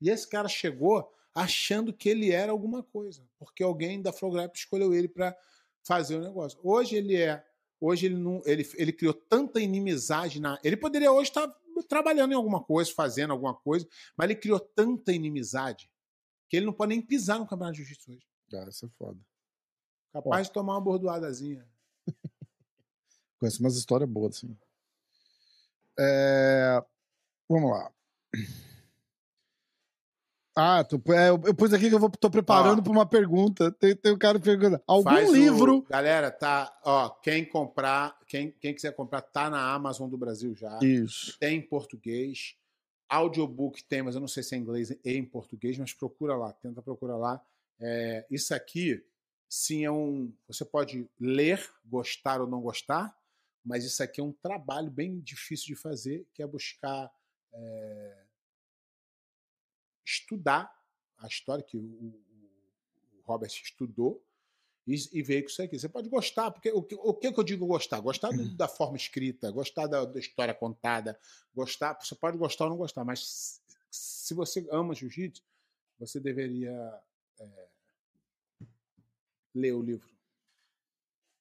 [0.00, 4.92] E esse cara chegou achando que ele era alguma coisa, porque alguém da Flowgrap escolheu
[4.94, 5.36] ele para
[5.82, 6.58] fazer o negócio.
[6.62, 7.44] Hoje ele é,
[7.80, 11.52] hoje ele não, ele, ele criou tanta inimizade na, ele poderia hoje estar
[11.88, 15.90] trabalhando em alguma coisa, fazendo alguma coisa, mas ele criou tanta inimizade
[16.48, 18.26] que ele não pode nem pisar no campeonato de jiu-jitsu hoje.
[18.54, 19.18] Ah, isso é foda.
[20.12, 21.66] Capaz de tomar uma bordoadazinha.
[23.38, 24.56] Conheço umas histórias boas, assim.
[25.98, 26.82] É,
[27.52, 27.92] Vamos lá.
[30.54, 31.00] Ah, tu...
[31.12, 33.72] é, eu eu pus aqui que eu vou, tô preparando para uma pergunta.
[33.72, 34.82] Tem, tem um cara perguntando.
[34.86, 35.82] Algum Faz o- livro.
[35.88, 40.78] Galera, tá, ó, quem comprar, quem, quem quiser comprar tá na Amazon do Brasil já.
[40.82, 41.38] Isso.
[41.38, 42.54] Tem em português.
[43.08, 46.34] Audiobook tem, mas eu não sei se é em inglês e em português, mas procura
[46.34, 47.42] lá, tenta procurar lá.
[47.78, 49.04] É, isso aqui,
[49.48, 50.32] sim, é um.
[50.48, 53.14] Você pode ler, gostar ou não gostar,
[53.64, 57.10] mas isso aqui é um trabalho bem difícil de fazer, que é buscar
[57.52, 58.21] é,
[60.12, 60.70] estudar
[61.18, 62.22] a história que o, o-
[63.18, 64.22] o Robert estudou
[64.86, 65.78] e, e veio com isso aqui.
[65.78, 68.00] Você pode gostar, porque o, que- o que eu digo gostar?
[68.00, 71.18] Gostar do- da forma escrita, gostar da, da história contada,
[71.54, 71.96] gostar.
[72.00, 73.60] Você pode gostar ou não gostar, mas
[73.90, 75.42] se- você ama jiu-jitsu,
[75.98, 77.00] você deveria
[77.40, 77.68] é,
[79.54, 80.10] ler o livro,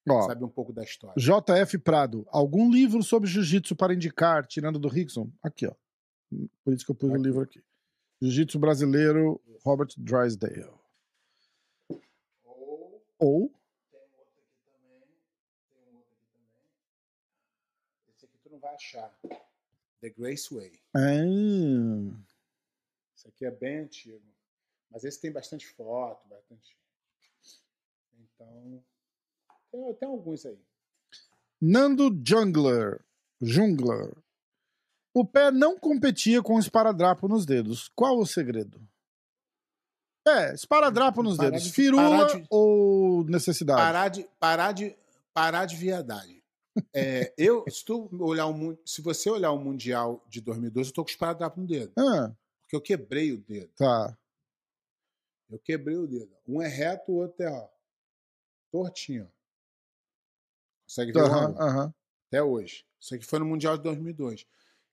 [0.09, 1.15] Ó, saber um pouco da história.
[1.17, 2.25] JF Prado.
[2.29, 5.31] Algum livro sobre jiu-jitsu para indicar, tirando do Rickson?
[5.41, 5.73] Aqui, ó.
[6.63, 7.23] Por isso que eu pus o Aqui.
[7.23, 7.63] livro aqui.
[8.21, 10.69] Jiu-jitsu brasileiro, Robert Drysdale.
[12.45, 13.49] Ou Ou.
[13.91, 15.01] tem outro aqui também,
[15.69, 16.55] tem um outro aqui também.
[18.15, 19.11] Esse aqui tu não vai achar.
[20.01, 20.71] The Grace Way.
[20.95, 21.13] Ah,
[23.15, 24.21] Esse aqui é bem antigo.
[24.89, 26.77] Mas esse tem bastante foto, bastante.
[28.19, 28.83] Então.
[29.71, 30.59] Tem, tem alguns aí.
[31.61, 33.03] Nando Jungler.
[33.41, 34.15] Jungler.
[35.13, 37.89] O pé não competia com esparadrapo nos dedos.
[37.95, 38.81] Qual o segredo?
[40.27, 41.65] É, esparadrapo nos Parar dedos.
[41.65, 43.81] de- Firula de- ou necessidade?
[43.81, 44.95] Parar de, parar de,
[45.33, 46.41] parar de viadagem.
[46.93, 51.03] É, eu, se, tu olhar o, se você olhar o Mundial de 2012, eu tô
[51.03, 51.91] com esparadrapo no dedo.
[51.97, 52.31] Ah,
[52.61, 53.69] Porque eu quebrei o dedo.
[53.75, 54.17] tá.
[55.49, 56.31] Eu quebrei o dedo.
[56.47, 57.67] Um é reto, o outro é ó,
[58.71, 59.25] tortinho.
[59.25, 59.41] ó.
[60.87, 61.61] Consegue ver o Aham, ângulo?
[61.61, 61.93] aham.
[62.27, 62.85] Até hoje.
[62.97, 64.45] Isso aqui foi no Mundial de 2002.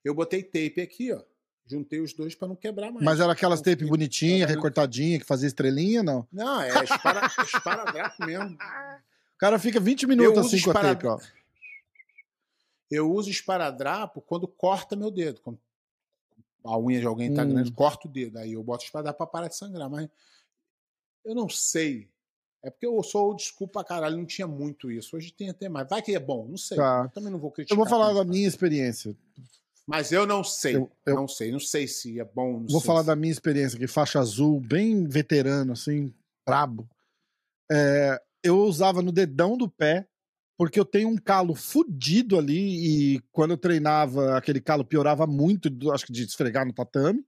[0.04, 1.22] Eu botei tape aqui, ó.
[1.66, 3.04] Juntei os dois para não quebrar mais.
[3.04, 6.26] Mas era aquelas tape bonitinha, recortadinha, que fazia estrelinha, não?
[6.32, 8.54] Não, é espara, esparadrapo mesmo.
[8.54, 11.18] O cara fica 20 minutos assim com a tape, ó.
[12.90, 15.40] Eu uso esparadrapo quando corta meu dedo.
[15.42, 15.58] Quando
[16.64, 17.50] a unha de alguém tá Hum.
[17.50, 18.38] grande, corta o dedo.
[18.38, 19.90] Aí eu boto esparadrapo para parar de sangrar.
[19.90, 20.08] Mas
[21.24, 22.08] eu não sei.
[22.62, 23.36] É porque eu sou
[23.70, 25.16] pra caralho, não tinha muito isso.
[25.16, 25.86] Hoje tem até mais.
[25.88, 26.76] Vai que é bom, não sei.
[26.78, 27.02] Tá.
[27.04, 27.76] Eu também não vou criticar.
[27.78, 29.14] Eu vou falar da minha experiência.
[29.88, 30.76] Mas eu não sei.
[30.76, 31.50] Eu- eu- Não sei.
[31.50, 32.60] Não sei se é bom.
[32.60, 36.12] Não Vou falar se- da minha experiência aqui, faixa azul, bem veterano, assim,
[36.46, 36.86] brabo.
[37.72, 40.06] É, eu usava no dedão do pé,
[40.58, 45.70] porque eu tenho um calo fudido ali, e quando eu treinava, aquele calo piorava muito,
[45.90, 47.24] acho que de esfregar no tatame.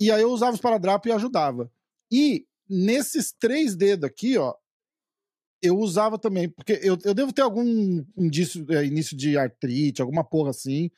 [0.00, 1.70] E aí eu usava os paradrapos e ajudava.
[2.10, 4.54] E nesses três dedos aqui, ó,
[5.60, 7.62] eu usava também, porque eu, eu devo ter algum
[8.16, 10.90] indício, é, início de artrite, alguma porra assim,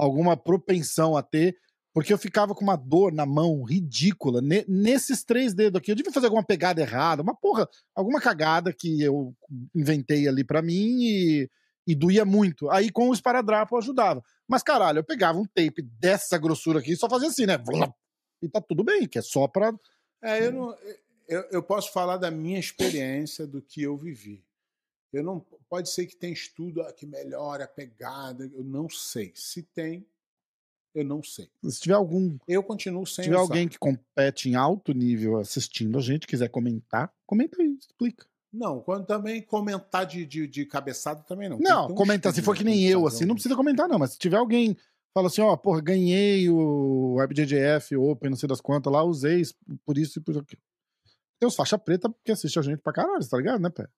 [0.00, 1.56] alguma propensão a ter,
[1.92, 5.90] porque eu ficava com uma dor na mão ridícula, ne- nesses três dedos aqui.
[5.90, 9.34] Eu devia fazer alguma pegada errada, uma porra, alguma cagada que eu
[9.74, 11.50] inventei ali pra mim e,
[11.86, 12.70] e doía muito.
[12.70, 14.22] Aí com o esparadrapo eu ajudava.
[14.48, 17.58] Mas caralho, eu pegava um tape dessa grossura aqui e só fazia assim, né?
[18.42, 19.72] E tá tudo bem, que é só pra.
[20.22, 20.76] É, eu, não,
[21.28, 24.44] eu, eu posso falar da minha experiência, do que eu vivi.
[25.12, 29.32] Eu não pode ser que tenha estudo ah, que melhore a pegada, eu não sei.
[29.34, 30.06] Se tem,
[30.94, 31.50] eu não sei.
[31.64, 33.42] Se tiver algum Eu continuo sem Se tiver usar.
[33.52, 38.26] alguém que compete em alto nível assistindo a gente, quiser comentar, comenta aí, explica.
[38.52, 41.58] Não, quando também comentar de, de, de cabeçada também não.
[41.58, 42.70] Não, que um comenta, se for que né?
[42.70, 44.76] nem Tem eu, assim, não precisa comentar não, mas se tiver alguém
[45.14, 49.42] fala assim, ó, porra, ganhei o WebJJF Open, não sei das quantas lá, usei
[49.84, 50.62] por isso e por aquilo.
[51.38, 53.88] Tem os faixa preta que assiste a gente pra caralho, tá ligado, né, Pé?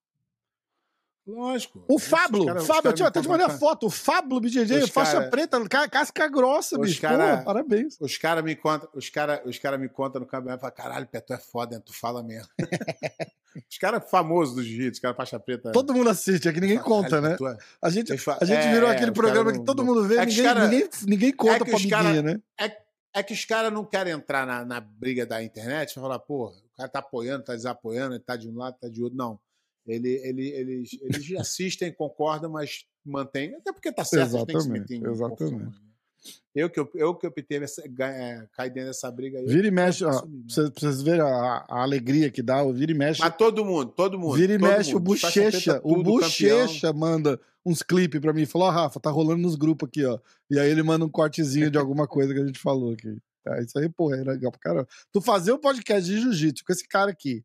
[1.27, 1.85] Lógico.
[1.89, 2.61] O Os Fablo, cara-
[3.07, 6.89] até te mandei a foto, o BJJ, Os faixa cara- preta, ca- casca grossa, Os
[6.89, 7.97] bicho, cara- Pô, parabéns.
[8.01, 11.07] Os caras me contam, os cara, os cara me contam no campeonato e falam, caralho,
[11.07, 12.49] Pé, tu é foda, tu fala mesmo.
[13.71, 15.71] os caras famosos do jiu-jitsu, os caras faixa preta.
[15.71, 17.37] Todo mundo assiste, é que ninguém Caralho, conta, né?
[17.41, 20.05] é- A gente, a gente é, virou é, aquele programa cara que não- todo mundo
[20.05, 22.41] vê, É ninguém, cara- ninguém, ninguém conta que pra amiguinha, né?
[23.15, 26.47] É que os caras não querem entrar na, na briga da internet e falar, pô,
[26.47, 29.17] o cara tá apoiando, tá desapoiando, ele tá de um lado, tá de outro.
[29.19, 29.39] Não.
[29.87, 33.55] Ele, ele, eles, eles assistem, concordam, mas mantêm.
[33.55, 35.65] Até porque tá certo, eles têm que se meter Exatamente, exatamente.
[35.65, 35.93] né?
[36.55, 39.47] Eu que, eu, eu que optei nessa, é, cair dentro dessa briga aí.
[39.47, 42.95] Vira e mexe, ó, pra vocês, verem a, a alegria que dá, o vira e
[42.95, 43.21] mexe.
[43.21, 44.37] Mas todo mundo, todo mundo.
[44.37, 45.19] Vira e mexe, o mundo.
[45.19, 48.47] Faixa Bochecha, o Bochecha manda uns clipes pra mim.
[48.47, 50.19] Falou, ó, Rafa, tá rolando nos grupos aqui, ó.
[50.51, 53.17] E aí ele manda um cortezinho de alguma coisa que a gente falou aqui.
[53.43, 54.89] Tá, isso aí, porra, é legal pra caramba.
[55.11, 57.45] Tu fazer um podcast de jiu-jitsu com esse cara aqui.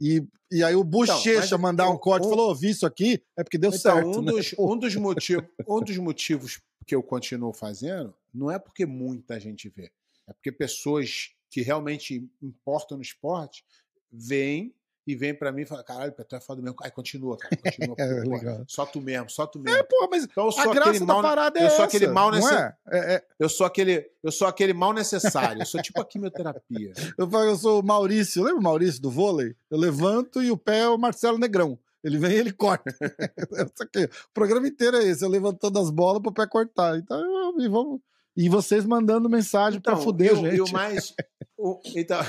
[0.00, 0.22] E,
[0.52, 3.42] e aí o Bochecha mas mandar um o- corte e falou, ouvi isso aqui, é
[3.42, 4.32] porque deu Então, certo, um, né?
[4.32, 9.40] dos, um, dos motivos, um dos motivos que eu continuo fazendo não é porque muita
[9.40, 9.90] gente vê,
[10.28, 13.64] é porque pessoas que realmente importam no esporte
[14.12, 14.74] vêm
[15.06, 16.76] e vêm pra mim e falam: caralho, tu é foda mesmo.
[16.82, 17.94] Aí continua, cara, continua.
[17.98, 18.64] É, pô, legal.
[18.66, 19.78] Só tu mesmo, só tu mesmo.
[19.78, 21.22] É, porra, mas então eu a sou graça da mal.
[21.22, 22.74] parada é eu sou essa, aquele mal nesse- é?
[22.90, 25.62] É, é, Eu sou aquele, eu sou aquele mal necessário.
[25.62, 26.92] Eu sou tipo a quimioterapia.
[27.18, 29.54] Eu falo, eu sou o Maurício, lembra o Maurício do vôlei?
[29.70, 31.78] Eu levanto e o pé é o Marcelo Negrão.
[32.04, 32.94] Ele vem e ele corta.
[34.30, 36.96] O programa inteiro é esse, eu levantando as bolas pro pé cortar.
[36.98, 38.00] Então, eu- e, vamos,
[38.36, 40.56] e vocês mandando mensagem pra fuder, e o- gente.
[40.56, 41.14] E o mais,
[41.56, 42.20] o, então,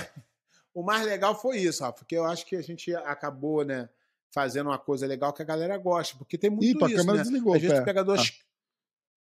[0.79, 3.89] o mais legal foi isso, Rafa, porque eu acho que a gente acabou, né,
[4.31, 7.23] fazendo uma coisa legal que a galera gosta, porque tem muito Ih, isso, câmera né?
[7.23, 7.79] desligou, pé.
[7.79, 8.39] tu pega duas...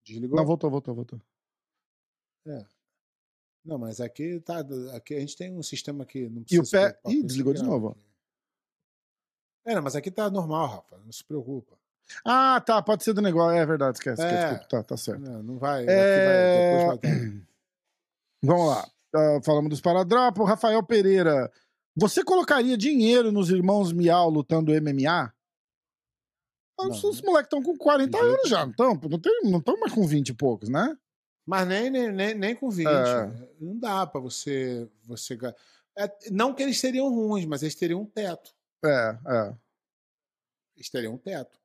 [0.06, 0.38] Desligou?
[0.38, 1.22] Não, voltou, voltou, voltou.
[3.64, 4.64] Não, mas aqui tá,
[4.96, 7.62] aqui a gente tem um sistema que não E o precisa pé- Ih, desligou de
[7.62, 7.96] novo,
[9.66, 11.78] É, não, mas aqui tá normal, Rafa, não se preocupa.
[12.26, 13.56] Ah, tá, pode ser do negócio.
[13.56, 14.22] É verdade, esquece.
[14.22, 14.50] esquece, É.
[14.50, 14.68] desculpa.
[14.70, 15.22] Tá, tá certo.
[15.22, 17.48] Não, não vai, É, aqui vai, depois vai dar.
[18.44, 18.92] Vamos lá.
[19.14, 20.48] Ah, falamos dos paradrapos.
[20.48, 21.52] Rafael Pereira.
[21.96, 25.34] Você colocaria dinheiro nos irmãos Miau lutando MMA?
[26.80, 26.90] Ah, Não.
[26.90, 28.94] Os moleques estão com 40 De jeito anos já, não estão?
[28.96, 30.98] Não não tão mais com 20 e poucos, né?
[31.46, 32.88] Mas nem, nem, nem, nem com 20.
[32.88, 33.50] É.
[33.60, 34.90] Não dá pra você.
[35.04, 35.38] você
[35.98, 38.56] é, não que eles seriam ruins, mas eles teriam um teto.
[38.84, 39.54] É, é.
[40.76, 41.60] Eles teriam um teto.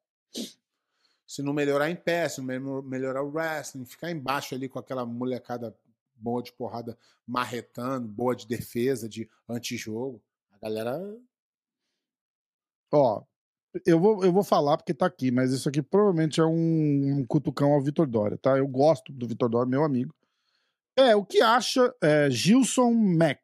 [1.27, 5.07] se não melhorar em pé, se não melhorar o wrestling, ficar embaixo ali com aquela
[5.07, 5.77] molecada
[6.17, 6.97] boa de porrada
[7.27, 10.23] marretando, boa de defesa, de antijogo.
[10.51, 10.99] A galera.
[12.93, 13.23] Ó,
[13.85, 17.27] eu vou, eu vou falar porque tá aqui, mas isso aqui provavelmente é um, um
[17.27, 18.57] cutucão ao Vitor Dória, tá?
[18.57, 20.15] Eu gosto do Vitor Dória, meu amigo.
[20.97, 23.41] É, o que acha é, Gilson Mac?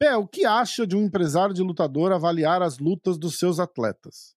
[0.00, 4.36] É, o que acha de um empresário de lutador avaliar as lutas dos seus atletas?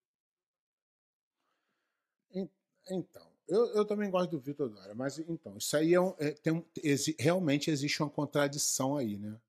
[2.89, 6.31] Então, eu, eu também gosto do Vitor Dória, mas então, isso aí é, um, é
[6.31, 9.39] tem exi, realmente existe uma contradição aí, né?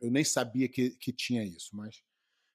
[0.00, 2.02] Eu nem sabia que, que tinha isso, mas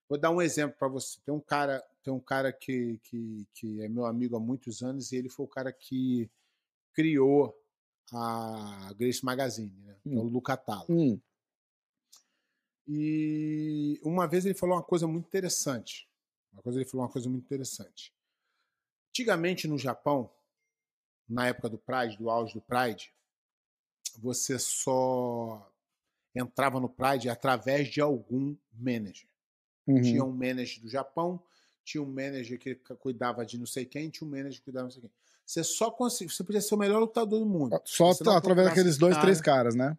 [0.08, 1.20] vou dar um exemplo para você.
[1.22, 5.12] Tem um cara, tem um cara que, que, que é meu amigo há muitos anos
[5.12, 6.30] e ele foi o cara que
[6.94, 7.58] criou
[8.12, 9.98] a Grace Magazine, né?
[10.06, 10.18] Hum.
[10.18, 10.86] É o Luca Talo.
[10.90, 11.20] Hum.
[12.88, 16.10] E uma vez ele falou uma coisa muito interessante.
[16.52, 18.14] Uma coisa ele falou uma coisa muito interessante.
[19.10, 20.30] Antigamente no Japão,
[21.28, 23.14] na época do Pride, do auge do Pride,
[24.18, 25.72] você só
[26.36, 29.28] entrava no Pride através de algum manager.
[29.88, 30.02] Uhum.
[30.02, 31.42] Tinha um manager do Japão,
[31.84, 34.96] tinha um manager que cuidava de não sei quem, tinha um manager que cuidava de
[34.96, 35.24] não sei quem.
[35.46, 37.80] Você só conseguia, você podia ser o melhor lutador do mundo.
[37.84, 39.98] Só através daqueles dois, cara, três caras, né?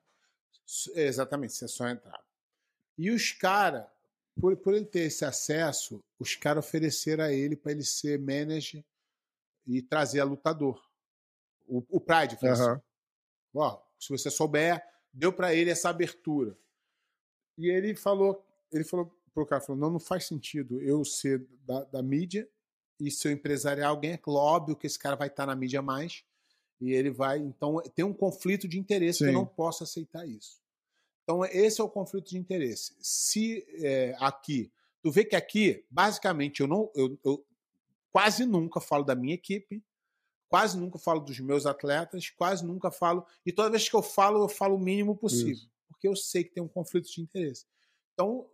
[0.95, 2.25] Exatamente, você só entrava.
[2.97, 3.85] E os caras,
[4.41, 8.83] por, por ele ter esse acesso, os caras ofereceram a ele para ele ser manager
[9.67, 10.83] e trazer a lutador.
[11.67, 12.73] O, o Pride fez uhum.
[12.73, 12.83] assim.
[13.55, 16.57] Ó, se você souber, deu para ele essa abertura.
[17.57, 21.85] E ele falou, ele falou pro cara, falou, não, não faz sentido eu ser da,
[21.85, 22.49] da mídia
[23.01, 26.25] e seu empresarial alguém, é óbvio que esse cara vai estar na mídia mais
[26.81, 29.25] e ele vai, então tem um conflito de interesse Sim.
[29.25, 30.61] que eu não posso aceitar isso.
[31.23, 32.95] Então esse é o conflito de interesse.
[33.01, 34.71] Se é, aqui,
[35.03, 37.45] tu vê que aqui, basicamente, eu não, eu, eu
[38.13, 39.83] quase nunca falo da minha equipe,
[40.49, 43.27] quase nunca falo dos meus atletas, quase nunca falo.
[43.45, 45.71] E toda vez que eu falo, eu falo o mínimo possível, Isso.
[45.89, 47.67] porque eu sei que tem um conflito de interesse.
[48.13, 48.49] Então,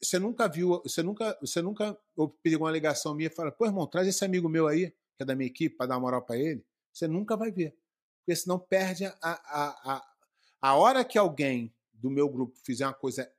[0.00, 1.98] você nunca viu, você nunca, você nunca
[2.42, 5.24] pegou uma ligação minha e fala, pô, irmão, traz esse amigo meu aí, que é
[5.24, 6.64] da minha equipe, para dar uma moral para ele.
[6.92, 7.76] Você nunca vai ver.
[8.18, 10.14] Porque senão perde a, a, a,
[10.62, 13.30] a hora que alguém do meu grupo fizer uma coisa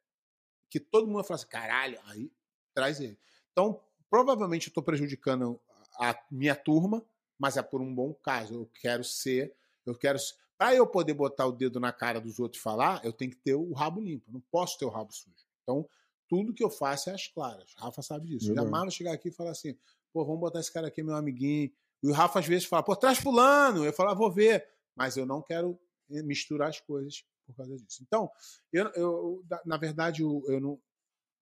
[0.70, 2.32] que todo mundo fala assim, caralho, aí
[2.74, 3.18] traz ele.
[3.52, 5.60] Então, provavelmente eu estou prejudicando
[6.00, 7.06] a minha turma,
[7.38, 8.54] mas é por um bom caso.
[8.54, 9.54] Eu quero ser,
[9.86, 10.18] eu quero.
[10.58, 13.38] Para eu poder botar o dedo na cara dos outros e falar, eu tenho que
[13.38, 14.32] ter o rabo limpo.
[14.32, 15.36] Não posso ter o rabo sujo.
[15.64, 15.88] Então,
[16.28, 17.74] tudo que eu faço é às claras.
[17.78, 18.48] Rafa sabe disso.
[18.48, 18.66] Verdade.
[18.66, 19.78] Jamais vou chegar aqui e falar assim,
[20.14, 21.72] pô, vamos botar esse cara aqui, meu amiguinho.
[22.02, 23.84] E o Rafa às vezes fala, pô, traz fulano.
[23.84, 24.66] Eu falo, ah, vou ver.
[24.96, 25.78] Mas eu não quero
[26.10, 28.02] eh, misturar as coisas por causa disso.
[28.02, 28.32] Então,
[28.72, 30.82] eu, eu na verdade, eu, eu não,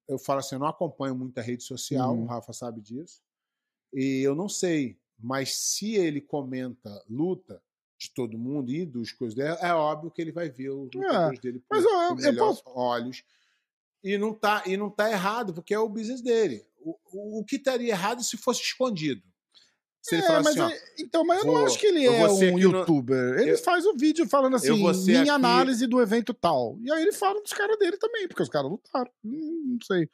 [0.07, 2.23] eu falo assim, eu não acompanho muita rede social, uhum.
[2.23, 3.21] o Rafa sabe disso.
[3.93, 7.61] E eu não sei, mas se ele comenta luta
[7.97, 11.39] de todo mundo e dos coisas dele, é óbvio que ele vai ver os lutadores
[11.39, 12.61] é, dele por, mas eu, eu, eu posso...
[12.65, 13.23] olhos.
[14.03, 16.65] E não, tá, e não tá errado, porque é o business dele.
[16.81, 19.23] O, o, o que estaria errado se fosse escondido?
[20.01, 22.27] Se ele é, mas assim, ó, então, mas eu vou, não acho que ele é
[22.27, 23.35] um youtuber.
[23.35, 23.39] No...
[23.39, 25.29] Ele eu, faz o um vídeo falando assim, minha aqui...
[25.29, 26.77] análise do evento tal.
[26.81, 29.09] E aí ele fala dos caras dele também, porque os caras lutaram.
[29.23, 30.09] Hum, não sei.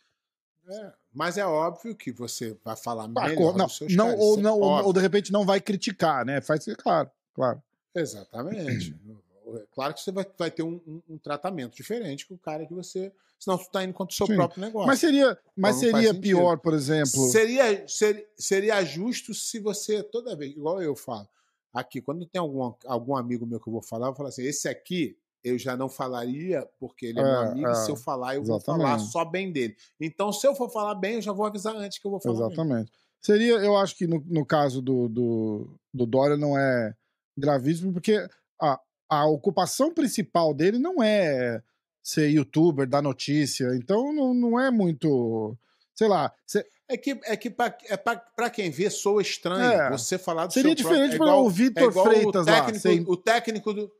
[0.70, 4.42] É, mas é óbvio que você vai falar ah, melhor não, não, caras, ou, é
[4.42, 6.42] não ou, ou, de repente não vai criticar, né?
[6.42, 7.62] Faz claro, claro.
[7.96, 8.96] Exatamente.
[9.52, 12.68] É claro que você vai, vai ter um, um, um, tratamento diferente com o cara
[12.68, 13.12] que você.
[13.40, 14.36] Senão você está indo contra o seu Sim.
[14.36, 14.88] próprio negócio.
[14.88, 17.28] Mas seria, mas então, seria pior, por exemplo.
[17.32, 21.28] Seria, ser, seria justo se você, toda vez, igual eu falo,
[21.74, 24.44] aqui, quando tem algum, algum amigo meu que eu vou falar, eu vou falar assim:
[24.44, 27.92] esse aqui eu já não falaria, porque ele é, é meu amigo, é, e se
[27.92, 28.66] eu falar, eu exatamente.
[28.66, 29.76] vou falar só bem dele.
[30.00, 32.48] Então, se eu for falar bem, eu já vou avisar antes que eu vou falar
[32.48, 32.92] Exatamente.
[32.92, 33.00] Bem.
[33.22, 36.94] Seria, eu acho que no, no caso do, do, do Dória não é
[37.38, 38.28] gravíssimo, porque
[38.62, 38.80] a,
[39.10, 41.62] a ocupação principal dele não é
[42.02, 43.76] ser youtuber, dar notícia.
[43.76, 45.58] Então não, não é muito.
[45.94, 46.34] Sei lá.
[46.46, 46.66] Cê...
[46.88, 49.92] É que, é que pra, é pra, pra quem vê, soa estranho é.
[49.92, 52.80] você falar do Seria diferente para é o Vitor é Freitas o técnico, lá.
[52.80, 53.06] Sem...
[53.08, 53.92] O, técnico do,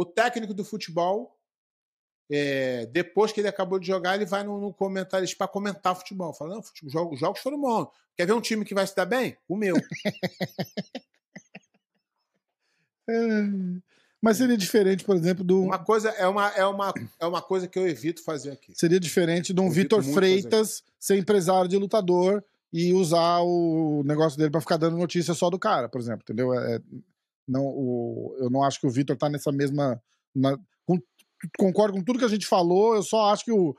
[0.00, 1.36] o técnico do futebol,
[2.30, 6.32] é, depois que ele acabou de jogar, ele vai no, no comentário para comentar futebol.
[6.32, 7.88] Fala, não, futebol, jogos, jogos foram bons.
[8.16, 9.36] Quer ver um time que vai se dar bem?
[9.48, 9.74] O meu.
[14.22, 15.62] Mas seria diferente, por exemplo, do.
[15.62, 18.72] Uma coisa é uma, é uma, é uma coisa que eu evito fazer aqui.
[18.76, 24.50] Seria diferente de um Vitor Freitas ser empresário de lutador e usar o negócio dele
[24.50, 26.52] para ficar dando notícia só do cara, por exemplo, entendeu?
[26.52, 26.80] É, é,
[27.48, 30.00] não, o, eu não acho que o Vitor tá nessa mesma.
[30.34, 30.98] Na, com,
[31.58, 33.74] concordo com tudo que a gente falou, eu só acho que o,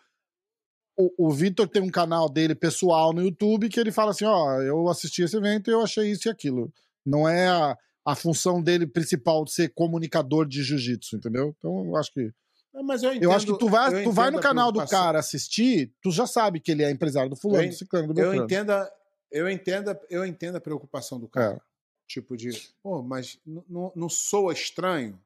[0.98, 4.62] o, o Vitor tem um canal dele pessoal no YouTube que ele fala assim: ó,
[4.62, 6.72] eu assisti esse evento e eu achei isso e aquilo.
[7.06, 11.56] Não é a, a função dele principal de ser comunicador de jiu-jitsu, entendeu?
[11.58, 12.32] Então, eu acho que.
[12.76, 14.86] É, mas eu, entendo, eu acho que tu vai, eu tu vai no canal do
[14.86, 18.20] cara assistir, tu já sabe que ele é empresário do fulano, Eu do ciclano, do
[18.20, 18.46] Eu beltrano.
[18.46, 18.92] entendo, a-
[19.32, 21.56] eu entendo, a- eu entendo a preocupação do cara.
[21.56, 21.69] É.
[22.10, 22.50] Tipo de,
[22.82, 25.22] pô, mas não soa estranho?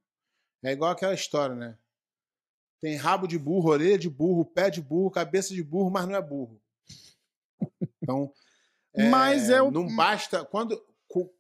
[0.62, 1.78] É igual aquela história, né?
[2.82, 6.14] Tem rabo de burro, orelha de burro, pé de burro, cabeça de burro, mas não
[6.16, 6.62] é burro.
[8.02, 8.34] Então,
[9.10, 10.80] Mas é o- não basta quando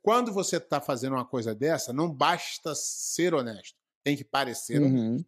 [0.03, 4.95] quando você está fazendo uma coisa dessa, não basta ser honesto, tem que parecer honesto.
[4.95, 5.25] Uhum.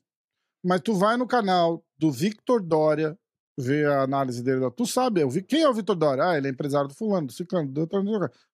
[0.63, 3.18] Mas tu vai no canal do Victor Dória
[3.57, 4.70] ver a análise dele.
[4.72, 6.24] Tu sabe, eu vi, quem é o Victor Dória?
[6.26, 8.03] Ah, ele é empresário do fulano, do ciclano, do outro.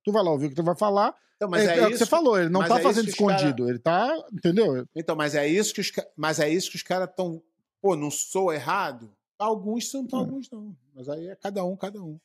[0.04, 1.14] Tu vai lá, o Victor vai falar.
[1.42, 2.84] Então, mas é, é, é o que isso você falou, ele não tá é isso
[2.84, 4.88] fazendo os cara- escondido, ele tá, entendeu?
[4.96, 7.42] Então, mas é isso que os, mas é isso que os caras estão.
[7.82, 9.12] Pô, não sou errado?
[9.40, 10.16] Alguns são, É.
[10.16, 10.76] alguns não.
[10.94, 12.20] Mas aí é cada um, cada um.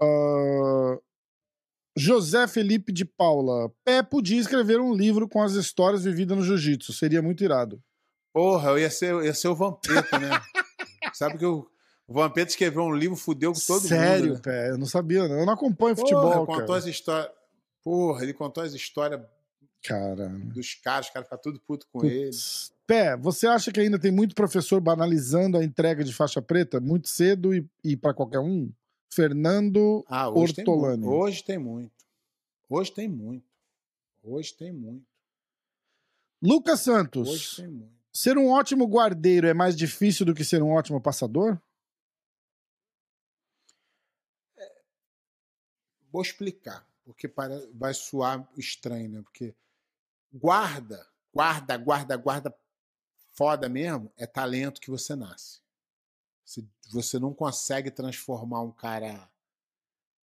[0.00, 0.98] Ah,
[1.96, 3.68] José Felipe de Paula.
[3.84, 7.82] Pé podia escrever um livro com as histórias vividas no jiu-jitsu, seria muito irado.
[8.32, 10.30] Porra, eu ia ser, eu ia ser o Vampeta, né?
[11.12, 11.68] Sabe que o,
[12.06, 14.34] o Vampeta escreveu um livro, fudeu com todo Sério, mundo.
[14.36, 14.40] né?
[14.42, 16.78] Pé, eu não sabia, eu não acompanho Porra, futebol, contou cara.
[16.78, 17.32] as histórias.
[17.84, 19.20] Porra, ele contou as histórias
[19.82, 22.24] Cara, dos caras, os caras ficam tudo puto com ele.
[22.30, 22.72] Putz.
[22.86, 27.08] Pé, você acha que ainda tem muito professor banalizando a entrega de faixa preta muito
[27.08, 28.72] cedo e, e para qualquer um?
[29.10, 31.02] Fernando Ah, hoje tem, Ortolani.
[31.02, 31.14] muito.
[31.14, 31.92] hoje tem muito.
[32.68, 33.46] Hoje tem muito.
[34.22, 35.06] Hoje tem muito.
[36.42, 37.56] Lucas Hoje Santos.
[37.56, 37.94] tem muito.
[38.12, 41.60] Ser um ótimo guardeiro é mais difícil do que ser um ótimo passador?
[46.10, 49.22] Vou explicar, porque para- vai soar estranho, né?
[49.22, 49.54] Porque
[50.32, 52.58] guarda, guarda, guarda, guarda
[53.32, 55.60] foda mesmo é talento que você nasce.
[56.44, 59.30] Você, você não consegue transformar um cara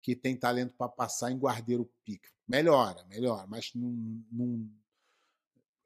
[0.02, 2.30] que tem talento para passar em guardeiro pica.
[2.48, 3.92] Melhora, melhora, mas não.
[4.32, 4.70] não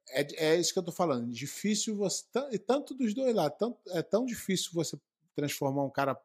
[0.09, 1.31] é, é isso que eu tô falando.
[1.31, 2.25] Difícil você.
[2.51, 3.57] e Tanto dos dois lados.
[3.57, 4.99] Tanto, é tão difícil você
[5.35, 6.19] transformar um cara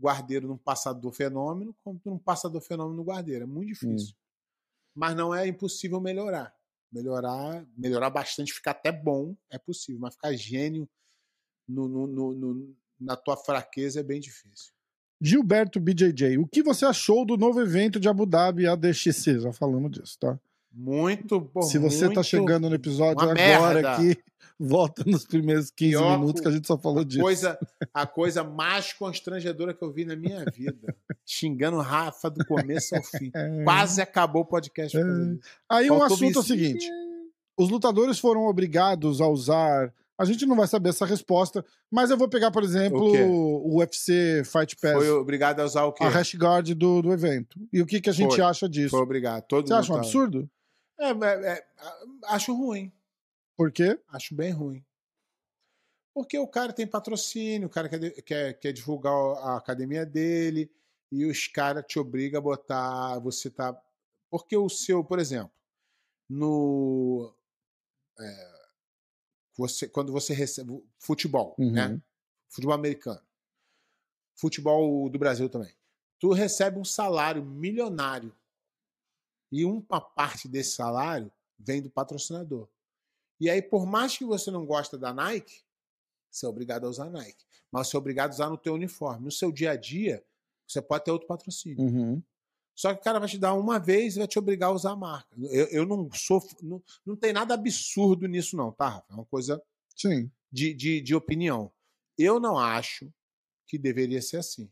[0.00, 3.44] guardeiro num passador fenômeno, como num passador fenômeno no guardeiro.
[3.44, 4.14] É muito difícil.
[4.94, 6.54] Mas não é impossível melhorar.
[6.90, 10.88] Melhorar, melhorar bastante, ficar até bom é possível, mas ficar gênio
[11.68, 14.72] no, no- no- no- na tua fraqueza é bem difícil.
[15.20, 19.40] Gilberto BJJ, o que você achou do novo evento de Abu Dhabi ADXC?
[19.40, 20.38] Já falamos disso, tá?
[20.72, 21.62] Muito bom.
[21.62, 23.92] Se você tá muito- chegando no episódio agora merda.
[23.92, 24.16] aqui,
[24.58, 27.20] volta nos primeiros 15 Pior minutos que a gente só falou disso.
[27.22, 27.58] coisa,
[27.92, 30.94] a coisa mais constrangedora que eu vi na minha vida.
[31.26, 33.30] Xingando Rafa do começo ao fim.
[33.34, 33.64] É.
[33.64, 34.96] Quase acabou o podcast.
[34.96, 35.40] disso.
[35.68, 36.86] Aí um Faltou assunto é o seguinte:
[37.58, 39.92] os lutadores foram obrigados a usar.
[40.20, 43.78] A gente não vai saber essa resposta, mas eu vou pegar, por exemplo, O o,
[43.78, 46.02] UFC Fight Pass, Foi obrigado a usar o quê?
[46.02, 47.56] a hash guard do, do evento.
[47.72, 48.44] E o que, que a gente Foi.
[48.44, 48.90] acha disso?
[48.90, 49.44] Foi obrigado.
[49.44, 50.50] Todo Você mundo acha um tá- absurdo?
[50.98, 51.66] É, é, é,
[52.26, 52.92] acho ruim.
[53.56, 53.98] Por quê?
[54.08, 54.84] Acho bem ruim.
[56.14, 60.70] Porque o cara tem patrocínio, o cara quer, quer, quer divulgar a academia dele
[61.12, 63.18] e os caras te obrigam a botar.
[63.20, 63.80] Você tá.
[64.30, 65.52] Porque o seu, por exemplo,
[66.28, 67.32] no.
[68.18, 68.58] é,
[69.56, 70.82] você, quando você recebe.
[70.98, 71.72] Futebol, Uhum.
[71.72, 72.00] né?
[72.48, 73.20] Futebol americano.
[74.34, 75.72] Futebol do Brasil também.
[76.18, 78.34] Tu recebe um salário milionário.
[79.50, 82.68] E uma parte desse salário vem do patrocinador.
[83.40, 85.62] E aí, por mais que você não gosta da Nike,
[86.30, 87.44] você é obrigado a usar Nike.
[87.70, 89.24] Mas você é obrigado a usar no teu uniforme.
[89.24, 90.24] No seu dia a dia,
[90.66, 91.80] você pode ter outro patrocínio.
[91.80, 92.22] Uhum.
[92.74, 94.92] Só que o cara vai te dar uma vez e vai te obrigar a usar
[94.92, 95.28] a marca.
[95.36, 96.46] Eu, eu não sou.
[96.62, 99.12] Não, não tem nada absurdo nisso, não, tá, Rafa?
[99.12, 99.60] É uma coisa
[99.96, 100.30] Sim.
[100.50, 101.72] de, de, de opinião.
[102.16, 103.12] Eu não acho
[103.66, 104.70] que deveria ser assim.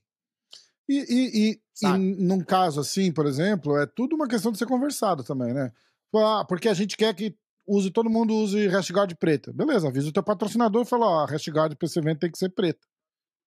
[0.89, 4.67] E, e, e, e num caso assim, por exemplo, é tudo uma questão de ser
[4.67, 5.73] conversado também, né?
[6.15, 9.53] Ah, porque a gente quer que use, todo mundo use hashguard preta.
[9.53, 12.39] Beleza, avisa o teu patrocinador e fala, ó, a hashguard pra esse evento tem que
[12.39, 12.87] ser preta.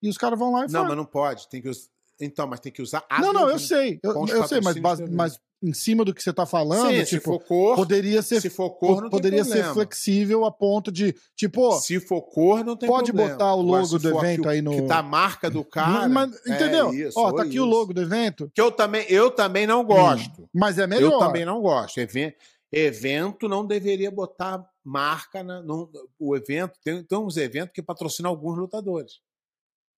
[0.01, 0.87] E os caras vão lá e Não, falam.
[0.89, 1.47] mas não pode.
[1.49, 1.89] Tem que us-
[2.21, 3.99] Então, mas tem que usar a Não, não, eu sei.
[4.03, 7.17] Eu, eu sei, mas, base- mas em cima do que você tá falando, Sim, se
[7.17, 10.89] tipo, for cor, poderia ser, se for cor, não poderia tem ser flexível a ponto
[10.91, 13.31] de, tipo, Se for cor, não tem Pode problema.
[13.33, 16.07] botar o logo se do evento aí no- Que tá a marca do cara.
[16.07, 16.93] mas- é entendeu?
[16.93, 17.65] isso, Ó, tá aqui o isso.
[17.65, 20.47] logo do evento, Que eu também, eu também não gosto.
[20.53, 21.11] mas é melhor.
[21.13, 21.97] Eu também não gosto.
[21.99, 22.33] Even-
[22.71, 25.61] Evento não deveria botar marca na.
[25.61, 25.89] não-
[26.19, 26.73] o evento.
[26.83, 29.13] Tem, tem uns eventos que patrocinam alguns lutadores.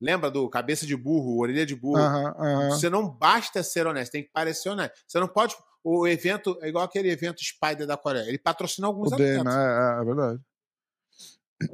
[0.01, 1.97] Lembra do cabeça de burro, orelha de burro?
[1.99, 2.69] Aham, aham.
[2.71, 4.99] Você não basta ser honesto, tem que parecer honesto.
[5.07, 5.55] Você não pode.
[5.83, 8.27] O evento é igual aquele evento Spider da Coreia.
[8.27, 9.55] Ele patrocina alguns O atletas.
[9.55, 10.41] É, é, é verdade.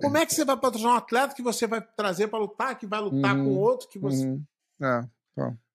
[0.01, 2.85] Como é que você vai patrocinar um atleta que você vai trazer para lutar, que
[2.85, 4.25] vai lutar Uhum, com outro que você.
[4.25, 4.43] Uhum.
[4.81, 5.07] É.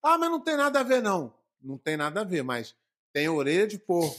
[0.02, 1.34] Ah, mas não tem nada a ver, não.
[1.60, 2.74] Não tem nada a ver, mas
[3.12, 4.16] tem orelha de porco,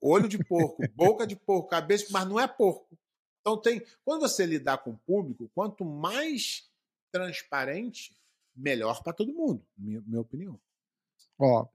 [0.00, 2.98] olho de porco, boca de porco, cabeça, mas não é porco.
[3.40, 6.69] Então tem, quando você lidar com o público, quanto mais
[7.10, 8.16] transparente,
[8.54, 10.60] melhor para todo mundo, minha, minha opinião.
[11.38, 11.66] Ó,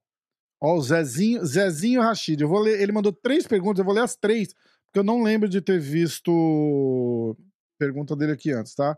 [0.61, 4.03] ó, o Zezinho, Zezinho Rachid, eu vou ler, ele mandou três perguntas, eu vou ler
[4.03, 4.53] as três,
[4.85, 7.35] porque eu não lembro de ter visto
[7.77, 8.97] pergunta dele aqui antes, tá?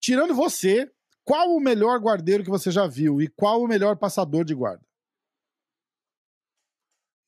[0.00, 0.90] Tirando você,
[1.24, 4.86] qual o melhor guardeiro que você já viu e qual o melhor passador de guarda?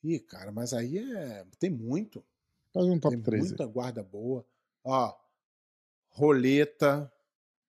[0.03, 1.45] Ih, cara, mas aí é.
[1.59, 2.25] Tem muito.
[2.73, 3.49] Faz um top tem 3.
[3.49, 4.47] muita guarda boa.
[4.85, 5.15] Ó,
[6.11, 7.13] roleta,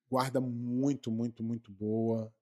[0.09, 2.33] guarda muito, muito, muito boa.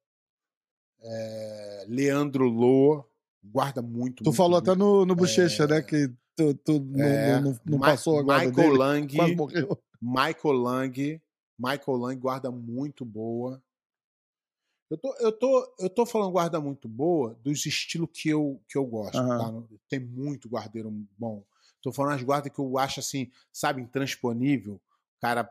[1.01, 3.03] É, Leandro Lô,
[3.43, 4.24] guarda muito.
[4.24, 4.72] Tu muito, falou muito.
[4.72, 5.82] até no, no Bochecha, né?
[5.82, 8.78] Que tu, tu não- É, não, não, não passou a guarda Michael dele.
[8.80, 9.84] Lang, Quase morreu.
[10.01, 11.22] Michael Lang,
[11.59, 13.61] Michael Lang, guarda muito boa.
[14.89, 18.78] Eu tô, eu tô, eu tô falando guarda muito boa dos estilos que eu, que
[18.78, 19.18] eu gosto.
[19.18, 19.61] Aham.
[19.63, 19.76] tá?
[19.89, 21.43] Tem muito guardeiro bom.
[21.82, 24.80] Tô falando as guardas que eu acho assim, sabe, intransponível.
[25.20, 25.49] Cara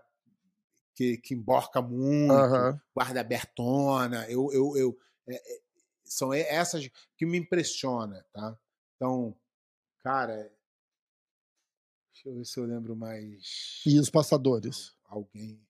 [0.97, 2.81] que, que emborca muito, Aham.
[2.95, 4.29] guarda abertona.
[4.31, 5.61] Eu, eu, eu, é, é,
[6.03, 8.59] são essas que me impressiona, tá?
[8.97, 9.37] Então,
[9.99, 10.51] cara,
[12.13, 14.97] deixa eu ver se eu lembro mais E os passadores?
[15.05, 15.61] alguém.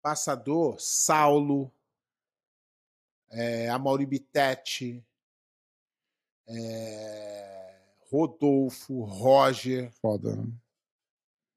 [0.00, 1.72] Passador, Saulo,
[3.30, 5.04] é, Amaury Bittetti,
[6.48, 7.80] é,
[8.10, 9.92] Rodolfo, Roger.
[10.00, 10.44] Foda, né?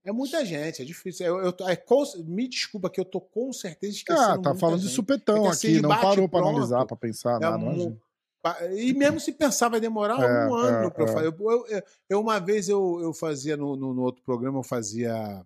[0.05, 1.25] É muita gente, é difícil.
[1.25, 4.23] Eu, eu é com- me desculpa que eu tô com certeza esquecendo.
[4.33, 4.95] Ah, tá falando de gente.
[4.95, 7.97] supetão É assim, aqui, de não parou pronto, analisar, pra pensar, É nada.
[8.39, 11.11] pa- E mesmo se pensar, vai demorar É, um ano é, para eu é.
[11.11, 11.27] fazer.
[11.27, 15.43] Eu, eu- eu- uma vez eu, eu fazia no, no- no outro programa, eu fazia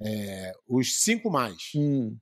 [0.00, 1.70] é, os cinco mais.
[1.76, 2.16] Hum,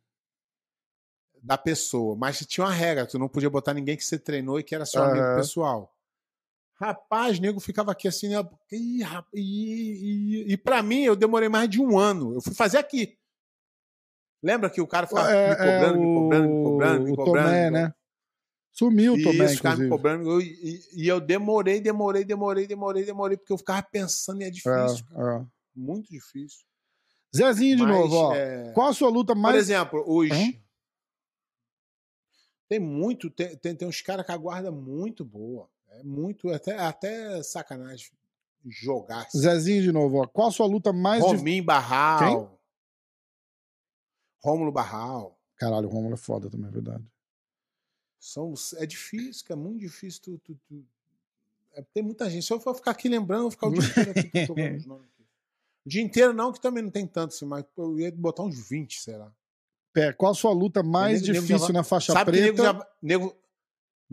[1.42, 4.62] da pessoa, mas tinha uma regra, tu não podia botar ninguém que você treinou e
[4.62, 5.93] que era seu amigo pessoal.
[6.76, 8.36] Rapaz, nego ficava aqui assim, né?
[8.72, 9.02] e,
[9.32, 9.40] e,
[10.48, 12.34] e, e para mim eu demorei mais de um ano.
[12.34, 13.16] Eu fui fazer aqui.
[14.42, 17.46] Lembra que o cara ficava É, me cobrando, é me cobrando, me cobrando, me cobrando?
[17.46, 17.94] Tomé, me né?
[18.72, 19.88] Sumiu o Isso, Tomé, ficava me inclusive.
[19.88, 20.30] cobrando.
[20.30, 24.50] eu- e, e eu demorei, demorei, demorei, demorei, demorei, porque eu ficava pensando e é
[24.50, 25.46] difícil, cara, É, é.
[25.76, 26.64] muito difícil.
[27.34, 28.34] Zezinho de Mas, novo, ó.
[28.34, 29.56] é, Qual a sua luta Por mais.
[29.56, 30.30] exemplo, os.
[30.30, 30.52] Hã?
[32.68, 35.68] Tem muito, tem, tem, tem uns caras com a guarda muito boa.
[35.94, 38.10] É muito, até, até sacanagem
[38.66, 39.28] jogar.
[39.36, 40.26] Zezinho de novo, ó.
[40.26, 41.38] Qual a sua luta mais difícil?
[41.38, 42.60] Romim Barral.
[44.42, 45.38] Rômulo Barral.
[45.56, 47.04] Caralho, o Romulo é foda também, é verdade.
[48.18, 50.20] São, é difícil, cara, é muito difícil.
[50.22, 50.84] Tu, tu- tu-
[51.72, 52.44] é, tem muita gente.
[52.46, 54.86] Se eu for ficar aqui lembrando, eu vou ficar o dia inteiro aqui tocando os
[54.86, 55.22] nomes aqui.
[55.84, 58.68] O dia inteiro não, que também não tem tanto, assim, mas eu ia botar uns
[58.68, 59.30] 20, será?
[59.92, 62.46] Pé, qual a sua luta mais já difícil vai- na faixa Sabe preta?
[62.46, 63.36] nego, já, nego,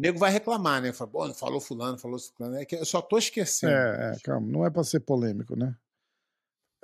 [0.02, 0.92] nego vai reclamar, né?
[0.92, 2.56] Fala, não falou fulano, falou fulano.
[2.56, 3.72] É que eu só tô esquecendo.
[3.72, 5.78] É, é, calma, não é pra ser polêmico, né?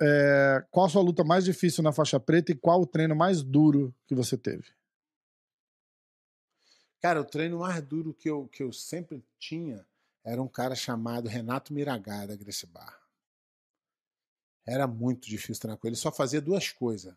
[0.00, 3.42] É, qual a sua luta mais difícil na faixa preta e qual o treino mais
[3.42, 4.72] duro que você teve?
[7.00, 9.84] Cara, o treino mais duro que eu, que eu sempre tinha
[10.24, 13.02] era um cara chamado Renato Miragá, da Gracie Barra.
[14.64, 15.94] Era muito difícil treinar com ele.
[15.94, 17.12] Ele só fazia duas coisas: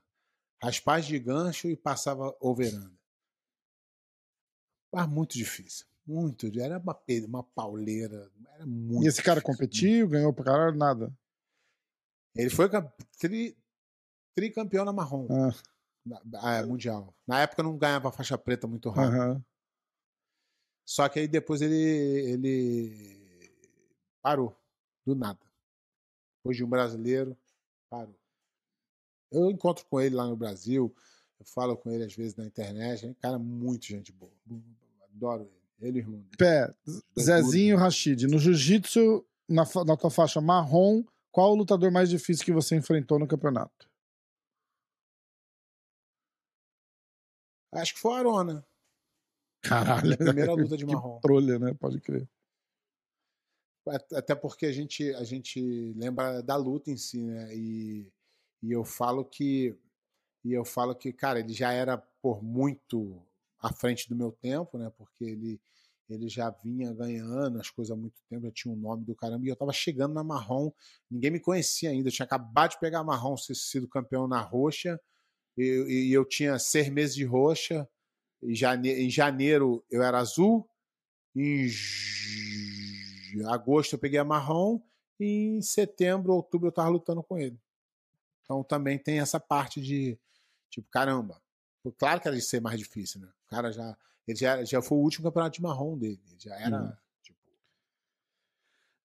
[0.59, 2.99] raspagem de gancho e passava overanda.
[4.91, 5.90] Mas muito difícil.
[6.05, 6.47] Muito.
[6.59, 8.31] Era uma, uma pauleira.
[8.53, 9.57] Era muito e esse cara difícil.
[9.57, 11.13] competiu, ganhou pra caralho, nada.
[12.35, 12.69] Ele foi
[13.19, 13.57] tri,
[14.33, 15.27] tricampeão na marrom.
[15.29, 15.53] Ah,
[16.05, 17.15] Na, ah, mundial.
[17.27, 19.21] Na época não ganhava faixa preta muito rápido.
[19.21, 19.45] aham.
[20.85, 23.51] Só que aí depois ele, ele
[24.21, 24.55] parou,
[25.05, 25.39] do nada.
[26.37, 27.37] Depois de um brasileiro,
[27.89, 28.15] parou.
[29.31, 30.93] Eu encontro com ele lá no Brasil,
[31.39, 34.33] eu falo com ele às vezes na internet, é cara muito gente boa.
[35.15, 35.60] Adoro ele.
[35.81, 36.37] Ele irmão dele.
[36.37, 36.73] Pé,
[37.19, 42.51] Zezinho Rachid, no jiu-jitsu, na, na tua faixa marrom, qual o lutador mais difícil que
[42.53, 43.89] você enfrentou no campeonato?
[47.73, 48.67] Acho que foi o Arona.
[49.63, 50.17] Caralho.
[50.17, 51.19] Primeira luta de que marrom.
[51.21, 51.73] trolha, né?
[51.73, 52.27] Pode crer.
[53.87, 57.55] At- Até porque a gente, a gente lembra da luta em si, né?
[57.55, 58.07] E,
[58.61, 59.75] e eu falo que.
[60.43, 63.23] E eu falo que, cara, ele já era por muito
[63.61, 64.91] à frente do meu tempo, né?
[64.97, 65.61] Porque ele,
[66.09, 69.45] ele já vinha ganhando as coisas há muito tempo, já tinha um nome do caramba,
[69.45, 70.71] e eu tava chegando na marrom,
[71.09, 74.41] ninguém me conhecia ainda, eu tinha acabado de pegar a marrom, ser sido campeão na
[74.41, 74.99] roxa,
[75.57, 77.87] e, e eu tinha seis meses de roxa,
[78.43, 80.69] em jane- em janeiro eu era azul,
[81.35, 81.69] em
[83.47, 84.81] agosto eu peguei a marrom,
[85.19, 87.59] e em setembro, outubro eu tava lutando com ele.
[88.43, 90.19] Então também tem essa parte de,
[90.69, 91.41] tipo, caramba,
[91.97, 93.29] claro que era de ser mais difícil, né?
[93.51, 96.55] O cara já, ele já, já foi o último campeonato de marrom dele, ele já
[96.55, 96.91] era, Uhum.
[97.21, 97.37] tipo,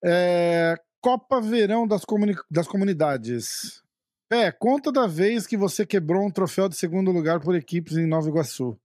[0.05, 3.83] É, Copa Verão das, comuni- das Comunidades.
[4.29, 8.07] Pé, conta da vez que você quebrou um troféu de segundo lugar por equipes em
[8.07, 8.79] Nova Iguaçu.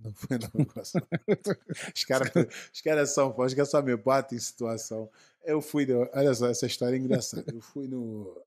[0.00, 0.48] Não foi não.
[0.62, 0.98] Iguaçu.
[1.94, 2.30] Os caras
[2.72, 5.10] os caras são fãs, que só me botam em situação.
[5.44, 5.86] Eu fui.
[5.86, 7.52] No, olha só, essa história é engraçada.
[7.52, 8.40] Eu fui no.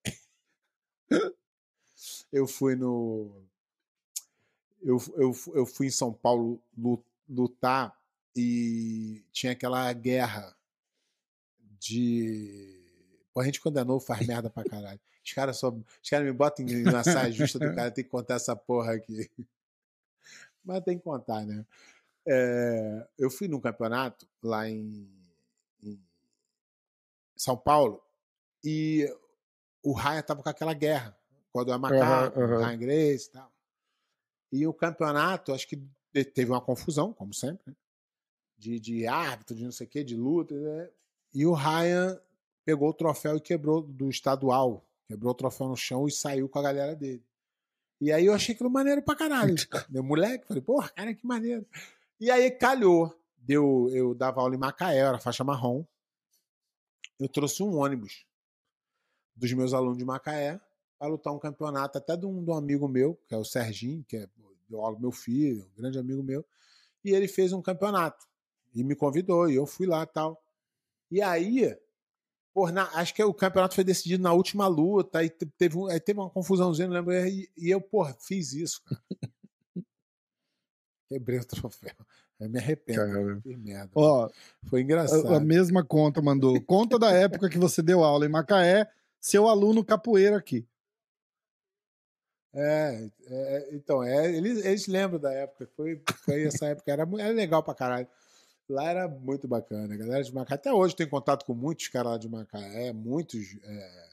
[2.31, 3.31] Eu fui no.
[4.81, 7.95] Eu, eu, eu fui em São Paulo lu- lutar
[8.35, 10.55] e tinha aquela guerra
[11.79, 12.79] de.
[13.33, 14.99] Pô, a gente quando é novo faz merda pra caralho.
[15.23, 15.69] Os caras só.
[15.69, 19.29] Os caras me botam na saia justa do cara, tem que contar essa porra aqui.
[20.63, 21.65] Mas tem que contar, né?
[22.27, 25.09] É, eu fui num campeonato lá em,
[25.81, 25.99] em
[27.35, 28.01] São Paulo
[28.63, 29.11] e
[29.83, 31.17] o Ryan tava com aquela guerra.
[31.51, 32.65] Quando é macaco, Aham, aham.
[32.67, 33.51] Ryan Grace e tal.
[34.51, 35.77] E o campeonato, acho que
[36.11, 37.75] te- teve uma confusão, como sempre, né?
[38.57, 40.53] de, de árbitro, de não sei o quê, de luta.
[40.53, 40.89] né?
[41.33, 42.19] E o Ryan
[42.63, 44.85] pegou o troféu e quebrou do estadual.
[45.07, 47.23] Quebrou o troféu no chão e saiu com a galera dele.
[47.99, 49.55] E aí eu achei aquilo maneiro pra caralho.
[49.89, 51.65] Meu moleque, falei, porra, cara, que maneiro.
[52.19, 53.15] E aí calhou.
[53.37, 55.83] Deu, eu dava aula em Macaé, era faixa marrom.
[57.19, 58.25] Eu trouxe um ônibus
[59.35, 60.59] dos meus alunos de Macaé
[61.01, 64.05] para lutar um campeonato, até de um, de um amigo meu, que é o Serginho,
[64.07, 64.27] que é
[64.99, 66.45] meu filho, um grande amigo meu.
[67.03, 68.27] E ele fez um campeonato.
[68.71, 70.39] E me convidou, e eu fui lá e tal.
[71.09, 71.75] E aí,
[72.53, 75.99] por, na- acho que o campeonato foi decidido na última luta, aí te- teve, aí
[75.99, 77.11] teve uma confusãozinha, não lembro.
[77.15, 79.01] E, e eu, porra, fiz isso, cara.
[81.09, 81.95] Quebrei o troféu.
[82.39, 83.41] Eu me arrependo.
[83.41, 83.91] Fiz merda.
[83.95, 84.29] Ó,
[84.67, 85.41] Foi a, a engraçado.
[85.41, 86.61] mesma conta mandou.
[86.61, 88.87] Conta da época que você deu aula em Macaé,
[89.19, 90.65] seu aluno capoeira aqui.
[92.53, 95.67] É, é, então, é, eles, eles lembram da época.
[95.75, 98.07] Foi, foi essa época, era, era legal pra caralho.
[98.69, 99.93] Lá era muito bacana.
[99.93, 103.57] A galera de Macaé, até hoje tem contato com muitos caras lá de Macaé, muitos.
[103.63, 104.07] é,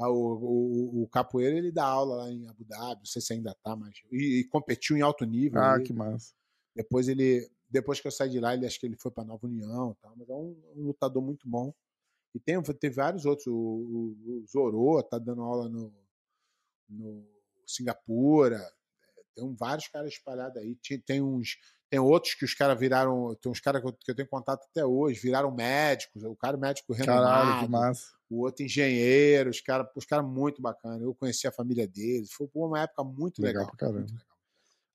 [0.00, 3.54] o, o, o Capoeira ele dá aula lá em Abu Dhabi, não sei se ainda
[3.62, 3.94] tá, mas.
[4.12, 5.60] E, e competiu em alto nível.
[5.60, 6.34] Ah, ele- que massa.
[6.74, 7.48] Depois ele.
[7.68, 10.14] Depois que eu saí de lá, ele acho que ele foi pra Nova União tal,
[10.16, 11.74] mas é um, um lutador muito bom.
[12.34, 13.46] E tem, tem vários outros.
[13.46, 15.92] O, o, o Zorô tá dando aula no,
[16.88, 17.26] no
[17.66, 18.60] Singapura.
[19.34, 20.76] Tem vários caras espalhados aí.
[21.04, 21.58] Tem, uns.
[21.90, 23.34] Tem outros que os caras viraram.
[23.40, 26.22] Tem uns caras que eu, tenho contato até hoje, viraram médicos.
[26.24, 28.12] O cara é médico Caralho, renomado, massa.
[28.30, 31.02] o outro engenheiro, os caras os cara muito bacana.
[31.02, 32.32] Eu conheci a família deles.
[32.32, 33.76] Foi uma época muito Legal legal.
[33.76, 34.26] pra muito legal.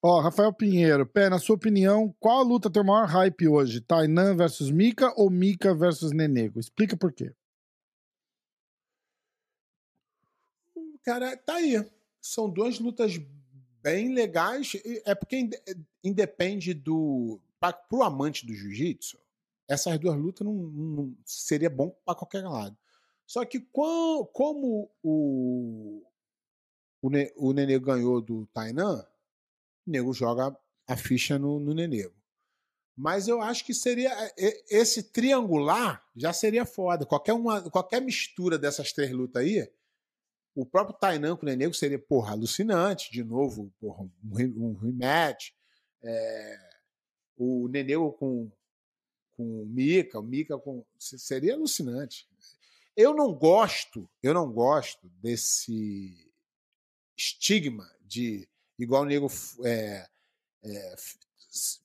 [0.03, 3.79] Ó, Rafael Pinheiro, Pé, na sua opinião, qual a luta tem o maior hype hoje?
[3.81, 6.59] Tainan versus Mika ou Mika versus Nenego?
[6.59, 7.31] Explica por quê.
[11.03, 11.75] Cara, tá aí.
[12.21, 13.19] São duas lutas
[13.81, 14.73] bem legais.
[15.05, 15.61] É porque inde-
[16.03, 17.39] independe do.
[17.59, 19.19] Pra, pro amante do jiu-jitsu,
[19.67, 22.75] essas duas lutas não, não- seria bom para qualquer lado.
[23.27, 26.03] Só que com- como o,
[27.01, 29.05] o, o Nenê ganhou do Tainan,
[29.87, 30.55] o Nego joga
[30.87, 32.13] a ficha no, no Nenego.
[32.95, 34.11] Mas eu acho que seria.
[34.37, 37.05] e- Esse triangular já seria foda.
[37.05, 39.71] Qualquer, uma, qualquer mistura dessas três lutas aí,
[40.55, 43.11] o próprio Tainan com o Nenego seria, porra, alucinante.
[43.11, 45.51] De novo, porra, um, re- rematch.
[46.03, 46.59] É,
[47.37, 48.51] o Nenego com,
[49.31, 50.85] com o Mika, o Mika com.
[50.99, 52.27] se- Seria alucinante.
[52.95, 56.29] Eu não gosto, eu não gosto desse
[57.17, 58.47] estigma de.
[58.77, 59.27] Igual o Nego.
[59.63, 60.07] é,
[60.63, 60.95] é,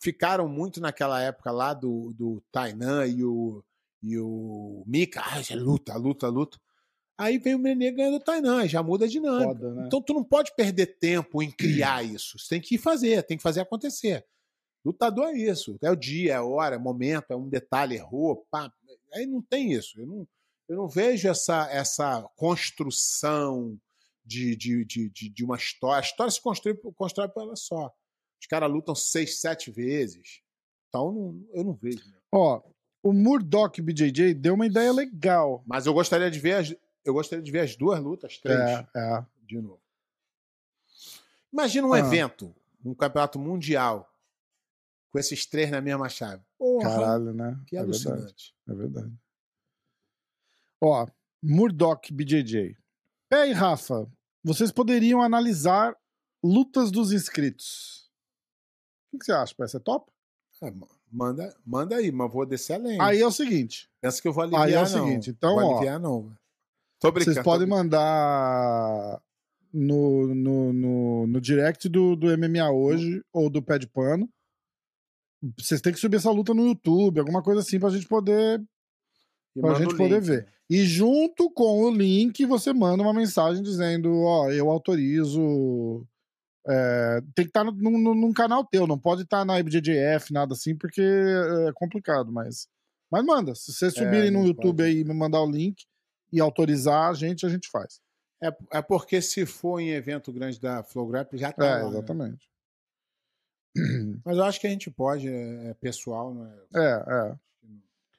[0.01, 3.65] ficaram muito naquela época lá do, do Tainan e o,
[4.03, 5.21] e o Mika.
[5.25, 6.59] Ah, luta, luta, luta.
[7.19, 9.47] Aí vem o Nenê ganhando o Tainan, já muda a dinâmica.
[9.55, 9.85] Foda, né?
[9.87, 12.39] Então tu não pode perder tempo em criar isso.
[12.39, 14.25] Você tem que ir fazer, tem que fazer acontecer.
[14.85, 15.77] Lutador é isso.
[15.83, 18.71] É o dia, é a hora, é o momento, é um detalhe, errou, pá.
[19.15, 19.99] Aí não tem isso.
[19.99, 20.29] Eu não,
[20.69, 23.79] eu não vejo essa, essa construção
[24.25, 25.99] de, de, de, de, de uma história.
[25.99, 27.91] A história se constrói, constrói por ela só.
[28.41, 30.41] Os caras lutam seis, sete vezes.
[30.89, 32.05] Então não- eu não vejo.
[32.11, 32.19] né?
[32.33, 32.61] Ó,
[33.03, 35.63] o Murdoch BJJ deu uma ideia legal.
[35.67, 36.77] Mas eu gostaria de ver as,
[37.07, 39.27] eu gostaria de ver as duas lutas, três, É, é.
[39.45, 39.81] de novo.
[41.53, 41.99] Imagina um Ah.
[41.99, 42.55] evento,
[42.85, 44.13] um campeonato mundial,
[45.11, 46.43] com esses três na mesma chave.
[46.59, 47.59] Porra, Caralho, né?
[47.67, 48.09] que é verdade.
[48.09, 48.55] alucinante.
[48.69, 49.13] É verdade.
[50.83, 51.07] Ó,
[51.43, 52.77] Murdoch BJJ.
[53.29, 54.07] Pé e Rafa,
[54.45, 55.97] vocês poderiam analisar
[56.43, 58.11] lutas dos inscritos.
[59.13, 59.55] O que você acha?
[59.57, 60.13] Parece top?
[60.63, 63.01] É, ma- manda, manda aí, mas vou descer além.
[63.01, 64.89] Aí é o seguinte: Pensa que eu vou aliviar, Aí é o não.
[65.07, 66.37] seguinte, então, vou ó, aliviar, não.
[67.01, 67.35] Tô brincando.
[67.35, 69.21] vocês podem mandar
[69.73, 74.29] no, no, no, no direct do, do MMA hoje ou do Pé de Pano.
[75.59, 78.61] Vocês têm que subir essa luta no YouTube, alguma coisa assim, pra gente poder.
[79.55, 80.49] E pra gente poder ver.
[80.69, 86.05] E junto com o link, você manda uma mensagem dizendo: Ó, eu autorizo.
[86.69, 90.53] É, tem que estar no, no- num canal teu, não pode estar na IBJJF, nada
[90.55, 92.67] assim, porque é complicado, mas.
[93.11, 93.55] Mas manda.
[93.55, 94.89] Se vocês subirem no É, não YouTube pode.
[94.89, 95.85] aí e me mandar o link
[96.37, 97.99] e autorizar a gente, a gente faz.
[98.43, 101.65] É, é porque se for em evento grande da Flow Grap, já tá.
[101.65, 101.89] É, lá, né?
[101.89, 102.51] exatamente.
[104.23, 106.55] Mas eu acho que a gente pode, é, é pessoal, não é?
[106.75, 107.37] É, é.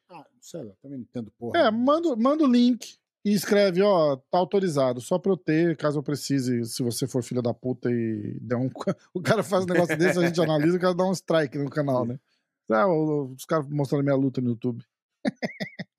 [0.09, 1.59] Ah, sei lá, também não entendo porra.
[1.59, 5.99] É, manda, manda o link e escreve, ó, tá autorizado, só pra eu ter, caso
[5.99, 8.70] eu precise, se você for filha da puta e der um.
[9.13, 11.70] O cara faz um negócio desse, a gente analisa, o cara dá um strike no
[11.70, 12.20] canal, né?
[12.70, 14.84] Ah, os caras mostrando minha luta no YouTube.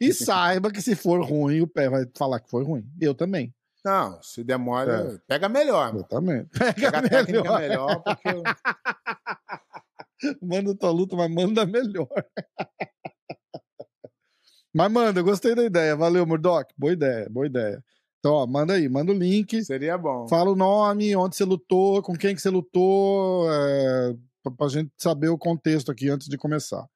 [0.00, 2.84] e saiba que se for ruim, o pé vai falar que foi ruim.
[3.00, 3.54] Eu também.
[3.84, 6.46] Não, se demora, pega melhor, Eu também.
[6.58, 7.60] Pega Pega a técnica melhor.
[7.60, 8.42] melhor, porque eu-
[10.42, 12.08] Manda tua luta, mas manda melhor.
[14.74, 15.94] mas manda, eu gostei da ideia.
[15.94, 16.72] Valeu, Murdoch.
[16.78, 17.84] Boa ideia, boa ideia.
[18.18, 19.62] Então, ó, manda aí, manda o link.
[19.64, 20.26] seria bom.
[20.28, 24.90] Fala o nome, onde você lutou, com quem que você lutou, é, pra, pra gente
[24.96, 26.86] saber o contexto aqui antes de começar.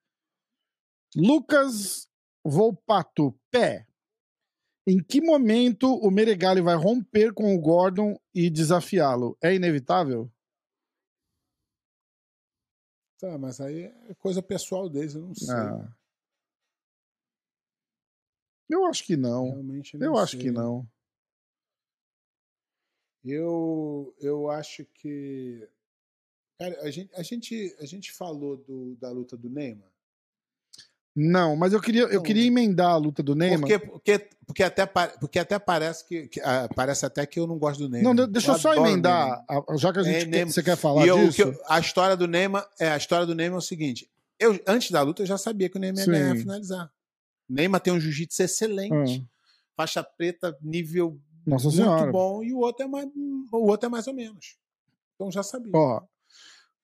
[1.14, 2.07] Lucas
[2.44, 3.86] Volpato, pé.
[4.86, 9.36] Em que momento o Meregali vai romper com o Gordon e desafiá-lo?
[9.42, 10.32] É inevitável?
[13.20, 15.54] Tá, mas aí é coisa pessoal deles, eu não sei.
[15.54, 15.94] Ah.
[18.70, 19.50] Eu acho que não.
[19.50, 20.42] Realmente não Eu acho sei.
[20.42, 20.88] que não.
[23.24, 25.68] Eu, eu acho que.
[26.58, 29.92] Cara, a gente, a gente, a gente falou do, da luta do Neymar.
[31.16, 33.60] Não, mas eu queria, eu queria emendar a luta do Neymar.
[33.60, 36.28] Porque, porque, porque, até, porque até parece que.
[36.28, 38.14] que, ah, parece até que eu não gosto do Neymar.
[38.14, 40.76] Não, de- deixa eu só emendar, a- já que a gente É, quer- você quer
[40.76, 41.36] falar E eu, disso.
[41.36, 44.08] que eu- a história do Neymar é a história do Neymar é o seguinte.
[44.38, 46.38] Eu, antes da luta, eu já sabia que o Neymar ia Sim.
[46.40, 46.86] finalizar.
[47.50, 49.26] O Neymar tem um jiu-jitsu excelente.
[49.26, 49.38] Ah,
[49.76, 52.10] Faixa preta, nível Nossa muito senhora.
[52.12, 53.06] bom, e o outro é mais,
[53.52, 54.56] o outro é mais ou menos.
[55.16, 55.72] Então já sabia.
[55.74, 56.00] Ó,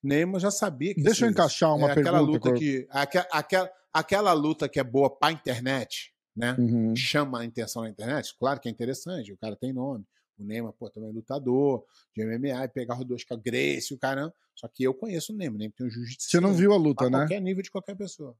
[0.03, 1.79] Neymar já sabia que Deixa isso eu é encaixar isso.
[1.79, 5.30] uma é aquela pergunta luta que que aquela, aquela, aquela luta que é boa pra
[5.30, 6.57] internet, né?
[6.59, 6.95] uhum.
[6.97, 10.05] Chama a intenção na internet, claro que é interessante, o cara tem nome.
[10.36, 13.95] O Neymar, pô, também é lutador de MMA, e pegar os dois com a Grace,
[13.95, 14.34] o caramba.
[14.57, 16.28] Só que eu conheço o Neymar, o Neymar tem um jiu-jitsu.
[16.28, 17.18] Você não viu a luta, né?
[17.18, 18.36] qualquer nível de qualquer pessoa.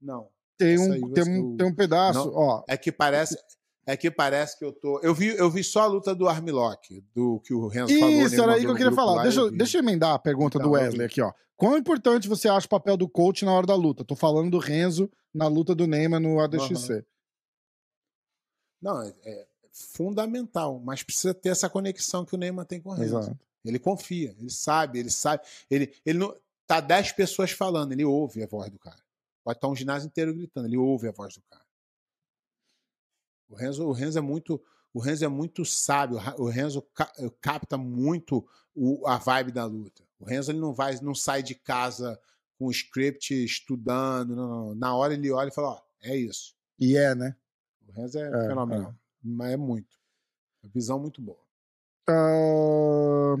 [0.00, 0.28] Não.
[0.56, 2.34] Tem um, tem um, tem um pedaço, Não.
[2.34, 2.64] ó.
[2.68, 3.36] É que parece.
[3.88, 4.98] É que parece que eu tô.
[5.00, 8.14] Eu vi, eu vi só a luta do Armlock, do que o Renzo falou.
[8.14, 9.14] Isso, ele era aí que eu queria falar.
[9.14, 11.32] lá, Deixa, eu- deixa eu emendar a pergunta Então, do eu Wesley aqui, ó.
[11.56, 14.04] Quão importante você acha o papel do coach na hora da luta?
[14.04, 17.04] Tô falando do Renzo na luta do Neymar no ADXC.
[18.82, 22.92] Não, é, é fundamental, mas precisa ter essa conexão que o Neymar tem com o
[22.92, 23.18] Renzo.
[23.18, 23.38] Exato.
[23.64, 25.42] Ele confia, ele sabe, ele sabe.
[25.70, 26.34] Ele, ele não.
[26.66, 28.98] Tá 10 pessoas falando, ele ouve a voz do cara.
[29.44, 31.64] Pode estar um ginásio inteiro gritando, ele ouve a voz do cara.
[33.48, 34.60] O Renzo, o Renzo é muito.
[34.92, 40.02] O Renzo é muito sábio, o Renzo ca- capta muito o- a vibe da luta.
[40.18, 42.18] O Renzo ele não vai, não sai de casa
[42.58, 44.74] com o script estudando, não, não.
[44.74, 46.56] Na hora ele olha e fala, ó, é isso.
[46.78, 47.36] E é, né?
[47.86, 48.94] O Renzo é, É, fenomenal.
[49.22, 49.96] Mas é muito.
[50.74, 51.38] Visão muito boa.
[52.08, 53.36] Ah,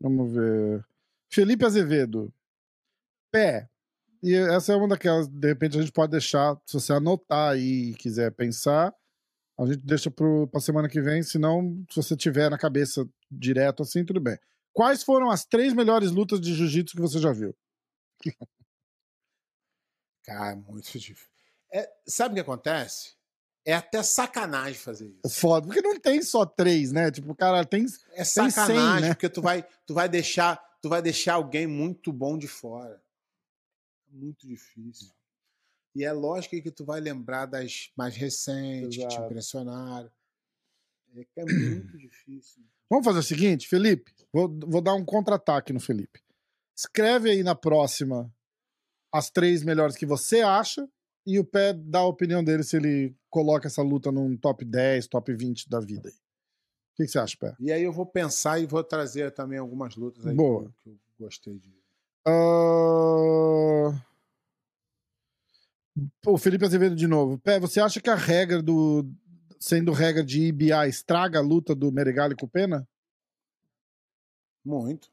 [0.00, 0.84] Vamos ver.
[1.30, 2.32] Felipe Azevedo.
[3.30, 3.68] Pé.
[4.24, 7.90] E essa é uma daquelas, de repente a gente pode deixar, se você anotar aí
[7.90, 8.90] e quiser pensar,
[9.60, 13.82] a gente deixa pro, pra semana que vem, senão, se você tiver na cabeça direto
[13.82, 14.38] assim, tudo bem.
[14.72, 17.54] Quais foram as três melhores lutas de jiu-jitsu que você já viu?
[20.24, 21.28] Cara, muito difícil.
[21.70, 23.12] É, sabe o que acontece?
[23.62, 25.38] É até sacanagem fazer isso.
[25.38, 27.10] Foda, porque não tem só três, né?
[27.10, 27.84] Tipo, cara, tem.
[28.12, 29.14] É sacanagem, né?
[29.14, 33.03] porque tu vai, tu vai deixar, tu vai deixar alguém muito bom de fora.
[34.14, 35.12] Muito difícil.
[35.94, 39.24] E é lógico que tu vai lembrar das mais recentes que te Exato.
[39.24, 40.10] impressionaram.
[41.14, 42.64] É que é muito difícil.
[42.90, 44.12] Vamos fazer o seguinte, Felipe?
[44.32, 46.20] Vou, vou dar um contra-ataque no Felipe.
[46.76, 48.32] Escreve aí na próxima
[49.12, 50.88] as três melhores que você acha
[51.26, 55.06] e o Pé dá a opinião dele se ele coloca essa luta num top 10,
[55.06, 56.08] top 20 da vida.
[56.08, 56.14] aí.
[56.14, 57.56] O que, que você acha, Pé?
[57.58, 60.62] E aí eu vou pensar e vou trazer também algumas lutas aí Boa.
[60.62, 61.83] que, eu, que eu gostei de.
[66.22, 67.38] Pô, o Felipe Azevedo de novo.
[67.38, 69.04] Pé, você acha que a regra do.
[69.60, 72.86] Sendo regra de IBA, estraga a luta do Meregali com o Pena?
[74.64, 75.10] Muito.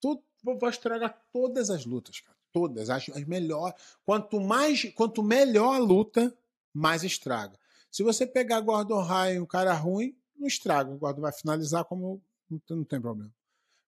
[0.00, 2.36] Tu vai estragar todas as lutas, cara.
[2.52, 2.90] Todas.
[2.90, 3.74] As, as melhores.
[4.04, 6.36] Quanto mais, quanto melhor a luta,
[6.72, 7.58] mais estraga.
[7.90, 10.90] Se você pegar Gordon Ryan, um cara ruim, não estraga.
[10.90, 12.20] O Gordon vai finalizar como
[12.68, 13.32] não tem problema.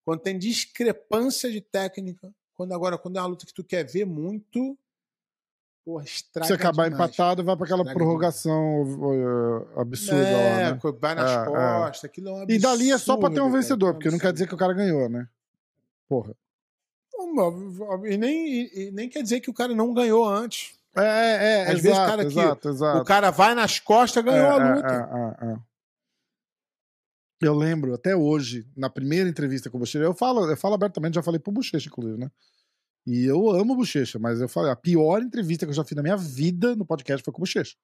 [0.07, 4.07] Quando tem discrepância de técnica, quando agora quando é uma luta que tu quer ver
[4.07, 4.79] muito,
[5.85, 7.11] Porra, estraga Se acabar demais.
[7.11, 10.81] empatado, vai pra aquela Estraga prorrogação uh, absurda é, lá, né?
[10.99, 11.45] vai nas É, é.
[11.47, 13.93] costas, aquilo é um E dali é só pra ter um absurdo, vencedor, é um
[13.95, 15.29] porque não quer dizer que o cara ganhou, né?
[16.09, 16.35] Porra.
[17.41, 18.05] absurdo.
[18.07, 20.75] E nem, e- nem quer dizer que o cara não ganhou antes.
[20.97, 22.99] É, é, é, Às exato, vezes o cara que- exato, exato.
[23.01, 25.66] O cara vai nas costas ganhou É, a é, luta.
[27.41, 31.15] Eu lembro, até hoje, na primeira entrevista com o Bochecha, eu falo, eu falo abertamente,
[31.15, 32.31] já falei pro Bochecha, inclusive, né?
[33.07, 35.95] E eu amo o Bochecha, mas eu falei, a pior entrevista que eu já fiz
[35.95, 37.77] na minha vida no podcast foi com o Bochecha.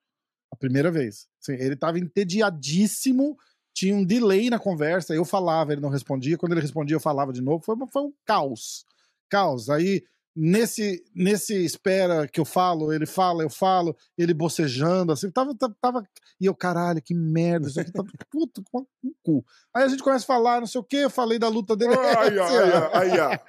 [0.50, 1.28] A primeira vez.
[1.40, 3.36] Assim, ele tava entediadíssimo,
[3.74, 7.32] tinha um delay na conversa, eu falava, ele não respondia, quando ele respondia eu falava
[7.32, 8.84] de novo, foi, foi um caos.
[9.28, 9.68] Caos.
[9.68, 10.02] Aí,
[10.34, 16.02] nesse, nesse espera que eu falo, ele fala, eu falo, ele bocejando, assim, tava, tava,
[16.40, 19.44] e eu, caralho, que merda, isso aqui tá puto com o cu.
[19.74, 21.94] Aí a gente começa a falar, não sei o que, eu falei da luta dele.
[21.94, 22.90] Ai, assim, ai, ó.
[22.92, 23.40] ai, ai.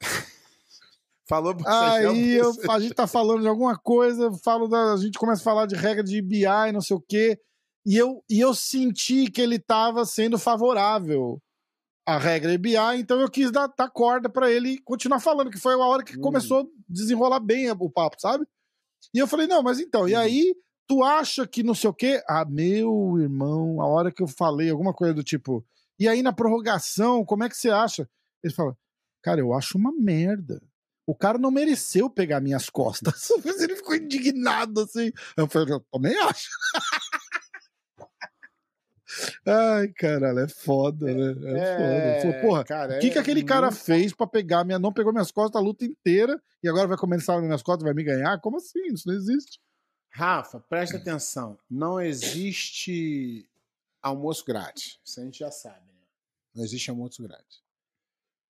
[1.28, 1.56] Falou.
[1.64, 5.44] Aí eu- a gente tá falando de alguma coisa, falo da, a gente começa a
[5.44, 7.38] falar de regra de IBI, não sei o quê,
[7.86, 11.40] e eu, e eu senti que ele tava sendo favorável
[12.06, 15.74] à regra IBI, então eu quis dar, dar corda pra ele continuar falando, que foi
[15.74, 16.20] a hora que Uhum.
[16.22, 18.44] começou a desenrolar bem o papo, sabe?
[19.14, 20.18] E eu falei, não, mas então, e Uhum.
[20.18, 20.54] aí
[20.88, 22.22] tu acha que não sei o quê?
[22.28, 25.64] Ah, meu irmão, a hora que eu falei alguma coisa do tipo,
[25.98, 28.08] e aí na prorrogação, como é que você acha?
[28.42, 28.76] Ele fala,
[29.22, 30.60] cara, eu acho uma merda.
[31.06, 33.28] O cara não mereceu pegar minhas costas.
[33.60, 35.10] Ele ficou indignado assim.
[35.36, 36.48] Eu falei, eu também acho.
[39.46, 41.30] Ai, caralho, é foda, né?
[41.30, 41.94] É, foda.
[41.94, 44.78] Ele falou, porra, cara, o que, que é aquele cara fez pra pegar minha.
[44.78, 47.84] Não pegou minhas costas a luta inteira e agora vai começar nas minhas costas e
[47.84, 48.40] vai me ganhar?
[48.40, 48.80] Como assim?
[48.92, 49.60] Isso não existe.
[50.10, 51.58] Rafa, presta atenção.
[51.70, 53.48] Não existe
[54.02, 55.00] almoço grátis.
[55.04, 56.06] Isso a gente já sabe, né?
[56.54, 57.62] Não existe almoço grátis.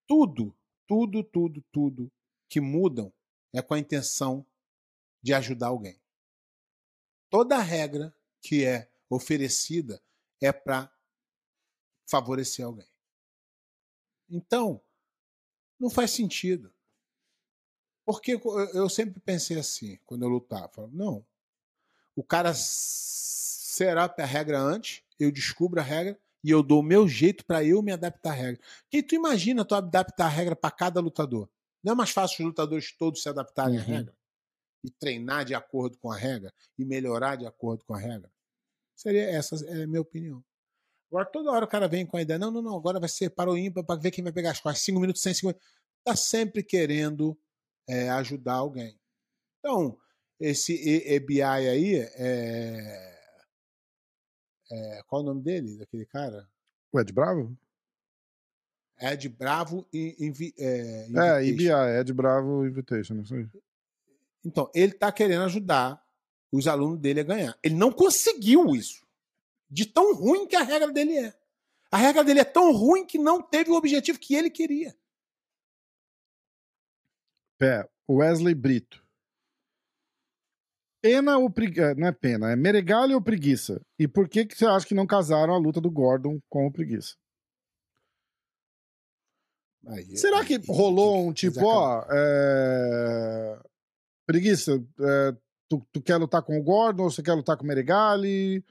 [0.06, 0.54] Tudo,
[0.86, 2.12] tudo, tudo, tudo
[2.48, 3.12] que mudam
[3.52, 4.44] é com a intenção
[5.22, 6.00] de ajudar alguém.
[7.30, 10.02] Toda regra que é oferecida
[10.42, 10.92] é para
[12.06, 12.86] favorecer alguém.
[14.28, 14.82] Então,
[15.78, 16.72] não faz sentido.
[18.04, 20.68] Porque eu- sempre pensei assim, quando eu lutava.
[20.68, 21.24] Falava, não,
[22.16, 27.06] o cara será a regra antes, eu descubro a regra e eu dou o meu
[27.08, 28.60] jeito para eu me adaptar à regra.
[28.82, 31.48] Porque tu imagina tu adaptar a regra para cada lutador.
[31.82, 33.86] Não é mais fácil os lutadores todos se adaptarem à Uhum.
[33.86, 34.16] regra?
[34.84, 36.52] E treinar de acordo com a regra?
[36.76, 38.32] E melhorar de acordo com a regra?
[38.94, 40.44] Seria essa é a minha opinião.
[41.10, 43.30] Agora, toda hora o cara vem com a ideia, não, não, não, agora vai ser
[43.30, 44.82] para o ímpar para ver quem vai pegar as costas.
[44.82, 45.58] Cinco minutos sem cinco
[46.04, 47.38] Tá sempre querendo
[47.88, 48.98] é, ajudar alguém.
[49.58, 49.96] Então,
[50.40, 50.74] esse
[51.06, 53.18] EBI aí é,
[54.70, 56.48] é- Qual o nome dele, daquele cara?
[56.92, 57.56] O Ed Bravo?
[58.98, 61.44] Ed Bravo e Invi, é, É, Invitation.
[61.52, 63.48] IBI, Ed Bravo Invitation, isso aí.
[64.44, 66.01] Então, ele está querendo ajudar
[66.52, 67.58] os alunos dele a ganhar.
[67.62, 69.06] Ele não conseguiu isso.
[69.70, 71.34] De tão ruim que a regra dele é.
[71.90, 74.94] A regra dele é tão ruim que não teve o objetivo que ele queria.
[77.62, 79.02] É, Wesley Brito.
[81.02, 81.94] Pena ou preguiça?
[81.94, 83.80] Não é pena, é Meregalha ou preguiça?
[83.98, 86.72] E por que, que você acha que não casaram a luta do Gordon com o
[86.72, 87.16] preguiça?
[89.86, 93.60] Aí- Será que rolou um tipo, ó, é...
[94.26, 95.36] preguiça, é,
[95.78, 98.62] tu, tu quer lutar com o Gordon ou você quer lutar com o Meregali?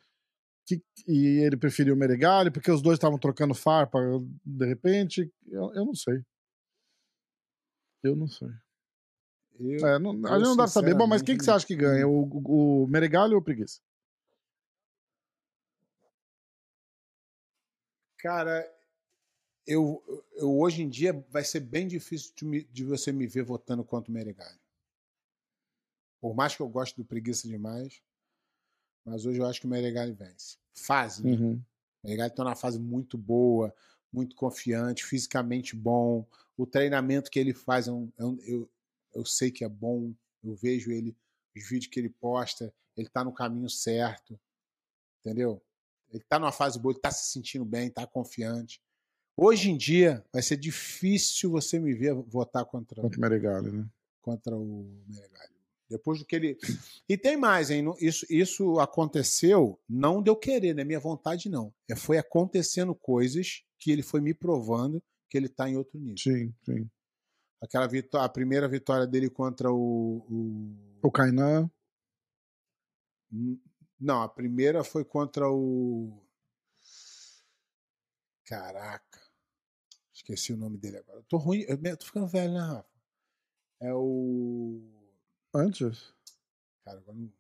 [0.66, 4.00] Que- E ele preferiu o Meregali porque os dois estavam trocando farpa
[4.46, 5.32] de repente?
[5.48, 6.22] Eu, eu não sei.
[8.04, 8.50] Eu não sei.
[9.60, 10.94] Eu- É, não, a gente não dá pra saber.
[10.94, 12.08] Bom, mas quem que você acha que ganha?
[12.08, 13.80] O, o, o Meregali ou o Preguiça?
[18.20, 18.72] Cara,
[19.66, 20.04] eu,
[20.36, 23.84] eu hoje em dia vai ser bem difícil de, me- de você me ver votando
[23.84, 24.60] contra o Meregali.
[26.22, 28.02] Por mais que eu goste do preguiça demais,
[29.04, 30.58] mas hoje eu acho que o Meregali vence.
[30.74, 31.32] Fase, né?
[31.32, 31.54] Uhum.
[32.04, 33.74] O Meregali está numa fase muito boa,
[34.14, 36.26] muito confiante, fisicamente bom.
[36.56, 38.70] O treinamento que ele faz, é um- é um- eu,
[39.16, 40.14] eu sei que é bom.
[40.44, 41.16] Eu vejo ele,
[41.56, 44.40] os vídeos que ele posta, ele está no caminho certo.
[45.20, 45.62] Entendeu?
[46.10, 48.82] Ele está numa fase boa, ele está se sentindo bem, está confiante.
[49.38, 53.90] Hoje em dia, vai ser difícil você me ver votar contra, Contra o Meregali, né?
[54.22, 55.54] contra o Meregali.
[55.92, 56.58] Depois do que ele.
[57.08, 57.86] E tem mais, hein?
[58.00, 61.74] Isso, isso aconteceu não de eu querer, não é minha vontade, não.
[61.90, 66.18] É, foi acontecendo coisas que ele foi me provando que ele está em outro nível.
[66.18, 66.90] Sim, sim.
[67.62, 70.26] Aquela vitória, a primeira vitória dele contra o.
[70.30, 71.70] o- O Kainan.
[74.00, 76.22] Não, a primeira foi contra o.
[78.46, 79.20] Caraca.
[80.14, 81.20] Esqueci o nome dele agora.
[81.20, 82.90] Eu tô ruim, eu tô ficando velho, né, Rafa?
[83.82, 85.01] É o.
[85.54, 86.14] Antes?
[86.86, 87.32] Cara, agora não.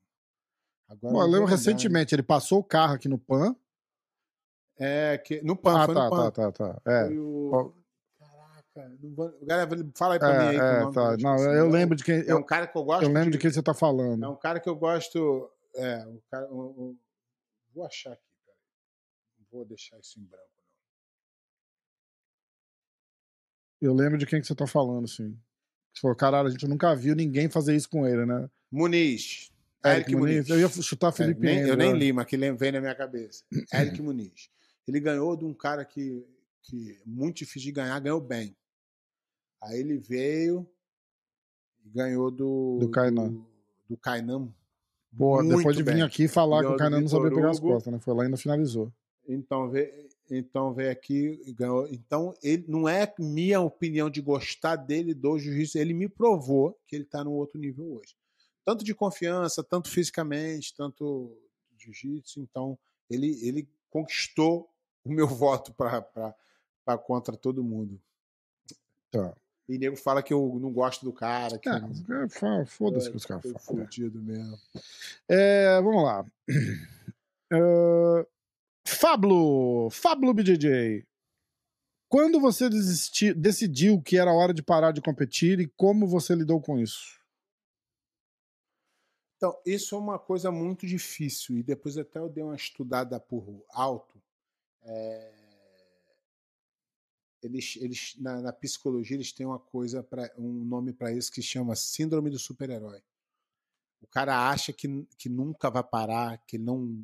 [0.89, 3.55] Agora Bom, eu lembro recentemente, ele passou o carro aqui no PAN.
[4.77, 6.31] É, que, no PAN, Ah, tá, no PAN.
[6.31, 6.81] tá, tá, tá.
[6.91, 7.07] É.
[7.09, 7.73] O...
[8.19, 9.39] Caraca, vou...
[9.45, 10.55] Galera, fala aí pra mim aí.
[10.57, 11.17] É, é, nome tá.
[11.17, 12.27] Não, eu É lembro de quem.
[12.27, 13.37] É um cara que eu gosto eu lembro de de...
[13.37, 14.25] quem você tá falando.
[14.25, 15.49] É um cara que eu gosto.
[15.75, 16.51] É, um cara.
[16.51, 16.59] um-
[16.89, 16.97] um-
[17.73, 18.59] Vou achar aqui, peraí.
[19.39, 20.61] Não vou deixar isso em branco, não.
[23.89, 25.39] Eu lembro de quem que você tá falando, sim.
[25.93, 28.49] Você falou, caralho, a gente nunca viu ninguém fazer isso com ele, né?
[28.71, 29.51] Muniz.
[29.83, 30.35] Eric Eric Muniz.
[30.35, 30.49] Muniz.
[30.49, 31.99] Eu ia chutar É, Felipe nem- eu nem né?
[31.99, 33.43] li, mas que vem na minha cabeça.
[33.73, 34.49] Eric Muniz.
[34.87, 36.25] Ele ganhou de um cara que,
[36.63, 38.55] que é muito difícil de ganhar, ganhou bem.
[39.61, 40.67] Aí ele veio
[41.85, 42.77] e ganhou do.
[42.79, 43.29] Do Kainan.
[43.29, 43.45] Do,
[43.89, 44.53] do Kainan.
[45.17, 46.01] Pô, depois de vir bem.
[46.03, 47.99] aqui falar que o Kainan não sabia pegar as costas, né?
[47.99, 48.91] Foi lá e ainda finalizou.
[49.27, 49.69] Então
[50.37, 51.87] então veio aqui e ganhou.
[51.89, 56.95] Então, ele não é minha opinião de gostar dele do jiu-jitsu, ele me provou que
[56.95, 58.15] ele está num outro nível hoje.
[58.63, 61.37] Tanto de confiança, tanto fisicamente, tanto
[61.75, 62.39] de jiu-jitsu.
[62.39, 62.77] Então,
[63.09, 64.69] ele, ele conquistou
[65.03, 67.99] o meu voto para contra todo mundo.
[69.11, 69.35] Tá.
[69.67, 73.15] E nego fala que eu não gosto do cara, que É, é, fa- foda-se que
[73.17, 73.83] os caras foi falam.
[73.85, 74.57] fudido mesmo.
[75.29, 76.25] É, vamos lá.
[77.51, 78.27] É,
[78.91, 81.05] Fablo, Fablo BJJ.
[82.09, 82.69] Quando você
[83.33, 87.19] decidiu que era hora de parar de competir e como você lidou com isso?
[89.37, 91.57] Então, isso é uma coisa muito difícil.
[91.57, 94.21] E depois até eu dei uma estudada por alto.
[94.83, 95.31] É,
[97.41, 101.41] Eles, eles na, na psicologia, eles têm uma coisa, pra, um nome para isso que
[101.41, 103.01] chama síndrome do super-herói.
[103.99, 107.03] O cara acha que, que nunca vai parar, que não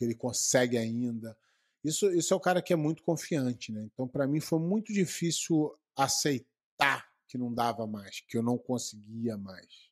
[0.00, 1.36] que ele consegue ainda.
[1.84, 3.82] Isso, isso é o cara que é muito confiante, né?
[3.92, 9.36] Então, para mim, foi muito difícil aceitar que não dava mais, que eu não conseguia
[9.36, 9.90] mais.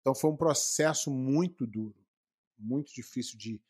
[0.00, 1.94] Então foi um processo muito duro,
[2.58, 3.60] muito difícil de,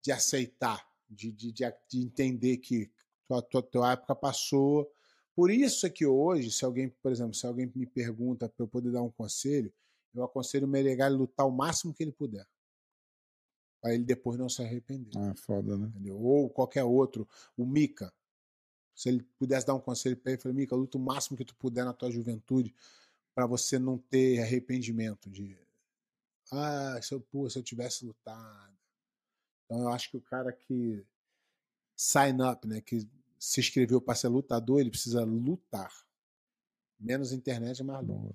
[0.00, 2.88] de aceitar, de, de, de, de entender que
[3.26, 4.88] tua, tua, tua época passou.
[5.34, 8.68] Por isso é que hoje, se alguém, por exemplo, se alguém me pergunta para eu
[8.68, 9.72] poder dar um conselho,
[10.14, 12.46] eu aconselho o Meregali lutar o máximo que ele puder.
[13.80, 15.16] Para ele depois não se arrepender.
[15.16, 15.86] Ah, foda, né?
[15.86, 16.20] Entendeu?
[16.20, 18.12] Ou qualquer outro, o Mika.
[18.94, 21.44] Se ele pudesse dar um conselho para ele, eu falei, Mika, luta o máximo que
[21.44, 22.74] tu puder na tua juventude
[23.34, 25.56] para você não ter arrependimento de
[26.50, 28.76] ah, se eu, pô, se eu tivesse lutado.
[29.64, 31.04] Então eu acho que o cara que
[31.94, 33.06] sign up, né, que
[33.38, 35.92] se inscreveu para ser lutador, ele precisa lutar.
[36.98, 38.34] Menos internet, mais luta.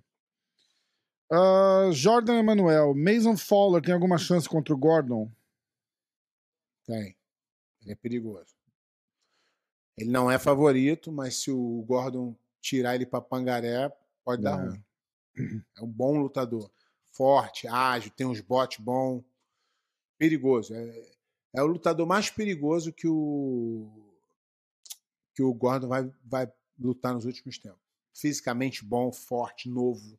[1.35, 5.31] Ah, Jordan Emanuel, Mason Fowler tem alguma chance contra o Gordon?
[6.85, 7.15] Tem.
[7.81, 8.53] Ele é perigoso.
[9.97, 13.91] Ele não é favorito, mas se o Gordon tirar ele para Pangaré,
[14.23, 14.67] pode dar É.
[14.69, 14.83] ruim.
[15.75, 16.69] É um bom lutador.
[17.11, 19.23] Forte, ágil, tem uns botes bons.
[20.17, 20.75] Perigoso.
[20.75, 21.11] É,
[21.55, 23.89] é o lutador mais perigoso que o
[25.35, 27.81] que o Gordon vai, vai lutar nos últimos tempos.
[28.13, 30.15] Fisicamente bom, forte, novo.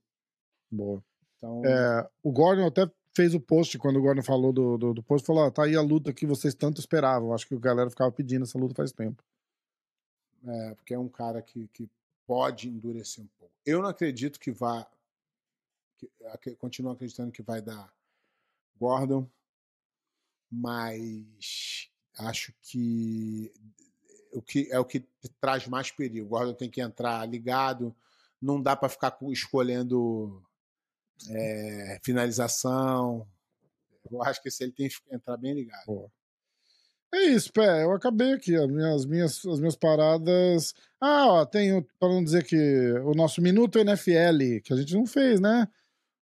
[0.75, 1.03] Boa.
[1.39, 5.03] Então, É, o Gordon até fez o post, quando o Gordon falou do, do, do
[5.03, 7.33] post, falou: ah, tá aí a luta que vocês tanto esperavam.
[7.33, 9.23] Acho que a galera ficava pedindo essa luta faz tempo.
[10.47, 11.89] É, porque é um cara que, que
[12.27, 13.55] pode endurecer um pouco.
[13.65, 14.87] Eu não acredito que vá.
[16.43, 17.91] Que, continuo acreditando que vai dar
[18.79, 19.29] Gordon,
[20.51, 21.89] mas
[22.19, 23.53] acho que
[24.33, 25.01] o que é o que
[25.41, 26.27] traz mais perigo.
[26.27, 27.95] O Gordon tem que entrar ligado,
[28.41, 30.45] não dá para ficar co- escolhendo
[31.31, 33.27] é, finalização.
[34.11, 35.87] Eu acho que esse ele tem que entrar bem ligado.
[35.87, 36.11] Boa.
[37.15, 37.85] É isso, Pé.
[37.85, 38.57] Eu acabei aqui.
[38.57, 40.75] As minhas, as minhas, as minhas paradas.
[41.01, 42.57] Ah, ó, tem, para não dizer que
[43.05, 45.69] o nosso Minuto NFL, que a gente não fez, né?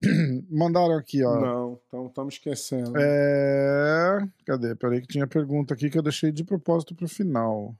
[0.51, 1.39] Mandaram aqui, ó.
[1.39, 2.94] Não, então estamos esquecendo.
[2.97, 4.19] É.
[4.47, 4.74] Cadê?
[4.77, 7.77] Peraí, que tinha pergunta aqui que eu deixei de propósito pro final.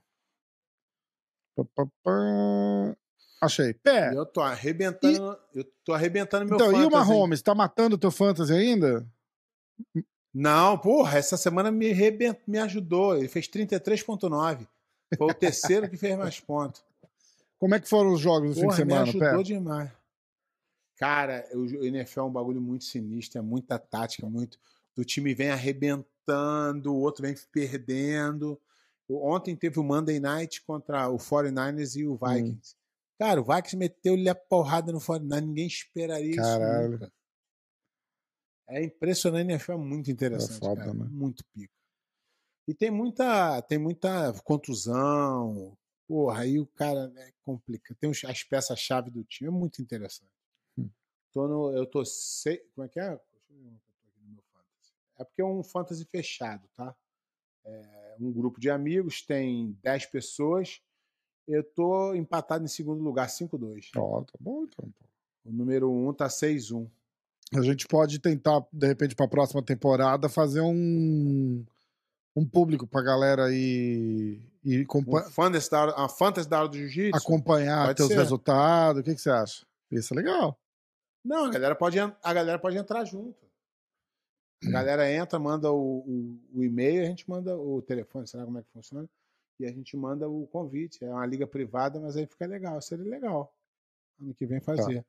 [1.55, 2.97] Pá, pá, pá.
[3.41, 3.73] Achei.
[3.73, 4.11] Pé.
[4.11, 7.17] E Eu tô arrebentando, eu tô arrebentando meu Então, e o fantasy, hein?
[7.17, 7.41] Mahomes?
[7.41, 9.07] Tá matando o teu fantasy ainda?
[10.33, 12.37] Não, porra, essa semana me, rebent...
[12.45, 13.17] me ajudou.
[13.17, 14.67] Ele fez 33,9.
[15.17, 16.83] Foi o terceiro que fez mais pontos.
[17.57, 19.43] Como é que foram os jogos do Porra, fim de me semana, ajudou Pé?
[19.43, 19.91] demais.
[20.97, 24.59] Cara, o NFL é um bagulho muito sinistro, é muita tática, muito.
[24.97, 28.59] O time vem arrebentando, o outro vem perdendo.
[29.07, 32.17] O- Ontem teve o Monday Night contra o 49ers e o Hum.
[33.19, 36.93] Cara, o Vikings meteu-lhe a porrada no 49ers, ninguém esperaria Caralho.
[36.93, 37.13] isso nunca.
[38.69, 40.93] É impressionante, NFL é muito interessante, É foda, cara.
[40.93, 41.05] né?
[41.11, 41.73] Muito pica.
[42.67, 45.77] E tem muita, tem muita contusão.
[46.07, 47.95] Porra, aí o cara né, complica.
[47.99, 50.31] Tem as peças-chave do time, é muito interessante.
[50.77, 50.89] Hum.
[51.33, 53.09] Tô no, eu tô sei, como é que é?
[53.09, 53.19] Deixa
[53.49, 53.59] eu
[54.21, 54.93] ver uma coisa.
[55.17, 56.95] É porque é um fantasy fechado, tá?
[57.65, 60.81] É um grupo de amigos, tem 10 pessoas.
[61.51, 63.89] Eu tô empatado em segundo lugar, 5-2.
[63.97, 64.87] Ó, tá bom então.
[65.43, 66.87] O número 1 tá 6-1.
[67.55, 71.65] A gente pode tentar, de repente, pra próxima temporada, fazer um,
[72.35, 77.17] um público pra galera aí e Um compa- fantasy da hora do jiu-jitsu.
[77.17, 78.17] acompanhar Pode teus ser.
[78.17, 79.01] resultados.
[79.01, 79.65] O que, que você acha?
[79.91, 80.59] Isso é legal.
[81.25, 83.35] Não, a galera pode, a galera pode entrar junto.
[84.65, 88.45] A galera entra, manda o, o, o e-mail, a gente manda o telefone, sei lá
[88.45, 89.09] como é que funciona,
[89.59, 91.03] e a gente manda o convite.
[91.03, 93.53] É uma liga privada, mas aí fica legal, seria legal.
[94.21, 95.05] Ano que vem fazer.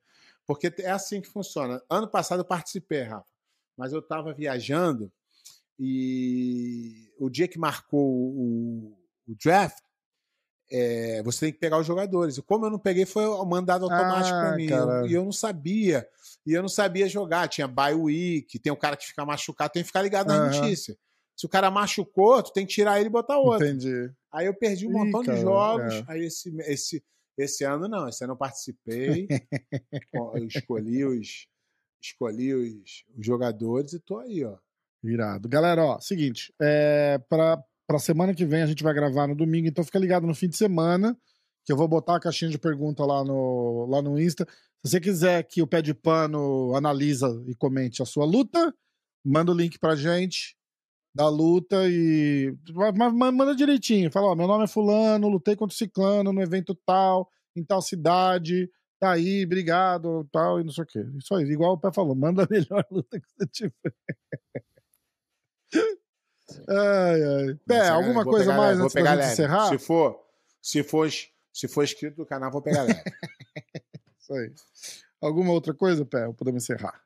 [0.47, 1.83] Porque é assim que funciona.
[1.89, 3.29] Ano passado eu participei, Rafa,
[3.77, 5.11] mas eu estava viajando
[5.79, 8.99] e o dia que marcou o,
[9.29, 9.79] o draft,
[10.71, 12.37] é, você tem que pegar os jogadores.
[12.37, 14.67] E como eu não peguei, foi mandado automático Ah, para mim.
[14.69, 16.09] Eu- E eu não sabia.
[16.47, 17.49] E eu não sabia jogar.
[17.49, 20.47] Tinha bye week, tem o cara que fica machucado, tem que ficar ligado nas Aham.
[20.63, 20.97] notícias.
[21.41, 23.67] Se o cara machucou, tu tem que tirar ele e botar outro.
[23.67, 24.13] Entendi.
[24.31, 25.95] Aí eu perdi um Ih, montão cara, de jogos.
[25.95, 26.05] é.
[26.07, 27.03] Aí esse, esse,
[27.39, 29.27] esse ano não, esse ano eu participei.
[30.37, 31.47] Eu escolhi os,
[31.99, 34.59] escolhi os, os jogadores e tô aí, ó.
[35.03, 35.49] Irado.
[35.49, 39.67] Galera, ó, seguinte, é, pra, pra semana que vem a gente vai gravar no domingo,
[39.67, 41.17] então fica ligado no fim de semana,
[41.65, 44.47] que eu vou botar a caixinha de pergunta lá no, lá no Insta.
[44.85, 48.75] Se você quiser que o Pé de Pano analisa e comente a sua luta,
[49.25, 50.60] manda o link pra gente
[51.15, 52.55] da luta e
[52.95, 54.11] mas- manda direitinho.
[54.11, 57.83] Fala, ó, meu nome é fulano, lutei contra o ciclano no evento tal, em tal
[57.83, 61.05] cidade, tá aí, obrigado, tal, e não sei o quê.
[61.19, 63.95] Isso aí, igual o Pé falou, manda a melhor luta que você tiver.
[66.69, 67.55] Ai, ai.
[67.67, 69.69] Pé, alguma vou coisa mais leve, antes da gente encerrar?
[69.69, 70.21] Se for,
[70.61, 71.09] se for,
[71.53, 73.03] se for inscrito do canal, vou pegar leve.
[74.21, 74.53] Isso aí.
[75.21, 76.31] Alguma outra coisa, Pé?
[76.33, 77.01] Podemos encerrar?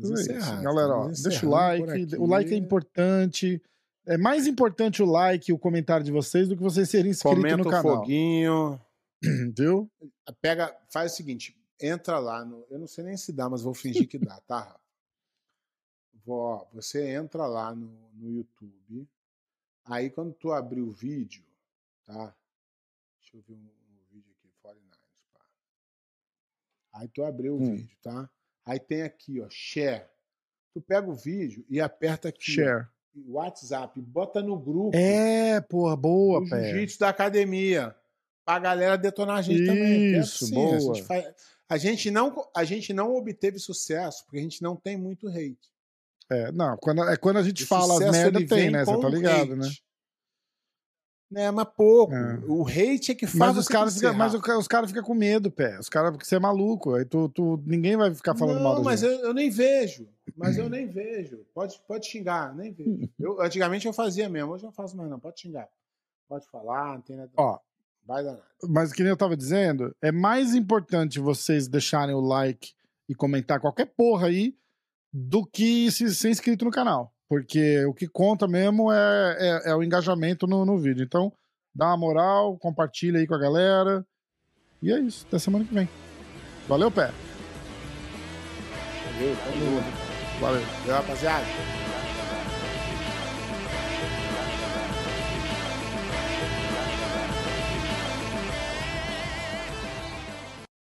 [0.00, 0.32] Podemos é isso.
[0.32, 0.62] encerrar.
[0.62, 2.16] Galera, ó, deixa o like.
[2.16, 3.62] O like é importante.
[4.06, 7.36] É mais importante o like e o comentário de vocês do que vocês serem inscritos
[7.38, 7.82] Comenta no canal.
[8.00, 8.80] foguinho.
[9.56, 9.90] Viu?
[10.42, 13.72] Pega, faz o seguinte, entra lá no, eu não sei nem se dá, mas vou
[13.72, 14.60] fingir que dá, tá?
[14.60, 14.80] Rafa?
[16.26, 19.08] Vou, ó, você entra lá no, no YouTube.
[19.86, 21.42] Aí quando tu abrir o vídeo,
[22.04, 22.34] tá?
[23.20, 25.40] Deixa eu ver um, um vídeo aqui, 49ers, pá.
[26.92, 27.76] Aí tu abriu o Hum.
[27.76, 28.28] vídeo, tá?
[28.66, 30.04] Aí tem aqui, ó, share.
[30.72, 32.86] Tu pega o vídeo e aperta aqui, ó, Share.
[33.28, 36.70] WhatsApp, bota no grupo É, porra, boa, Pé.
[36.70, 37.94] jiu-jitsu da academia.
[38.44, 39.82] Pra galera detonar a gente também.
[39.82, 40.76] porque é Isso, assim, boa.
[40.76, 41.34] A gente, faz-
[41.68, 45.56] a gente não, a gente não obteve sucesso porque a gente não tem muito hate.
[46.30, 48.84] É, não, quando, é quando a gente O fala merda, tem, né?
[48.84, 49.60] Você tá ligado, hate.
[49.60, 49.68] né?
[51.30, 52.14] Né, mas pouco.
[52.14, 52.38] É.
[52.46, 55.50] O hate é que faz Mas os caras ficam mas os caras ficam com medo,
[55.50, 55.78] Pé.
[55.78, 56.94] Os caras, porque você é maluco.
[56.94, 59.12] Aí tu, tu, ninguém vai ficar falando mal Não, da mas gente.
[59.12, 60.06] eu, eu nem vejo.
[60.36, 61.44] Mas eu nem vejo.
[61.54, 63.10] Pode, pode xingar, nem vejo.
[63.18, 65.18] Eu, antigamente eu fazia mesmo, hoje eu não faço mais não.
[65.18, 65.68] Pode xingar.
[66.28, 67.30] Pode falar, não tem nada.
[67.36, 67.58] Ó,
[68.06, 68.38] Vai dar
[68.68, 72.72] mas que nem eu tava dizendo, é mais importante vocês deixarem o like
[73.08, 74.56] e comentar qualquer porra aí
[75.12, 77.13] do que se ser inscrito no canal.
[77.28, 81.04] Porque o que conta mesmo é, é, é o engajamento no, no vídeo.
[81.04, 81.32] Então,
[81.74, 84.06] dá uma moral, compartilha aí com a galera.
[84.82, 85.24] E é isso.
[85.26, 85.88] Até semana que vem.
[86.68, 87.10] Valeu, Pé.
[89.12, 89.34] Valeu.
[89.34, 89.82] Valeu.
[90.40, 91.83] Valeu, rapaziada.